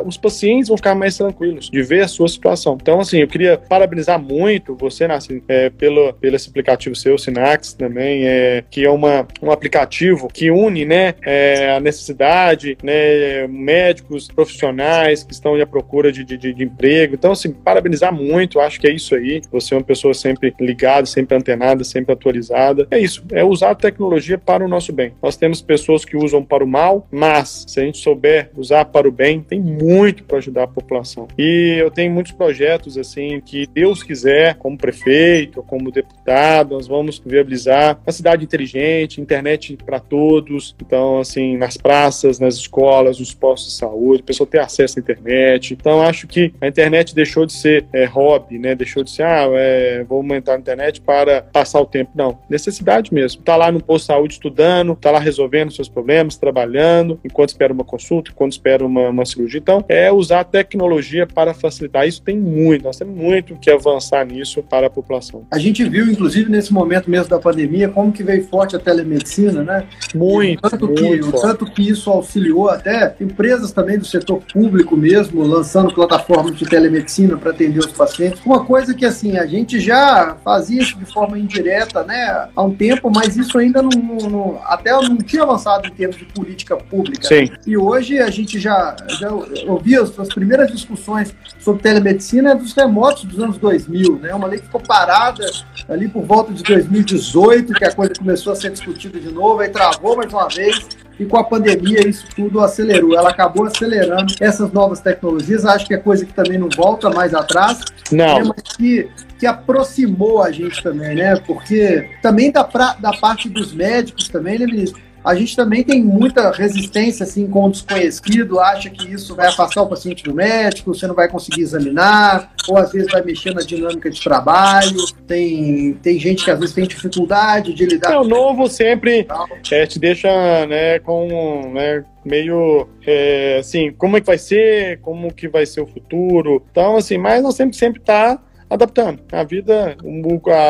Os 0.05 0.17
pacientes 0.17 0.69
vão 0.69 0.77
ficar 0.77 0.95
mais 0.95 1.17
tranquilos 1.17 1.71
de 1.71 1.83
ver 1.83 2.03
a 2.03 2.09
sua 2.09 2.29
situação. 2.29 2.77
Então, 2.81 3.01
assim, 3.01 3.19
eu 3.19 3.29
queria 3.29 3.59
parabenizar 3.59 4.21
muito 4.21 4.75
você, 4.75 5.07
Nassim, 5.07 5.43
é, 5.49 5.71
pelo, 5.71 6.13
pelo 6.15 6.37
esse 6.37 6.49
aplicativo 6.49 6.95
seu, 6.95 7.17
Sinax, 7.19 7.75
também, 7.75 8.27
é, 8.27 8.65
que 8.71 8.85
é 8.85 8.91
uma, 8.91 9.27
um 9.43 9.51
aplicativo 9.51 10.29
que 10.29 10.51
une 10.51 10.85
né, 10.85 11.15
é, 11.23 11.73
a 11.73 11.81
necessidade, 11.81 12.77
né, 12.83 13.47
médicos, 13.47 14.29
profissionais 14.29 15.23
que 15.23 15.33
estão 15.33 15.55
à 15.61 15.67
procura 15.67 16.11
de, 16.11 16.25
de, 16.25 16.37
de 16.37 16.65
emprego. 16.65 17.15
Então, 17.15 17.33
assim, 17.33 17.53
parabenizar 17.53 18.13
muito, 18.13 18.61
acho 18.61 18.81
que 18.81 18.87
é 18.87 18.93
isso 18.93 19.15
aí. 19.15 19.41
Você 19.51 19.75
é 19.75 19.77
uma 19.77 19.85
pessoa 19.85 20.15
sempre 20.15 20.55
ligada, 20.61 21.07
sempre 21.07 21.37
antenada, 21.37 21.85
sempre 21.85 22.13
atualizada. 22.13 22.87
É 22.91 22.99
isso, 22.99 23.25
é 23.33 23.45
usar 23.45 23.71
a 23.71 23.75
tecnologia 23.75 24.39
para 24.39 24.65
o 24.65 24.69
nosso 24.69 24.93
bem. 24.93 25.13
Nós 25.23 25.37
temos 25.37 25.61
pessoas 25.61 26.05
que 26.05 26.17
usam 26.17 26.45
para 26.45 26.65
o 26.65 26.67
mal, 26.67 27.07
mas 27.11 27.65
se 27.69 27.81
a 27.81 27.85
gente 27.85 27.99
souber 27.99 28.44
usar 28.57 28.85
para 28.87 29.09
o 29.09 29.13
bem, 29.13 29.41
tem 29.41 29.61
muito 29.61 30.25
para 30.25 30.39
ajudar 30.39 30.65
a 30.65 30.69
população. 30.69 31.29
E 31.39 31.77
eu 31.79 31.91
tenho 31.91 32.13
muitos 32.13 32.33
projetos, 32.33 32.97
assim, 32.99 33.41
que 33.41 33.67
Deus 33.67 34.03
quiser, 34.03 34.55
como 34.57 34.77
prefeito, 34.77 35.63
como 35.63 35.91
deputado, 35.91 36.75
nós 36.75 36.87
vamos 36.87 37.21
viabilizar 37.25 37.99
uma 38.05 38.13
cidade 38.13 38.45
inteligente, 38.45 39.21
internet 39.21 39.77
para 39.85 40.01
todos. 40.01 40.75
Então, 40.81 41.21
assim, 41.21 41.57
nas 41.57 41.77
praças, 41.77 42.39
nas 42.39 42.55
escolas, 42.55 43.19
nos 43.19 43.35
postos 43.35 43.73
de 43.73 43.79
saúde, 43.79 44.23
a 44.23 44.27
pessoa 44.27 44.47
ter 44.47 44.61
acesso 44.61 44.99
à 44.99 45.01
internet. 45.01 45.75
Então, 45.75 46.03
acho 46.03 46.27
que 46.27 46.53
a 46.61 46.67
internet 46.67 47.15
deixou 47.15 47.47
de 47.47 47.53
ser 47.53 47.87
é, 47.93 48.05
hobby, 48.05 48.59
né? 48.59 48.75
Deixou 48.75 49.03
de 49.03 49.11
ser, 49.11 49.25
ah, 49.25 49.49
é, 49.55 50.05
vou 50.05 50.19
aumentar 50.19 50.55
a 50.55 50.59
internet 50.59 51.01
para 51.01 51.43
passar 51.43 51.81
o 51.81 51.87
tempo. 51.87 52.11
Não, 52.15 52.39
necessidade 52.49 53.13
mesmo. 53.13 53.43
Tá 53.43 53.57
lá 53.57 53.71
no 53.71 53.83
posto 53.83 54.05
de 54.05 54.07
saúde 54.07 54.35
estudando, 54.35 54.97
tá 54.97 55.11
lá 55.11 55.19
resolvendo 55.19 55.73
seus 55.73 55.89
problemas, 55.89 56.37
trabalhando, 56.37 57.19
enquanto 57.25 57.51
espera 57.51 57.73
uma 57.73 57.85
consulta, 57.85 58.33
enquanto 58.35 58.53
espera 58.53 58.85
uma, 58.85 59.09
uma 59.09 59.25
cirurgia. 59.25 59.61
Então, 59.61 59.85
é 59.89 60.13
usar 60.13 60.41
a 60.41 60.45
tecnologia 60.45 61.27
para 61.27 61.55
facilitar. 61.55 62.07
Isso 62.07 62.21
tem 62.21 62.37
muito, 62.37 62.85
nós 62.85 62.97
temos 62.97 63.17
muito 63.17 63.57
que 63.57 63.71
avançar 63.71 64.27
nisso 64.27 64.63
para 64.63 64.89
a 64.89 64.91
população. 64.91 65.47
A 65.51 65.59
gente 65.59 65.85
viu, 65.89 66.07
inclusive, 66.11 66.51
nesse 66.51 66.73
momento 66.73 67.09
mesmo 67.09 67.29
da 67.29 67.39
pandemia, 67.39 67.89
como 67.89 68.13
que 68.13 68.23
veio 68.23 68.45
forte 68.45 68.77
a 68.77 68.79
telemedicina, 68.79 69.63
né? 69.63 69.87
Muito, 70.15 70.61
tanto 70.69 70.87
muito 70.87 71.01
que, 71.01 71.23
forte. 71.23 71.43
tanto 71.43 71.67
que 71.67 71.89
isso 71.89 72.11
auxiliou 72.11 72.69
até 72.69 73.15
empresas 73.21 73.73
também 73.73 73.99
do 73.99 74.05
setor 74.05 74.43
público 74.53 74.97
mesmo, 74.97 75.43
lançando 75.43 75.95
plataformas 75.95 76.57
de 76.57 76.67
telemedicina 76.67 77.37
para 77.37 77.51
atender 77.51 77.79
os 77.79 77.87
pacientes. 77.87 78.41
Uma 78.45 78.65
coisa 78.65 78.93
que, 78.95 79.05
assim, 79.05 79.39
a 79.39 79.47
gente 79.47 79.79
já 79.79 80.37
fazia 80.45 80.83
isso 80.83 80.99
de 80.99 81.07
forma 81.07 81.39
indireta, 81.39 82.03
né, 82.03 82.49
há 82.55 82.63
um 82.63 82.75
tempo, 82.75 83.11
mas 83.15 83.37
isso 83.37 83.57
ainda 83.59 83.81
não, 83.81 83.91
não 83.91 84.61
até 84.65 84.91
não 84.93 85.19
tinha 85.19 85.43
avançado 85.43 85.87
em 85.87 85.91
termos 85.91 86.17
de 86.17 86.25
política 86.25 86.77
pública. 86.77 87.27
Sim. 87.27 87.49
E 87.67 87.77
hoje 87.77 88.19
a 88.25 88.31
gente 88.31 88.59
já, 88.59 88.97
já 89.21 89.31
ouvia 89.67 90.03
as, 90.03 90.19
as 90.19 90.29
primeiras 90.29 90.71
discussões 90.71 91.35
sobre 91.59 91.83
telemedicina 91.83 92.55
dos 92.55 92.73
remotos 92.73 93.25
dos 93.25 93.39
anos 93.39 93.59
2000, 93.59 94.19
né? 94.21 94.35
Uma 94.35 94.49
lei 94.49 94.59
que 94.59 94.67
ficou 94.67 94.81
parada 94.81 95.45
ali 95.89 96.09
por 96.09 96.25
volta 96.25 96.53
de 96.53 96.63
2018, 96.63 97.73
que 97.75 97.85
a 97.85 97.93
coisa 97.93 98.13
começou 98.15 98.53
a 98.53 98.57
ser 98.57 98.71
discutida 98.71 99.19
de 99.19 99.31
novo, 99.31 99.61
aí 99.61 99.69
travou 99.69 100.17
mais 100.17 100.33
uma 100.33 100.49
vez. 100.49 100.87
E 101.19 101.25
com 101.25 101.37
a 101.37 101.45
pandemia 101.45 102.09
isso 102.09 102.27
tudo 102.35 102.61
acelerou. 102.61 103.17
Ela 103.17 103.31
acabou 103.31 103.67
acelerando 103.67 104.35
essas 104.41 104.73
novas 104.73 105.01
tecnologias. 105.01 105.65
Acho 105.65 105.87
que 105.87 105.95
é 105.95 105.97
coisa 105.97 106.27
que 106.27 106.33
também 106.33 106.59
não 106.59 106.69
volta 106.69 107.09
mais 107.09 107.33
atrás. 107.33 107.81
Não. 108.11 108.41
né, 108.41 108.45
mas 108.45 108.77
que, 108.77 109.09
que 109.39 109.47
aproximou 109.47 110.43
a 110.43 110.51
gente 110.51 110.83
também, 110.83 111.15
né? 111.15 111.37
Porque 111.37 112.11
também 112.21 112.51
da, 112.51 112.65
pra, 112.65 112.95
da 112.95 113.13
parte 113.13 113.49
dos 113.49 113.73
médicos 113.73 114.29
também, 114.29 114.59
né, 114.59 114.67
ministro? 114.67 115.04
A 115.25 115.35
gente 115.35 115.57
também 115.57 115.83
tem 115.83 116.03
muita 116.03 116.51
resistência 116.51 117.25
assim 117.25 117.47
com 117.47 117.65
o 117.65 117.71
desconhecido, 117.71 118.61
acha 118.61 118.91
que 118.91 119.11
isso 119.11 119.35
vai 119.35 119.47
afastar 119.47 119.83
o 119.83 119.89
paciente 119.89 120.23
do 120.23 120.35
médico, 120.35 120.95
você 120.95 121.07
não 121.07 121.15
vai 121.15 121.29
conseguir 121.29 121.63
examinar, 121.63 122.53
ou 122.69 122.77
às 122.77 122.93
vezes 122.93 123.11
vai 123.11 123.23
mexer 123.23 123.55
na 123.55 123.63
dinâmica 123.63 124.11
de 124.11 124.23
trabalho. 124.23 124.99
Tem, 125.27 125.95
tem 125.95 126.19
gente 126.19 126.45
que 126.45 126.51
às 126.51 126.59
vezes 126.59 126.75
tem 126.75 126.87
dificuldade 126.87 127.73
de 127.73 127.87
lidar 127.87 128.13
É, 128.13 128.19
o 128.19 128.25
novo 128.25 128.69
sempre 128.69 129.27
é, 129.71 129.87
te 129.87 129.99
deixa 129.99 130.29
né, 130.67 130.99
com 130.99 131.73
né, 131.73 132.05
meio 132.23 132.87
é, 133.07 133.59
assim, 133.61 133.93
como 133.93 134.19
é 134.19 134.21
que 134.21 134.27
vai 134.27 134.39
ser, 134.39 135.01
como 135.01 135.33
que 135.33 135.49
vai 135.49 135.65
ser 135.65 135.81
o 135.81 135.87
futuro. 135.87 136.63
Então, 136.71 136.97
assim, 136.97 137.17
mas 137.17 137.43
nós 137.43 137.55
sempre 137.55 137.77
sempre 137.77 138.01
tá 138.01 138.39
adaptando. 138.69 139.21
A 139.33 139.43
vida, 139.45 139.97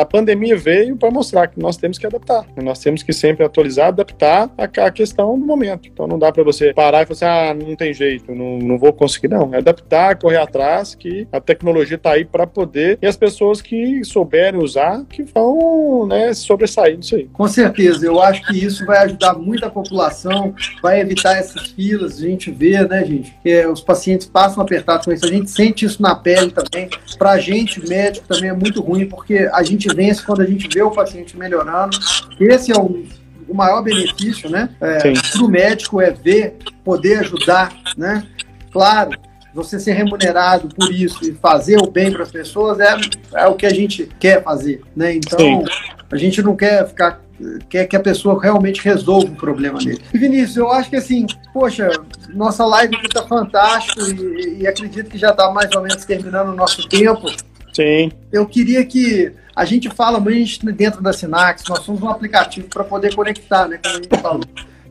a 0.01 0.05
pandemia 0.05 0.57
veio 0.57 0.95
para 0.95 1.11
mostrar 1.11 1.47
que 1.47 1.59
nós 1.59 1.77
temos 1.77 1.97
que 1.97 2.05
adaptar. 2.05 2.45
Nós 2.61 2.79
temos 2.79 3.03
que 3.03 3.13
sempre 3.13 3.43
atualizar, 3.43 3.87
adaptar 3.87 4.49
a, 4.57 4.91
questão 4.91 5.37
do 5.39 5.45
momento. 5.45 5.87
Então 5.87 6.07
não 6.07 6.17
dá 6.17 6.31
para 6.31 6.43
você 6.43 6.73
parar 6.73 7.03
e 7.03 7.05
falar 7.05 7.51
assim, 7.51 7.61
ah, 7.61 7.65
não 7.67 7.75
tem 7.75 7.93
jeito, 7.93 8.33
não, 8.33 8.57
não 8.59 8.77
vou 8.77 8.93
conseguir. 8.93 9.27
Não, 9.27 9.53
é 9.53 9.57
adaptar, 9.57 10.17
correr 10.17 10.37
atrás, 10.37 10.95
que 10.95 11.27
a 11.31 11.39
tecnologia 11.39 11.95
está 11.95 12.11
aí 12.11 12.25
para 12.25 12.45
poder 12.45 12.97
e 13.01 13.07
as 13.07 13.17
pessoas 13.17 13.61
que 13.61 14.03
souberem 14.03 14.61
usar, 14.61 15.03
que 15.09 15.23
vão 15.23 16.05
né, 16.07 16.33
sobressair 16.33 16.97
disso 16.97 17.15
aí. 17.15 17.29
Com 17.33 17.47
certeza, 17.47 18.05
eu 18.05 18.21
acho 18.21 18.45
que 18.47 18.63
isso 18.63 18.85
vai 18.85 18.99
ajudar 18.99 19.33
muito 19.33 19.65
a 19.65 19.69
população, 19.69 20.53
vai 20.81 20.99
evitar 20.99 21.37
essas 21.37 21.67
filas. 21.67 22.17
A 22.17 22.21
gente 22.21 22.51
vê, 22.51 22.85
né, 22.87 23.03
gente, 23.05 23.35
é, 23.45 23.67
os 23.67 23.81
pacientes 23.81 24.27
passam 24.27 24.63
apertados 24.63 25.05
com 25.05 25.11
isso, 25.11 25.25
a 25.25 25.29
gente 25.29 25.49
sente 25.49 25.85
isso 25.85 26.01
na 26.01 26.15
pele 26.15 26.51
também. 26.51 26.89
Para 27.17 27.31
a 27.31 27.39
gente, 27.39 27.79
médico, 27.87 28.27
também 28.27 28.49
é 28.49 28.53
muito 28.53 28.81
ruim, 28.81 29.07
porque 29.07 29.49
a 29.51 29.63
gente 29.63 29.87
vence 29.93 30.23
quando 30.23 30.41
a 30.41 30.45
gente 30.45 30.67
vê 30.67 30.81
o 30.81 30.91
paciente 30.91 31.37
melhorando. 31.37 31.97
Esse 32.39 32.71
é 32.71 32.79
o, 32.79 33.03
o 33.47 33.53
maior 33.53 33.81
benefício, 33.81 34.49
né? 34.49 34.69
Para 34.79 35.43
o 35.43 35.47
médico 35.47 36.01
é 36.01 36.11
ver, 36.11 36.57
poder 36.83 37.19
ajudar, 37.19 37.73
né? 37.97 38.25
Claro, 38.71 39.11
você 39.53 39.79
ser 39.79 39.93
remunerado 39.93 40.67
por 40.67 40.91
isso 40.91 41.23
e 41.23 41.31
fazer 41.33 41.77
o 41.77 41.89
bem 41.89 42.11
para 42.11 42.23
as 42.23 42.31
pessoas 42.31 42.79
é, 42.79 42.95
é 43.35 43.47
o 43.47 43.55
que 43.55 43.65
a 43.65 43.73
gente 43.73 44.09
quer 44.19 44.43
fazer, 44.43 44.81
né? 44.95 45.15
Então, 45.15 45.39
Sim. 45.39 45.63
a 46.11 46.17
gente 46.17 46.41
não 46.41 46.55
quer 46.55 46.85
ficar 46.87 47.25
quer 47.69 47.85
que 47.85 47.95
a 47.95 47.99
pessoa 47.99 48.41
realmente 48.41 48.81
resolva 48.81 49.27
o 49.27 49.35
problema 49.35 49.79
dele. 49.79 50.01
E 50.13 50.17
Vinícius, 50.17 50.57
eu 50.57 50.71
acho 50.71 50.89
que 50.89 50.95
assim, 50.95 51.25
poxa, 51.53 51.89
nossa 52.33 52.65
live 52.65 52.95
aqui 52.95 53.09
tá 53.09 53.23
fantástico 53.23 54.01
e, 54.01 54.61
e 54.61 54.67
acredito 54.67 55.09
que 55.09 55.17
já 55.17 55.31
está 55.31 55.51
mais 55.51 55.69
ou 55.75 55.81
menos 55.81 56.05
terminando 56.05 56.49
o 56.49 56.55
nosso 56.55 56.87
tempo. 56.87 57.27
Sim, 57.75 58.09
Eu 58.31 58.45
queria 58.45 58.85
que 58.85 59.33
a 59.53 59.65
gente 59.65 59.89
fala 59.89 60.17
muito 60.17 60.65
dentro 60.71 61.01
da 61.01 61.11
Sinax, 61.11 61.65
nós 61.67 61.79
somos 61.79 62.01
um 62.01 62.07
aplicativo 62.07 62.69
para 62.69 62.85
poder 62.85 63.13
conectar, 63.13 63.67
né? 63.67 63.79
Como 63.83 63.97
a 63.97 64.01
gente 64.01 64.21
falou, 64.21 64.41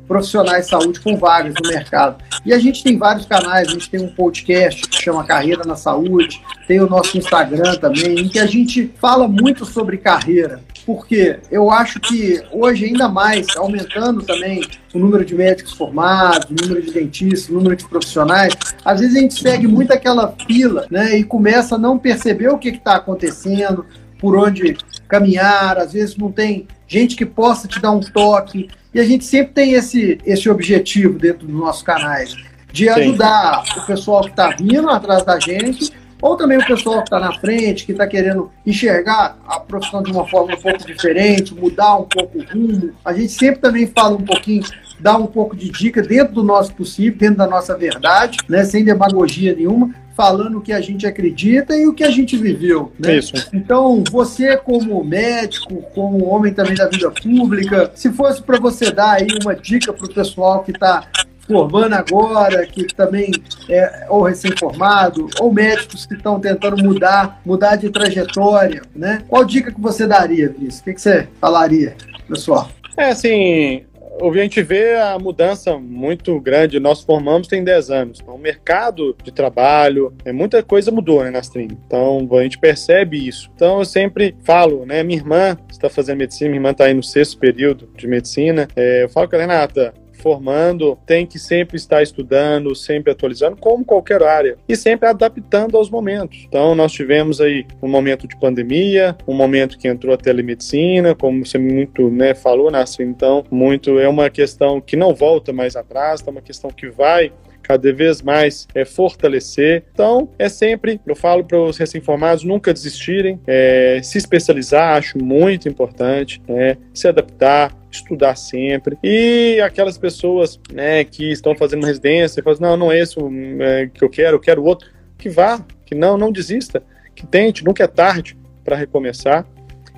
profissionais 0.06 0.64
de 0.64 0.70
saúde 0.70 1.00
com 1.00 1.16
vagas 1.16 1.54
no 1.62 1.68
mercado. 1.68 2.22
E 2.44 2.52
a 2.52 2.58
gente 2.58 2.82
tem 2.82 2.98
vários 2.98 3.26
canais, 3.26 3.68
a 3.68 3.70
gente 3.72 3.88
tem 3.90 4.00
um 4.00 4.08
podcast 4.08 4.82
que 4.82 5.02
chama 5.02 5.24
Carreira 5.24 5.64
na 5.64 5.76
Saúde, 5.76 6.40
tem 6.66 6.80
o 6.80 6.88
nosso 6.88 7.16
Instagram 7.16 7.76
também, 7.76 8.20
em 8.20 8.28
que 8.28 8.38
a 8.38 8.46
gente 8.46 8.92
fala 9.00 9.26
muito 9.26 9.64
sobre 9.64 9.96
carreira. 9.96 10.60
Porque 10.84 11.38
eu 11.50 11.70
acho 11.70 11.98
que 11.98 12.42
hoje, 12.52 12.84
ainda 12.84 13.08
mais, 13.08 13.46
aumentando 13.56 14.22
também 14.22 14.62
o 14.92 14.98
número 14.98 15.24
de 15.24 15.34
médicos 15.34 15.72
formados, 15.72 16.50
o 16.50 16.54
número 16.62 16.82
de 16.82 16.92
dentistas, 16.92 17.48
o 17.48 17.54
número 17.54 17.74
de 17.74 17.88
profissionais, 17.88 18.54
às 18.84 19.00
vezes 19.00 19.16
a 19.16 19.20
gente 19.20 19.40
segue 19.40 19.66
muito 19.66 19.92
aquela 19.92 20.34
fila 20.46 20.86
né, 20.90 21.16
e 21.16 21.24
começa 21.24 21.76
a 21.76 21.78
não 21.78 21.98
perceber 21.98 22.48
o 22.48 22.58
que 22.58 22.68
está 22.68 22.96
acontecendo, 22.96 23.86
por 24.18 24.36
onde 24.36 24.76
caminhar, 25.08 25.78
às 25.78 25.92
vezes 25.92 26.16
não 26.16 26.30
tem 26.30 26.66
gente 26.86 27.16
que 27.16 27.26
possa 27.26 27.68
te 27.68 27.80
dar 27.80 27.90
um 27.90 28.00
toque. 28.00 28.68
E 28.92 29.00
a 29.00 29.04
gente 29.04 29.24
sempre 29.24 29.52
tem 29.52 29.72
esse, 29.72 30.18
esse 30.24 30.48
objetivo 30.48 31.18
dentro 31.18 31.46
dos 31.46 31.56
nossos 31.56 31.82
canais, 31.82 32.36
de 32.72 32.88
ajudar 32.88 33.64
o 33.76 33.86
pessoal 33.86 34.22
que 34.22 34.30
está 34.30 34.50
vindo 34.50 34.88
atrás 34.88 35.24
da 35.24 35.38
gente, 35.38 35.92
ou 36.20 36.36
também 36.36 36.58
o 36.58 36.66
pessoal 36.66 36.98
que 36.98 37.04
está 37.04 37.20
na 37.20 37.32
frente, 37.38 37.84
que 37.84 37.92
está 37.92 38.06
querendo 38.06 38.50
enxergar 38.64 39.36
a 39.46 39.60
profissão 39.60 40.02
de 40.02 40.10
uma 40.10 40.26
forma 40.26 40.54
um 40.54 40.60
pouco 40.60 40.86
diferente, 40.86 41.54
mudar 41.54 41.96
um 41.96 42.04
pouco 42.04 42.38
o 42.38 42.44
rumo. 42.44 42.92
A 43.04 43.12
gente 43.12 43.32
sempre 43.32 43.60
também 43.60 43.86
fala 43.86 44.16
um 44.16 44.24
pouquinho, 44.24 44.64
dá 44.98 45.16
um 45.16 45.26
pouco 45.26 45.54
de 45.54 45.70
dica 45.70 46.00
dentro 46.00 46.34
do 46.34 46.42
nosso 46.42 46.72
possível, 46.72 47.18
dentro 47.18 47.36
da 47.36 47.46
nossa 47.46 47.76
verdade, 47.76 48.38
né, 48.48 48.64
sem 48.64 48.84
demagogia 48.84 49.54
nenhuma, 49.54 49.94
falando 50.16 50.58
o 50.58 50.60
que 50.60 50.72
a 50.72 50.80
gente 50.80 51.06
acredita 51.06 51.76
e 51.76 51.86
o 51.86 51.92
que 51.92 52.04
a 52.04 52.10
gente 52.10 52.36
viveu. 52.36 52.92
Né? 52.98 53.16
isso. 53.16 53.34
Então, 53.52 54.02
você 54.10 54.56
como 54.56 55.02
médico, 55.04 55.82
como 55.94 56.24
homem 56.26 56.52
também 56.52 56.74
da 56.74 56.88
vida 56.88 57.10
pública, 57.10 57.90
se 57.94 58.10
fosse 58.12 58.42
para 58.42 58.58
você 58.58 58.90
dar 58.90 59.14
aí 59.14 59.26
uma 59.42 59.54
dica 59.54 59.92
para 59.92 60.06
o 60.06 60.12
pessoal 60.12 60.62
que 60.62 60.70
está 60.70 61.06
formando 61.46 61.94
agora, 61.94 62.66
que 62.66 62.86
também 62.94 63.30
é 63.68 64.06
ou 64.08 64.22
recém-formado, 64.22 65.28
ou 65.38 65.52
médicos 65.52 66.06
que 66.06 66.14
estão 66.14 66.40
tentando 66.40 66.82
mudar, 66.82 67.40
mudar 67.44 67.76
de 67.76 67.90
trajetória, 67.90 68.82
né? 68.94 69.22
Qual 69.28 69.44
dica 69.44 69.70
que 69.70 69.80
você 69.80 70.06
daria, 70.06 70.48
Vinícius? 70.48 70.80
O 70.80 70.84
que, 70.84 70.94
que 70.94 71.00
você 71.00 71.28
falaria, 71.40 71.96
pessoal? 72.26 72.70
É 72.96 73.10
assim, 73.10 73.84
a 74.20 74.42
gente 74.42 74.62
vê 74.62 74.94
a 74.96 75.18
mudança 75.18 75.76
muito 75.78 76.38
grande. 76.40 76.78
Nós 76.78 77.02
formamos 77.02 77.48
tem 77.48 77.64
10 77.64 77.90
anos. 77.90 78.20
Então, 78.22 78.34
o 78.34 78.38
mercado 78.38 79.16
de 79.22 79.32
trabalho, 79.32 80.12
é, 80.24 80.32
muita 80.32 80.62
coisa 80.62 80.90
mudou 80.90 81.22
né, 81.24 81.30
na 81.30 81.40
stream. 81.40 81.68
Então, 81.86 82.28
a 82.32 82.42
gente 82.42 82.58
percebe 82.58 83.26
isso. 83.26 83.50
Então, 83.54 83.78
eu 83.78 83.84
sempre 83.84 84.34
falo, 84.44 84.86
né? 84.86 85.02
Minha 85.02 85.18
irmã 85.18 85.58
está 85.70 85.88
fazendo 85.88 86.18
medicina, 86.18 86.50
minha 86.50 86.58
irmã 86.58 86.70
está 86.70 86.84
aí 86.84 86.94
no 86.94 87.02
sexto 87.02 87.38
período 87.38 87.88
de 87.96 88.06
medicina. 88.06 88.68
É, 88.76 89.04
eu 89.04 89.08
falo 89.08 89.28
com 89.28 89.36
a 89.36 89.38
Renata, 89.40 89.94
formando 90.24 90.98
tem 91.04 91.26
que 91.26 91.38
sempre 91.38 91.76
estar 91.76 92.02
estudando, 92.02 92.74
sempre 92.74 93.12
atualizando, 93.12 93.58
como 93.58 93.84
qualquer 93.84 94.22
área, 94.22 94.56
e 94.66 94.74
sempre 94.74 95.06
adaptando 95.06 95.76
aos 95.76 95.90
momentos. 95.90 96.46
Então, 96.48 96.74
nós 96.74 96.92
tivemos 96.92 97.42
aí 97.42 97.66
um 97.82 97.88
momento 97.88 98.26
de 98.26 98.34
pandemia, 98.34 99.14
um 99.28 99.34
momento 99.34 99.76
que 99.76 99.86
entrou 99.86 100.14
a 100.14 100.16
telemedicina, 100.16 101.14
como 101.14 101.44
você 101.44 101.58
muito 101.58 102.08
né, 102.08 102.34
falou, 102.34 102.70
Nassim, 102.70 103.02
então, 103.02 103.44
muito 103.50 103.98
é 103.98 104.08
uma 104.08 104.30
questão 104.30 104.80
que 104.80 104.96
não 104.96 105.14
volta 105.14 105.52
mais 105.52 105.76
atrás, 105.76 106.24
é 106.26 106.30
uma 106.30 106.40
questão 106.40 106.70
que 106.70 106.88
vai 106.88 107.30
cada 107.64 107.92
vez 107.92 108.22
mais 108.22 108.68
é, 108.74 108.84
fortalecer. 108.84 109.82
Então, 109.92 110.28
é 110.38 110.48
sempre, 110.48 111.00
eu 111.06 111.16
falo 111.16 111.42
para 111.44 111.58
os 111.58 111.78
recém-formados 111.78 112.44
nunca 112.44 112.72
desistirem, 112.72 113.40
é, 113.46 114.00
se 114.02 114.18
especializar, 114.18 114.98
acho 114.98 115.18
muito 115.18 115.68
importante, 115.68 116.40
é, 116.46 116.76
se 116.92 117.08
adaptar, 117.08 117.74
estudar 117.90 118.36
sempre. 118.36 118.98
E 119.02 119.60
aquelas 119.64 119.96
pessoas 119.96 120.60
né, 120.72 121.04
que 121.04 121.32
estão 121.32 121.56
fazendo 121.56 121.86
residência, 121.86 122.42
falam, 122.42 122.58
não, 122.60 122.76
não 122.76 122.92
é 122.92 123.00
esse 123.00 123.16
é, 123.60 123.90
que 123.92 124.04
eu 124.04 124.10
quero, 124.10 124.36
eu 124.36 124.40
quero 124.40 124.62
outro, 124.62 124.88
que 125.16 125.28
vá, 125.28 125.64
que 125.86 125.94
não, 125.94 126.18
não 126.18 126.30
desista, 126.30 126.82
que 127.14 127.26
tente, 127.26 127.64
nunca 127.64 127.84
é 127.84 127.86
tarde 127.86 128.36
para 128.62 128.76
recomeçar. 128.76 129.46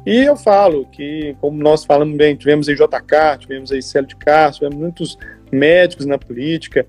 E 0.04 0.22
eu 0.22 0.36
falo 0.36 0.86
que, 0.86 1.34
como 1.40 1.60
nós 1.60 1.84
falamos 1.84 2.16
bem, 2.16 2.36
tivemos 2.36 2.68
aí 2.68 2.76
JK, 2.76 3.40
tivemos 3.40 3.72
aí 3.72 3.82
Célio 3.82 4.08
de 4.08 4.14
Castro, 4.14 4.60
tivemos 4.60 4.78
muitos 4.80 5.18
médicos 5.50 6.06
na 6.06 6.16
política, 6.16 6.86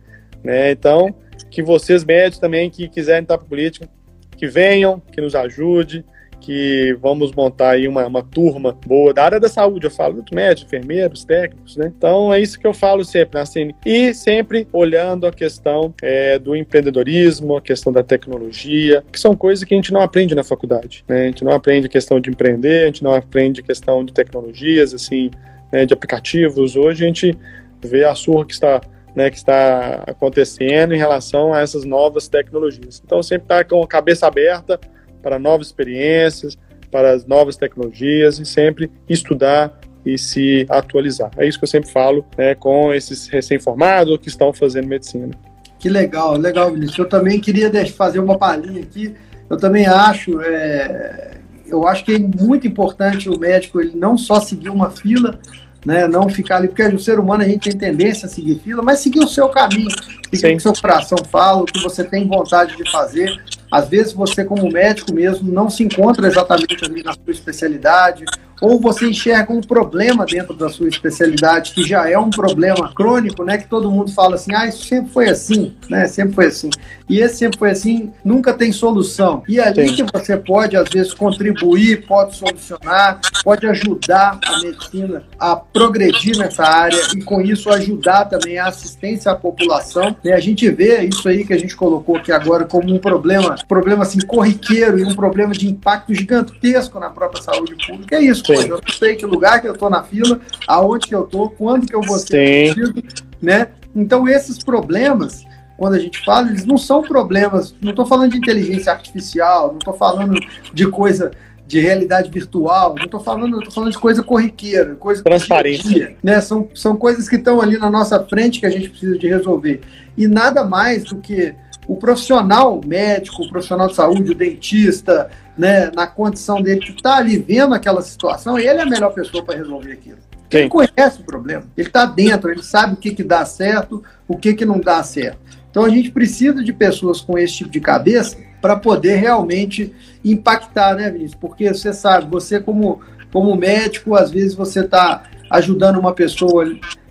né? 0.47 0.71
Então, 0.71 1.13
que 1.51 1.61
vocês 1.61 2.05
médicos 2.05 2.39
também 2.39 2.69
que 2.69 2.87
quiserem 2.87 3.23
estar 3.23 3.37
para 3.37 3.45
política, 3.45 3.89
que 4.37 4.47
venham, 4.47 5.01
que 5.11 5.19
nos 5.19 5.35
ajude, 5.35 6.05
que 6.39 6.95
vamos 7.01 7.33
montar 7.33 7.71
aí 7.71 7.85
uma, 7.85 8.05
uma 8.07 8.23
turma 8.23 8.71
boa 8.85 9.13
da 9.13 9.25
área 9.25 9.39
da 9.41 9.49
saúde, 9.49 9.87
eu 9.87 9.91
falo 9.91 10.23
médicos, 10.31 10.63
enfermeiros, 10.63 11.25
técnicos, 11.25 11.75
né? 11.75 11.91
Então 11.97 12.33
é 12.33 12.39
isso 12.39 12.57
que 12.57 12.65
eu 12.65 12.73
falo 12.73 13.03
sempre, 13.03 13.39
assim, 13.41 13.73
e 13.85 14.13
sempre 14.13 14.65
olhando 14.71 15.27
a 15.27 15.33
questão 15.33 15.93
é, 16.01 16.39
do 16.39 16.55
empreendedorismo, 16.55 17.57
a 17.57 17.61
questão 17.61 17.91
da 17.91 18.03
tecnologia, 18.03 19.03
que 19.11 19.19
são 19.19 19.35
coisas 19.35 19.65
que 19.65 19.73
a 19.73 19.77
gente 19.77 19.91
não 19.91 20.01
aprende 20.01 20.33
na 20.33 20.45
faculdade, 20.45 21.03
né? 21.09 21.23
A 21.23 21.25
gente 21.25 21.43
não 21.43 21.51
aprende 21.51 21.89
questão 21.89 22.21
de 22.21 22.29
empreender, 22.29 22.83
a 22.83 22.85
gente 22.85 23.03
não 23.03 23.13
aprende 23.13 23.61
questão 23.61 24.05
de 24.05 24.13
tecnologias, 24.13 24.93
assim, 24.93 25.29
né, 25.73 25.85
de 25.85 25.93
aplicativos. 25.93 26.77
Hoje 26.77 27.03
a 27.03 27.07
gente 27.07 27.37
vê 27.81 28.05
a 28.05 28.15
surra 28.15 28.45
que 28.45 28.53
está 28.53 28.79
né, 29.17 29.31
que 29.31 29.37
está 29.37 30.03
acontecendo 30.05 30.93
em 30.93 30.97
relação 30.97 31.51
a 31.51 31.59
essas 31.59 31.83
novas 31.83 32.27
tecnologias. 32.27 33.01
Então, 33.03 33.23
sempre 33.23 33.45
estar 33.45 33.63
tá 33.63 33.63
com 33.63 33.81
a 33.81 33.87
cabeça 33.87 34.27
aberta 34.27 34.79
para 35.23 35.39
novas 35.39 35.65
experiências, 35.65 36.55
para 36.91 37.13
as 37.13 37.25
novas 37.25 37.57
tecnologias 37.57 38.37
e 38.37 38.45
sempre 38.45 38.91
estudar 39.09 39.75
e 40.05 40.19
se 40.19 40.67
atualizar. 40.69 41.31
É 41.35 41.47
isso 41.47 41.57
que 41.57 41.63
eu 41.63 41.67
sempre 41.67 41.89
falo 41.89 42.23
né, 42.37 42.53
com 42.53 42.93
esses 42.93 43.27
recém-formados 43.27 44.19
que 44.19 44.27
estão 44.27 44.53
fazendo 44.53 44.87
medicina. 44.87 45.31
Que 45.79 45.89
legal, 45.89 46.37
legal, 46.37 46.71
Vinícius. 46.71 46.99
Eu 46.99 47.09
também 47.09 47.39
queria 47.39 47.71
fazer 47.87 48.19
uma 48.19 48.37
palhinha 48.37 48.83
aqui. 48.83 49.15
Eu 49.49 49.57
também 49.57 49.87
acho, 49.87 50.39
é, 50.41 51.39
eu 51.65 51.87
acho 51.87 52.05
que 52.05 52.13
é 52.13 52.19
muito 52.19 52.67
importante 52.67 53.29
o 53.29 53.39
médico 53.39 53.81
ele 53.81 53.95
não 53.95 54.15
só 54.15 54.39
seguir 54.39 54.69
uma 54.69 54.91
fila, 54.91 55.39
né, 55.87 56.05
não 56.05 56.27
ficar 56.27 56.57
ali, 56.57 56.67
porque 56.67 56.83
o 56.83 56.99
ser 56.99 57.17
humano 57.17 57.43
a 57.43 57.47
gente 57.47 57.69
tem 57.69 57.77
tendência 57.77 58.25
a 58.25 58.29
seguir 58.29 58.59
fila, 58.59 58.83
mas 58.83 58.99
seguir 58.99 59.19
o 59.19 59.27
seu 59.27 59.47
caminho, 59.47 59.89
seguir 60.33 60.47
o 60.47 60.49
que 60.49 60.57
o 60.57 60.59
seu 60.59 60.73
coração 60.73 61.17
fala, 61.31 61.61
o 61.61 61.65
que 61.65 61.81
você 61.81 62.03
tem 62.03 62.27
vontade 62.27 62.75
de 62.75 62.91
fazer, 62.91 63.41
às 63.71 63.87
vezes 63.87 64.11
você, 64.11 64.43
como 64.43 64.69
médico 64.69 65.13
mesmo, 65.13 65.49
não 65.49 65.69
se 65.69 65.83
encontra 65.83 66.27
exatamente 66.27 66.83
ali 66.83 67.01
na 67.01 67.13
sua 67.13 67.31
especialidade, 67.31 68.25
ou 68.61 68.79
você 68.79 69.07
enxerga 69.07 69.53
um 69.53 69.61
problema 69.61 70.25
dentro 70.25 70.53
da 70.53 70.69
sua 70.69 70.87
especialidade, 70.87 71.73
que 71.73 71.83
já 71.83 72.09
é 72.09 72.17
um 72.17 72.29
problema 72.29 72.93
crônico, 72.93 73.43
né? 73.43 73.57
Que 73.57 73.67
todo 73.67 73.91
mundo 73.91 74.11
fala 74.11 74.35
assim, 74.35 74.53
ah, 74.53 74.67
isso 74.67 74.85
sempre 74.85 75.11
foi 75.11 75.29
assim, 75.29 75.75
né? 75.89 76.07
Sempre 76.07 76.33
foi 76.33 76.45
assim. 76.47 76.69
E 77.09 77.19
esse 77.19 77.37
sempre 77.37 77.57
foi 77.57 77.71
assim, 77.71 78.11
nunca 78.23 78.53
tem 78.53 78.71
solução. 78.71 79.43
E 79.47 79.59
é 79.59 79.67
ali 79.67 79.93
que 79.93 80.03
você 80.03 80.35
pode, 80.35 80.75
às 80.75 80.89
vezes, 80.89 81.13
contribuir, 81.13 82.05
pode 82.05 82.35
solucionar, 82.35 83.21
pode 83.43 83.65
ajudar 83.65 84.39
a 84.45 84.59
medicina 84.59 85.23
a 85.39 85.55
progredir 85.55 86.37
nessa 86.37 86.63
área 86.63 86.99
e, 87.15 87.21
com 87.21 87.41
isso, 87.41 87.69
ajudar 87.69 88.25
também 88.25 88.57
a 88.57 88.67
assistência 88.67 89.31
à 89.31 89.35
população. 89.35 90.15
E 90.23 90.31
a 90.31 90.39
gente 90.39 90.69
vê 90.69 91.03
isso 91.03 91.29
aí 91.29 91.45
que 91.45 91.53
a 91.53 91.57
gente 91.57 91.75
colocou 91.75 92.17
aqui 92.17 92.31
agora 92.31 92.65
como 92.65 92.93
um 92.93 92.99
problema 92.99 93.55
problema 93.67 94.03
assim 94.03 94.19
corriqueiro 94.19 94.99
e 94.99 95.03
um 95.03 95.15
problema 95.15 95.53
de 95.53 95.67
impacto 95.67 96.13
gigantesco 96.13 96.99
na 96.99 97.09
própria 97.09 97.41
saúde 97.41 97.75
pública. 97.85 98.15
É 98.15 98.21
isso, 98.21 98.43
Eu 98.53 98.81
não 98.85 98.93
sei 98.93 99.15
que 99.15 99.25
lugar 99.25 99.61
que 99.61 99.67
eu 99.67 99.73
estou 99.73 99.89
na 99.89 100.03
fila, 100.03 100.39
aonde 100.67 101.07
que 101.07 101.15
eu 101.15 101.23
estou, 101.23 101.49
quando 101.49 101.87
que 101.87 101.95
eu 101.95 102.01
vou 102.01 102.17
ser 102.17 102.71
atendido, 102.71 103.03
né? 103.41 103.69
Então 103.95 104.27
esses 104.27 104.57
problemas 104.63 105.45
quando 105.77 105.93
a 105.93 105.99
gente 105.99 106.25
fala, 106.25 106.49
eles 106.49 106.65
não 106.65 106.77
são 106.77 107.03
problemas, 107.03 107.75
não 107.79 107.91
estou 107.91 108.05
falando 108.05 108.31
de 108.31 108.37
inteligência 108.39 108.91
artificial, 108.91 109.67
não 109.67 109.77
estou 109.77 109.93
falando 109.93 110.39
de 110.73 110.87
coisa 110.87 111.31
de 111.67 111.79
realidade 111.79 112.31
virtual, 112.31 112.95
não 112.95 113.05
estou 113.05 113.19
falando, 113.19 113.59
estou 113.59 113.73
falando 113.73 113.91
de 113.91 113.97
coisa 113.99 114.23
corriqueira, 114.23 114.95
coisa 114.95 115.21
transparência, 115.21 116.15
né? 116.23 116.41
São, 116.41 116.69
são 116.73 116.95
coisas 116.95 117.29
que 117.29 117.35
estão 117.35 117.61
ali 117.61 117.77
na 117.77 117.91
nossa 117.91 118.23
frente 118.23 118.59
que 118.59 118.65
a 118.65 118.69
gente 118.69 118.89
precisa 118.89 119.19
de 119.19 119.27
resolver. 119.27 119.81
E 120.17 120.27
nada 120.27 120.63
mais 120.63 121.03
do 121.03 121.17
que 121.17 121.53
o 121.87 121.95
profissional 121.95 122.81
médico, 122.85 123.43
o 123.43 123.49
profissional 123.49 123.87
de 123.87 123.95
saúde, 123.95 124.31
o 124.31 124.35
dentista, 124.35 125.29
né, 125.57 125.89
na 125.95 126.05
condição 126.05 126.61
dele 126.61 126.81
que 126.81 126.91
está 126.91 127.15
ali 127.17 127.37
vendo 127.37 127.73
aquela 127.73 128.01
situação, 128.01 128.59
ele 128.59 128.79
é 128.79 128.81
a 128.81 128.85
melhor 128.85 129.13
pessoa 129.13 129.43
para 129.43 129.57
resolver 129.57 129.93
aquilo. 129.93 130.17
Sim. 130.51 130.59
Ele 130.59 130.69
conhece 130.69 131.21
o 131.21 131.23
problema, 131.23 131.63
ele 131.77 131.87
está 131.87 132.05
dentro, 132.05 132.51
ele 132.51 132.63
sabe 132.63 132.93
o 132.93 132.97
que, 132.97 133.11
que 133.11 133.23
dá 133.23 133.45
certo, 133.45 134.03
o 134.27 134.37
que, 134.37 134.53
que 134.53 134.65
não 134.65 134.79
dá 134.79 135.01
certo. 135.03 135.39
Então 135.69 135.85
a 135.85 135.89
gente 135.89 136.11
precisa 136.11 136.63
de 136.63 136.73
pessoas 136.73 137.21
com 137.21 137.37
esse 137.37 137.57
tipo 137.57 137.69
de 137.69 137.79
cabeça 137.79 138.37
para 138.61 138.75
poder 138.75 139.15
realmente 139.15 139.93
impactar, 140.23 140.95
né, 140.95 141.09
Vinícius? 141.09 141.39
Porque 141.39 141.73
você 141.73 141.93
sabe, 141.93 142.29
você 142.29 142.59
como, 142.59 143.01
como 143.31 143.55
médico, 143.55 144.15
às 144.15 144.31
vezes 144.31 144.55
você 144.55 144.81
está 144.81 145.23
ajudando 145.49 145.99
uma 145.99 146.13
pessoa 146.13 146.65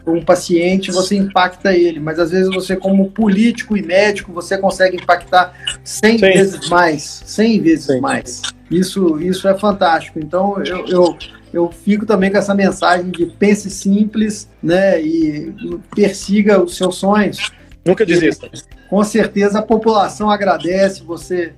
um 0.07 0.23
paciente, 0.23 0.93
você 0.93 1.17
impacta 1.17 1.73
ele, 1.75 1.99
mas 1.99 2.19
às 2.19 2.31
vezes 2.31 2.55
você, 2.55 2.77
como 2.77 3.11
político 3.11 3.77
e 3.77 3.83
médico, 3.83 4.33
você 4.33 4.57
consegue 4.57 4.97
impactar 4.97 5.53
100 5.83 6.13
Sim. 6.13 6.19
vezes 6.19 6.69
mais, 6.69 7.23
100 7.27 7.61
vezes 7.61 7.87
Sim. 7.87 8.01
mais. 8.01 8.43
Isso, 8.71 9.21
isso 9.21 9.49
é 9.49 9.59
fantástico. 9.59 10.19
Então, 10.21 10.63
eu, 10.63 10.87
eu, 10.87 11.19
eu 11.53 11.71
fico 11.73 12.07
também 12.07 12.31
com 12.31 12.39
essa 12.39 12.55
mensagem 12.55 13.11
de 13.11 13.27
pense 13.27 13.69
simples, 13.69 14.49
né, 14.63 15.03
e 15.03 15.53
persiga 15.95 16.63
os 16.63 16.77
seus 16.77 16.97
sonhos. 16.97 17.51
Nunca 17.85 18.07
desista. 18.07 18.49
Com 18.89 19.03
certeza 19.03 19.59
a 19.59 19.63
população 19.63 20.31
agradece, 20.31 21.03
você 21.03 21.53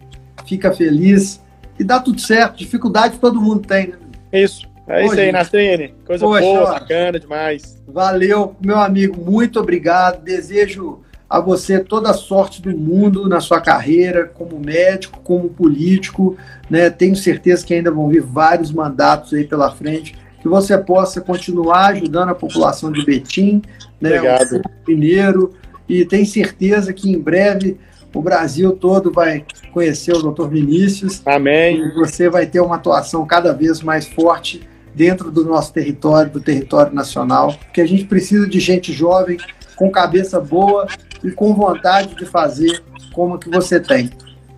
fica 0.46 0.72
feliz 0.72 1.42
e 1.78 1.84
dá 1.84 2.00
tudo 2.00 2.20
certo. 2.20 2.56
Dificuldade 2.56 3.18
todo 3.18 3.40
mundo 3.40 3.66
tem, 3.66 3.88
né? 3.88 3.96
Isso. 4.32 4.66
É 4.88 5.04
isso 5.04 5.20
aí, 5.20 5.30
Nastrine. 5.30 5.94
Coisa 6.06 6.24
Poxa, 6.24 6.40
boa, 6.40 6.72
bacana 6.72 7.20
demais. 7.20 7.82
Valeu, 7.86 8.56
meu 8.60 8.78
amigo. 8.78 9.30
Muito 9.30 9.60
obrigado. 9.60 10.22
Desejo 10.22 11.00
a 11.28 11.40
você 11.40 11.78
toda 11.78 12.10
a 12.10 12.14
sorte 12.14 12.62
do 12.62 12.70
mundo 12.76 13.28
na 13.28 13.38
sua 13.40 13.60
carreira, 13.60 14.24
como 14.24 14.58
médico, 14.58 15.20
como 15.20 15.50
político. 15.50 16.38
Né? 16.70 16.88
Tenho 16.88 17.14
certeza 17.14 17.66
que 17.66 17.74
ainda 17.74 17.90
vão 17.90 18.08
vir 18.08 18.22
vários 18.22 18.72
mandatos 18.72 19.34
aí 19.34 19.44
pela 19.44 19.70
frente. 19.70 20.16
Que 20.40 20.48
você 20.48 20.78
possa 20.78 21.20
continuar 21.20 21.88
ajudando 21.88 22.30
a 22.30 22.34
população 22.34 22.90
de 22.90 23.04
Betim, 23.04 23.60
né? 24.00 24.16
Obrigado. 24.16 24.56
o 24.56 24.90
mineiro. 24.90 25.52
E 25.86 26.04
tenho 26.04 26.24
certeza 26.24 26.92
que 26.92 27.10
em 27.10 27.18
breve 27.18 27.76
o 28.14 28.22
Brasil 28.22 28.72
todo 28.72 29.12
vai 29.12 29.44
conhecer 29.72 30.12
o 30.12 30.22
Dr. 30.22 30.46
Vinícius. 30.48 31.20
Amém. 31.26 31.78
E 31.78 31.94
você 31.94 32.30
vai 32.30 32.46
ter 32.46 32.60
uma 32.60 32.76
atuação 32.76 33.26
cada 33.26 33.52
vez 33.52 33.82
mais 33.82 34.06
forte 34.06 34.66
dentro 34.98 35.30
do 35.30 35.44
nosso 35.44 35.72
território, 35.72 36.28
do 36.28 36.40
território 36.40 36.92
nacional, 36.92 37.54
porque 37.54 37.80
a 37.80 37.86
gente 37.86 38.04
precisa 38.04 38.48
de 38.48 38.58
gente 38.58 38.92
jovem, 38.92 39.38
com 39.76 39.88
cabeça 39.92 40.40
boa 40.40 40.88
e 41.22 41.30
com 41.30 41.54
vontade 41.54 42.16
de 42.16 42.26
fazer 42.26 42.82
como 43.12 43.38
que 43.38 43.48
você 43.48 43.78
tem. 43.78 44.10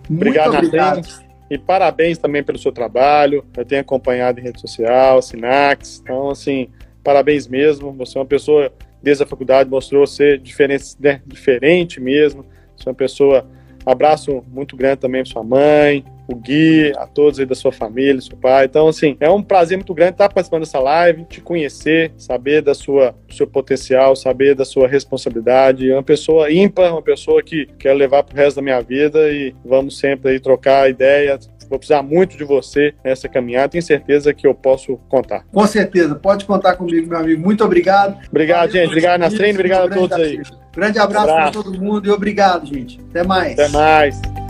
Muito 0.09 0.27
obrigado. 0.27 0.55
obrigado. 0.55 1.07
E 1.47 1.59
parabéns 1.59 2.17
também 2.17 2.43
pelo 2.43 2.57
seu 2.57 2.71
trabalho. 2.71 3.45
Eu 3.55 3.63
tenho 3.63 3.81
acompanhado 3.81 4.39
em 4.39 4.43
rede 4.43 4.59
social, 4.59 5.21
Sinax. 5.21 6.01
Então, 6.01 6.31
assim, 6.31 6.69
parabéns 7.03 7.47
mesmo. 7.47 7.93
Você 7.93 8.17
é 8.17 8.21
uma 8.21 8.25
pessoa 8.25 8.73
desde 9.01 9.23
a 9.23 9.27
faculdade, 9.27 9.69
mostrou 9.69 10.07
ser 10.07 10.39
diferente, 10.39 10.95
né, 10.99 11.21
diferente 11.27 11.99
mesmo. 11.99 12.43
Você 12.75 12.89
é 12.89 12.91
uma 12.91 12.95
pessoa. 12.95 13.45
Abraço 13.85 14.43
muito 14.51 14.75
grande 14.75 15.01
também 15.01 15.23
para 15.23 15.31
sua 15.31 15.43
mãe, 15.43 16.03
o 16.27 16.35
Gui, 16.35 16.93
a 16.97 17.05
todos 17.05 17.39
aí 17.39 17.45
da 17.45 17.55
sua 17.55 17.71
família, 17.71 18.21
seu 18.21 18.37
pai. 18.37 18.65
Então, 18.65 18.87
assim, 18.87 19.17
é 19.19 19.29
um 19.29 19.41
prazer 19.41 19.77
muito 19.77 19.93
grande 19.93 20.13
estar 20.13 20.29
participando 20.29 20.61
dessa 20.61 20.79
live, 20.79 21.25
te 21.25 21.41
conhecer, 21.41 22.11
saber 22.17 22.61
da 22.61 22.73
sua, 22.73 23.15
do 23.27 23.33
seu 23.33 23.47
potencial, 23.47 24.15
saber 24.15 24.55
da 24.55 24.65
sua 24.65 24.87
responsabilidade. 24.87 25.89
É 25.89 25.93
uma 25.93 26.03
pessoa 26.03 26.51
ímpar, 26.51 26.91
uma 26.91 27.01
pessoa 27.01 27.41
que 27.41 27.67
quero 27.77 27.97
levar 27.97 28.23
pro 28.23 28.35
resto 28.35 28.57
da 28.57 28.61
minha 28.61 28.81
vida 28.81 29.31
e 29.31 29.53
vamos 29.65 29.97
sempre 29.97 30.31
aí 30.31 30.39
trocar 30.39 30.89
ideias, 30.89 31.49
Vou 31.71 31.79
precisar 31.79 32.03
muito 32.03 32.35
de 32.35 32.43
você 32.43 32.93
nessa 33.01 33.29
caminhada. 33.29 33.69
Tenho 33.69 33.81
certeza 33.81 34.33
que 34.33 34.45
eu 34.45 34.53
posso 34.53 34.97
contar. 35.07 35.45
Com 35.53 35.65
certeza, 35.65 36.13
pode 36.15 36.43
contar 36.43 36.75
comigo, 36.75 37.07
meu 37.07 37.17
amigo. 37.17 37.41
Muito 37.41 37.63
obrigado. 37.63 38.19
Obrigado, 38.27 38.67
Valeu, 38.67 38.73
gente. 38.73 38.87
Obrigado, 38.89 39.21
Nastrene. 39.21 39.53
Obrigado 39.53 39.89
a 39.89 39.95
todos 39.95 40.17
aí. 40.17 40.41
Grande 40.75 40.99
abraço, 40.99 41.29
abraço. 41.29 41.51
para 41.53 41.63
todo 41.63 41.81
mundo 41.81 42.05
e 42.05 42.11
obrigado, 42.11 42.65
gente. 42.65 42.99
Até 43.09 43.23
mais. 43.23 43.53
Até 43.53 43.69
mais. 43.69 44.40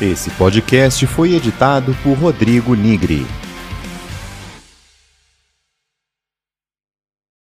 Esse 0.00 0.28
podcast 0.32 1.06
foi 1.06 1.34
editado 1.34 1.96
por 2.02 2.18
Rodrigo 2.18 2.74
Nigri. 2.74 3.26